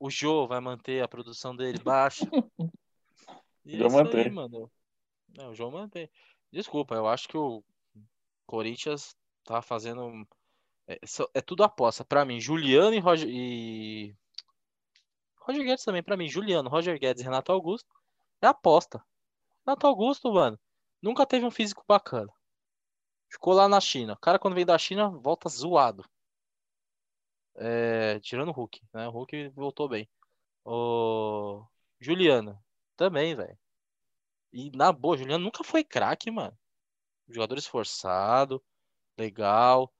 [0.00, 2.24] O Jô vai manter a produção dele baixa.
[3.66, 4.30] E é aí, mantém.
[4.30, 4.70] mano.
[5.36, 6.08] Não, o Jô mantém.
[6.52, 7.62] Desculpa, eu acho que o
[8.46, 10.26] Corinthians tá fazendo.
[10.86, 10.98] É,
[11.34, 12.04] é tudo aposta.
[12.04, 13.28] Pra mim, Juliano e Roger.
[13.28, 14.16] E...
[15.40, 16.28] Roger Guedes também, pra mim.
[16.28, 17.92] Juliano, Roger Guedes e Renato Augusto.
[18.40, 19.04] É aposta.
[19.66, 20.58] Renato Augusto, mano,
[21.02, 22.32] nunca teve um físico bacana.
[23.28, 24.14] Ficou lá na China.
[24.14, 26.02] O cara, quando vem da China, volta zoado.
[27.58, 29.08] É, tirando o Hulk, né?
[29.08, 30.08] O Hulk voltou bem.
[30.64, 31.64] O
[32.00, 32.62] Juliano,
[32.96, 33.58] também, velho.
[34.52, 36.56] E na boa, Juliano nunca foi craque, mano.
[37.28, 38.64] Jogador esforçado,
[39.18, 39.92] legal.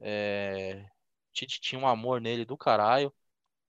[0.00, 0.88] É...
[1.32, 3.14] Tite tinha um amor nele do caralho.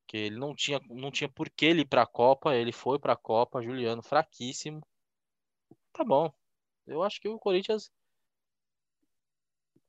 [0.07, 2.55] Que ele não tinha, não tinha por que ele ir pra Copa.
[2.55, 3.61] Ele foi pra Copa.
[3.63, 4.81] Juliano, fraquíssimo.
[5.93, 6.33] Tá bom.
[6.87, 7.91] Eu acho que o Corinthians.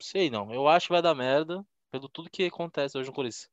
[0.01, 0.53] Sei não.
[0.53, 1.65] Eu acho que vai dar merda.
[1.93, 3.51] Pelo tudo que acontece hoje no Corinthians.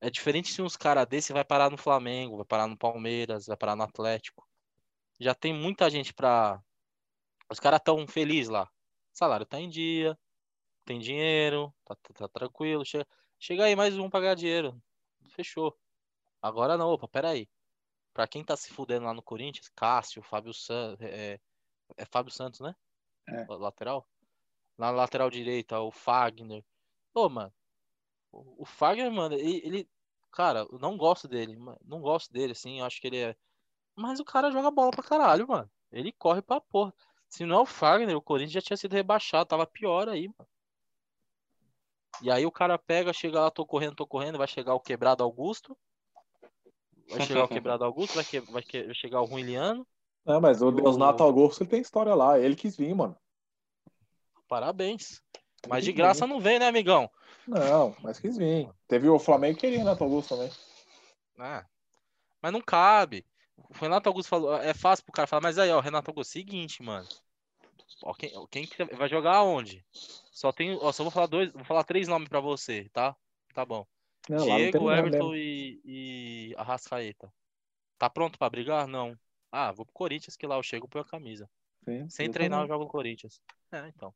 [0.00, 3.56] É diferente se uns caras desse vai parar no Flamengo, vai parar no Palmeiras, vai
[3.56, 4.44] parar no Atlético.
[5.20, 6.60] Já tem muita gente pra.
[7.48, 8.64] Os caras tão felizes lá.
[8.64, 10.18] O salário tá em dia,
[10.84, 12.84] tem dinheiro, tá, tá- tá tranquilo.
[12.84, 13.06] Chega,
[13.38, 14.82] chega aí mais um pra ganhar dinheiro.
[15.28, 15.78] Fechou.
[16.42, 17.48] Agora não, opa, peraí.
[18.12, 21.06] Pra quem tá se fudendo lá no Corinthians, Cássio, Fábio Santos.
[21.06, 21.38] É,
[21.96, 22.74] é Fábio Santos, né?
[23.28, 23.46] É.
[23.48, 24.04] Lateral?
[24.76, 26.64] Na lateral direita, o Fagner.
[27.14, 27.54] Ô, mano.
[28.58, 29.88] O, Fagner, mano, ele, ele-
[30.32, 31.56] Cara, eu não gosto dele.
[31.84, 32.80] Não gosto dele, assim.
[32.80, 33.36] Eu acho que ele é.
[33.94, 35.70] Mas o cara joga bola pra caralho, mano.
[35.90, 36.92] Ele corre pra porra.
[37.28, 39.48] Se não é o Fagner, o Corinthians já tinha sido rebaixado.
[39.48, 40.48] Tava pior aí, mano.
[42.20, 44.36] E aí o cara pega, chega lá, tô correndo, tô correndo.
[44.36, 45.76] Vai chegar o quebrado Augusto.
[47.08, 48.14] Vai chegar o quebrado Augusto.
[48.16, 49.86] Vai, que- vai que- vai chegar o Ruiliano.
[50.24, 52.38] Não, mas o O- Deusnato Augusto ele tem história lá.
[52.38, 53.16] Ele quis vir, mano.
[54.48, 55.22] Parabéns.
[55.68, 57.10] Mas de graça não vem, né, amigão?
[57.46, 58.68] Não, mas quis vir.
[58.88, 60.50] Teve o Flamengo que queria Renato Augusto também.
[61.38, 61.64] Ah,
[62.42, 63.24] mas não cabe.
[63.56, 66.82] O Renato Augusto falou, é fácil pro cara falar, mas aí, ó, Renato Augusto, seguinte,
[66.82, 67.06] mano.
[68.02, 69.84] Ó, quem, quem que vai jogar aonde?
[69.92, 73.16] Só tem, ó, só vou falar dois, vou falar três nomes pra você, tá?
[73.54, 73.86] Tá bom.
[74.28, 77.32] Não, Diego, lugar Everton e, e Arrascaeta.
[77.98, 78.86] Tá pronto pra brigar?
[78.86, 79.18] Não.
[79.50, 81.48] Ah, vou pro Corinthians que lá eu chego e ponho a camisa.
[81.84, 82.74] Sim, Sem eu treinar, eu também.
[82.74, 83.40] jogo no Corinthians.
[83.72, 84.14] É, então.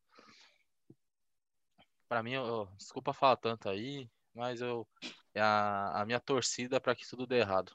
[2.11, 4.85] Pra mim, eu, desculpa falar tanto aí, mas eu
[5.33, 7.71] é a, a minha torcida é pra que tudo dê errado.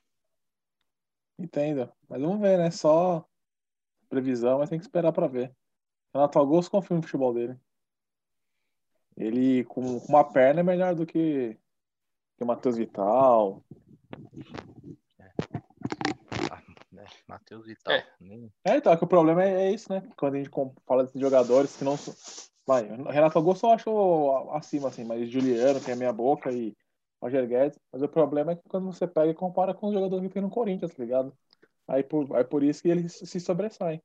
[1.39, 1.89] Entendo.
[2.09, 2.69] Mas vamos ver, né?
[2.69, 3.25] Só
[4.09, 5.55] previsão, mas tem que esperar pra ver.
[6.13, 7.57] Renato Augusto confia no futebol dele.
[9.15, 11.57] Ele com, com uma perna é melhor do que,
[12.37, 13.63] que o Matheus Vital.
[16.51, 17.93] Ah, né, Matheus Vital.
[17.93, 18.05] É.
[18.65, 20.05] É, então, é que o problema é, é isso, né?
[20.17, 20.51] Quando a gente
[20.85, 22.13] fala desses jogadores que não são.
[22.67, 26.75] Vai, Renato Augusto eu acho acima, assim, mas Juliano tem a minha boca e
[27.21, 27.79] Roger Guedes.
[27.91, 30.41] Mas o problema é que quando você pega e compara com os jogadores que tem
[30.41, 31.33] no Corinthians, tá ligado?
[31.87, 34.01] Aí por, aí por isso que eles se sobressaem.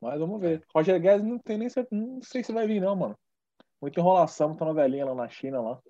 [0.00, 0.64] Mas vamos ver.
[0.74, 3.18] Roger Guedes não tem nem não sei se vai vir, não, mano.
[3.80, 5.80] Muita enrolação, muita novelinha lá na China lá.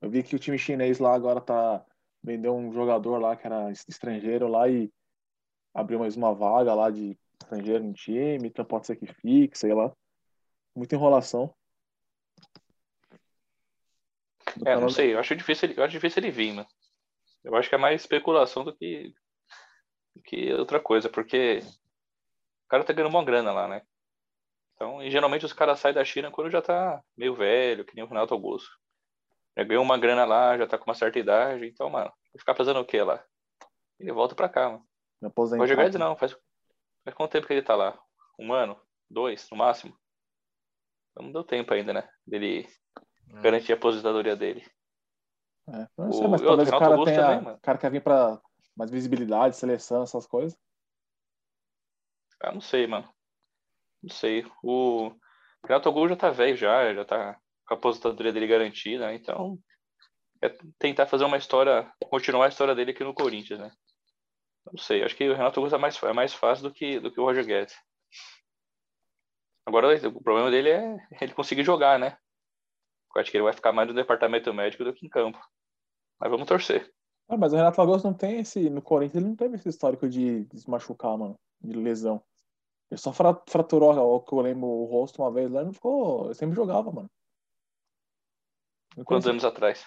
[0.00, 1.84] Eu vi que o time chinês lá agora tá.
[2.22, 4.92] Vendeu um jogador lá que era estrangeiro lá e
[5.74, 9.74] abriu mais uma vaga lá de estrangeiro no time, então pode ser que fique, sei
[9.74, 9.92] lá.
[10.74, 11.54] Muita enrolação.
[14.66, 16.68] É, não sei, eu acho difícil ele, eu acho difícil ele vir, mano.
[17.44, 19.12] Eu acho que é mais especulação do que,
[20.14, 21.60] do que outra coisa, porque
[22.64, 23.82] o cara tá ganhando uma grana lá, né?
[24.74, 28.04] Então, e geralmente os caras saem da China quando já tá meio velho, que nem
[28.04, 28.70] o Renato Augusto.
[29.56, 32.54] Já ganhou uma grana lá, já tá com uma certa idade, então, mano, vai ficar
[32.54, 33.22] fazendo o quê lá?
[33.98, 34.86] Ele volta pra cá, mano.
[35.20, 35.62] Me O aposentar.
[35.62, 36.32] Roger Guedes não, faz,
[37.04, 37.98] faz quanto tempo que ele tá lá?
[38.38, 38.80] Um ano?
[39.08, 39.96] Dois, no máximo?
[41.12, 42.08] Então não deu tempo ainda, né?
[42.26, 42.66] Dele
[43.34, 43.40] É.
[43.42, 44.64] garantir a aposentadoria dele.
[45.68, 47.26] É, eu não sei, O- mas e talvez o cara Renato Augusto tenha.
[47.26, 47.56] também, mano.
[47.56, 48.40] o cara quer vir pra
[48.76, 50.58] mais visibilidade, seleção, essas coisas.
[52.40, 53.08] Ah, não sei, mano.
[54.02, 54.44] Não sei.
[54.62, 55.12] O
[55.64, 59.14] Renato Augusto já tá velho já, já tá com a aposentadoria dele garantida, né?
[59.14, 59.58] então
[60.40, 63.70] é tentar fazer uma história, continuar a história dele aqui no Corinthians, né?
[64.66, 67.12] Não sei, acho que o Renato Augusto é mais, é mais fácil do que, do
[67.12, 67.76] que o Roger Guedes.
[69.64, 72.18] Agora, o problema dele é ele conseguir jogar, né?
[73.14, 75.38] Eu acho que ele vai ficar mais no departamento médico do que em campo.
[76.18, 76.92] Mas vamos torcer.
[77.28, 78.68] Ah, mas o Renato Augusto não tem esse.
[78.70, 81.38] No Corinthians ele não teve esse histórico de, de se machucar, mano.
[81.60, 82.22] De lesão.
[82.90, 85.72] Ele só fra- fraturou, ao que eu lembro, o rosto uma vez lá e não
[85.72, 86.26] ficou.
[86.26, 87.10] Ele sempre jogava, mano.
[89.04, 89.86] Quantos anos atrás?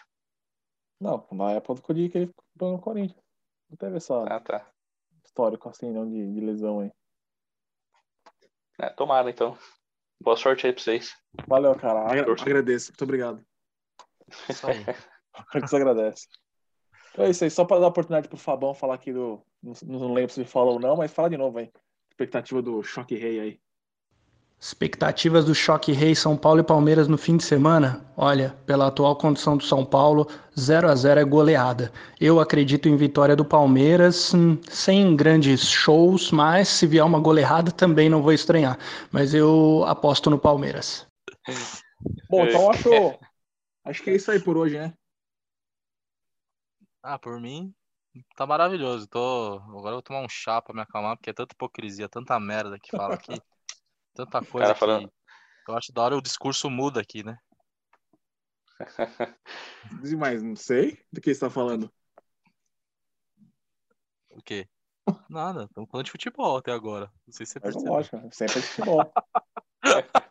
[0.99, 3.21] Não, na época do que ele ficou no Corinthians.
[3.69, 4.71] Não teve esse Ah, tá.
[5.23, 6.91] histórico assim, não, de, de lesão aí.
[8.79, 9.57] É, tomara, então.
[10.21, 11.15] Boa sorte aí pra vocês.
[11.47, 12.01] Valeu, cara.
[12.01, 12.43] Agra- Torço.
[12.43, 12.91] agradeço.
[12.91, 13.45] Muito obrigado.
[14.49, 14.77] Isso aí.
[15.55, 16.27] Gente agradece.
[17.11, 17.49] Então é isso aí.
[17.51, 19.41] Só para dar oportunidade pro Fabão falar aqui do.
[19.61, 21.71] Não, não lembro se ele falou ou não, mas fala de novo aí.
[22.11, 23.59] Expectativa do Choque Rei aí.
[24.59, 28.03] Expectativas do choque rei São Paulo e Palmeiras no fim de semana?
[28.17, 30.27] Olha, pela atual condição do São Paulo,
[30.57, 31.91] 0 a 0 é goleada.
[32.19, 37.71] Eu acredito em vitória do Palmeiras, hum, sem grandes shows, mas se vier uma goleada
[37.71, 38.79] também não vou estranhar.
[39.11, 41.05] Mas eu aposto no Palmeiras.
[42.29, 42.89] Bom, então acho.
[43.85, 44.93] Acho que é isso aí por hoje, né?
[47.03, 47.71] Ah, por mim,
[48.35, 49.07] tá maravilhoso.
[49.07, 49.61] Tô...
[49.67, 52.79] Agora eu vou tomar um chá pra me acalmar, porque é tanta hipocrisia, tanta merda
[52.79, 53.39] que fala aqui.
[54.15, 55.11] Tanta coisa Cara falando-
[55.67, 57.37] eu acho da hora o discurso muda aqui, né?
[60.01, 61.91] Diz mais, não sei do que você tá falando.
[64.29, 64.69] O quê?
[65.29, 67.11] Nada, estamos falando de futebol até agora.
[67.27, 67.93] Não sei se você Mas percebeu.
[67.93, 69.11] lógico, sempre é de futebol.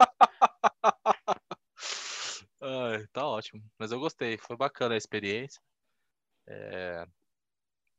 [2.61, 3.63] Ai, tá ótimo.
[3.79, 5.61] Mas eu gostei, foi bacana a experiência.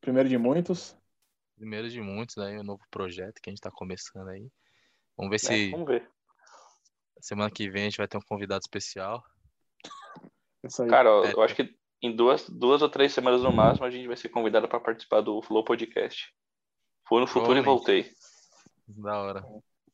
[0.02, 0.98] Primeiro de muitos.
[1.56, 4.49] Primeiro de muitos aí, um novo projeto que a gente tá começando aí.
[5.18, 6.10] Vamos ver É, se vamos ver.
[7.22, 9.24] semana que vem a gente vai ter um convidado especial.
[10.64, 10.90] Isso aí.
[10.90, 11.34] Cara, eu, É.
[11.34, 14.30] eu acho que em duas, duas ou três semanas no máximo a gente vai ser
[14.30, 16.34] convidado para participar do Flow Podcast.
[17.08, 18.12] Fui no futuro e voltei.
[18.88, 19.46] Da hora.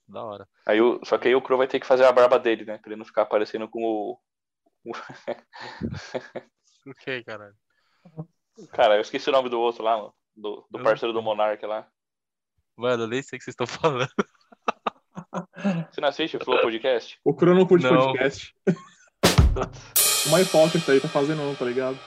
[0.08, 0.50] Da hora.
[0.66, 2.78] Aí o, só que aí o Crow vai ter que fazer a barba dele, né?
[2.78, 4.20] Pra ele não ficar aparecendo com o.
[4.84, 4.92] O
[7.00, 7.56] que, caralho?
[8.74, 10.14] Cara, eu esqueci o nome do outro lá, mano.
[10.36, 11.90] Do, do Eu parceiro do Monark lá.
[12.76, 14.10] Mano, eu nem sei o que vocês estão falando.
[15.92, 17.20] Você não assiste o Flow Podcast?
[17.24, 18.08] O Crono curte Não.
[18.08, 18.54] podcast.
[20.28, 21.98] o mais hipócrita aí tá fazendo um, tá ligado?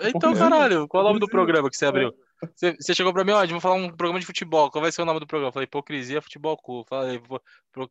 [0.00, 2.12] Então, caralho, qual é o nome do programa que você abriu?
[2.54, 4.70] Você, você chegou pra mim, ó, vou falar um programa de futebol.
[4.70, 5.48] Qual vai ser o nome do programa?
[5.48, 6.84] Eu falei, hipocrisia, futebol cool.
[6.84, 7.20] Falei,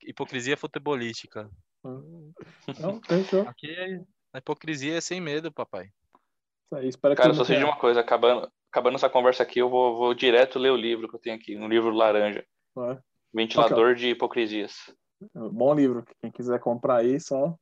[0.05, 1.49] hipocrisia futebolística.
[1.83, 3.41] Não, fechou.
[3.47, 4.01] Aqui é-
[4.33, 5.85] a hipocrisia é sem medo, papai.
[5.85, 6.87] Isso aí.
[6.89, 9.97] Espero que Cara, só sei de uma coisa, acabando, acabando essa conversa aqui, eu vou,
[9.97, 12.45] vou direto ler o livro que eu tenho aqui, um livro laranja.
[12.77, 12.97] É.
[13.37, 14.91] Ventilador de hipocrisias.
[15.31, 16.03] Bom livro.
[16.19, 17.55] Quem quiser comprar aí, só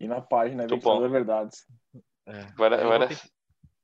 [0.00, 1.12] ir na página Muito Ventilador bom.
[1.12, 1.66] Verdades.
[2.26, 2.46] É.
[2.56, 3.34] Várias, várias,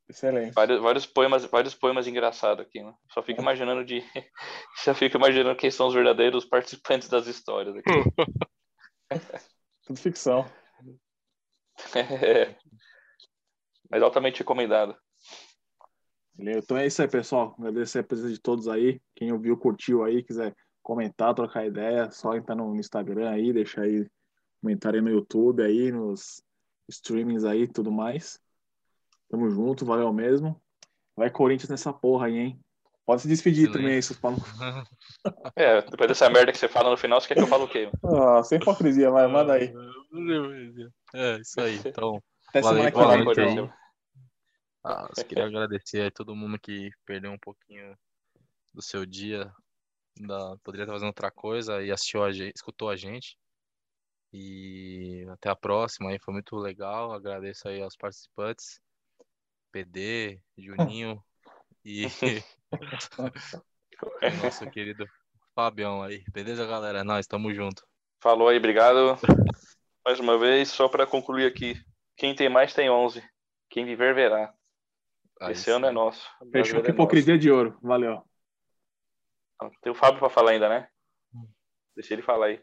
[0.09, 0.55] Excelente.
[0.55, 2.95] Vários, vários poemas, vários poemas engraçados aqui, né?
[3.13, 4.03] Só fico imaginando de.
[4.83, 7.91] Só fico imaginando quem são os verdadeiros participantes das histórias aqui.
[9.87, 10.45] Tudo ficção.
[12.23, 12.57] É.
[13.91, 14.95] Mas altamente recomendado.
[16.39, 17.57] Então é isso aí, pessoal.
[17.59, 19.01] Agradecer a presença de todos aí.
[19.17, 24.07] Quem ouviu, curtiu aí, quiser comentar, trocar ideia, só entrar no Instagram aí, deixar aí
[24.61, 26.43] comentário aí no YouTube aí, nos
[26.89, 28.41] streamings aí e tudo mais.
[29.29, 30.61] Tamo junto, valeu mesmo.
[31.17, 32.61] Vai Corinthians nessa porra aí, hein?
[33.07, 34.47] Pode se despedir também, seus no cu.
[35.57, 37.69] É, depois dessa merda que você fala no final, você quer que eu fale o
[37.69, 37.91] quê?
[38.05, 39.73] Ah, sem hipocrisia, vai, manda aí.
[41.13, 41.81] É, isso aí.
[41.85, 43.19] Então, Até Valeu, semana que vem.
[43.19, 43.25] aí.
[43.25, 43.71] Corinthians.
[44.85, 47.97] ah, queria agradecer a todo mundo que perdeu um pouquinho
[48.73, 49.53] do seu dia.
[50.19, 53.37] Da, poderia estar fazendo outra coisa e assistiu a gente, escutou a gente.
[54.33, 57.13] E até a próxima aí, foi muito legal.
[57.13, 58.81] Agradeço aí aos participantes.
[59.73, 61.23] PD, Juninho
[61.85, 62.07] e
[64.43, 65.07] nosso querido
[65.55, 66.23] Fabião aí.
[66.33, 67.05] Beleza, galera?
[67.05, 67.83] Nós estamos junto.
[68.23, 69.17] Falou aí, obrigado.
[70.05, 71.75] Mais uma vez, só para concluir aqui.
[72.17, 73.23] Quem tem mais tem 11.
[73.69, 74.53] Quem viver verá.
[75.41, 76.27] Aí Esse ano é nosso.
[76.53, 77.79] Fechou é hipocrisia de ouro.
[77.83, 78.23] Valeu.
[79.83, 80.89] Tem o Fábio para falar ainda, né?
[81.95, 82.61] Deixa ele falar aí.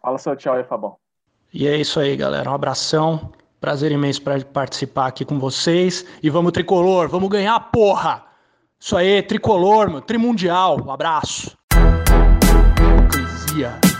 [0.00, 0.96] Fala seu tchau aí, Fabão.
[1.52, 2.50] E é isso aí, galera.
[2.50, 3.32] Um abração.
[3.60, 6.04] Prazer imenso para participar aqui com vocês.
[6.22, 8.26] E vamos tricolor, vamos ganhar, porra!
[8.78, 10.78] Isso aí, tricolor, meu, trimundial.
[10.84, 11.56] Um abraço.
[13.56, 13.95] Hipocrisia.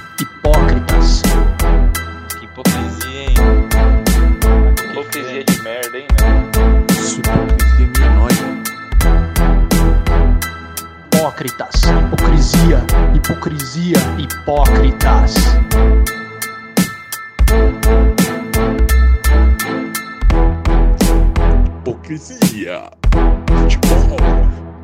[11.37, 11.83] Hipócritas.
[11.85, 12.87] Hipocrisia.
[13.15, 13.99] Hipocrisia.
[14.17, 15.35] Hipócritas.
[21.85, 22.91] Hipocrisia.
[23.69, 24.76] Futebol.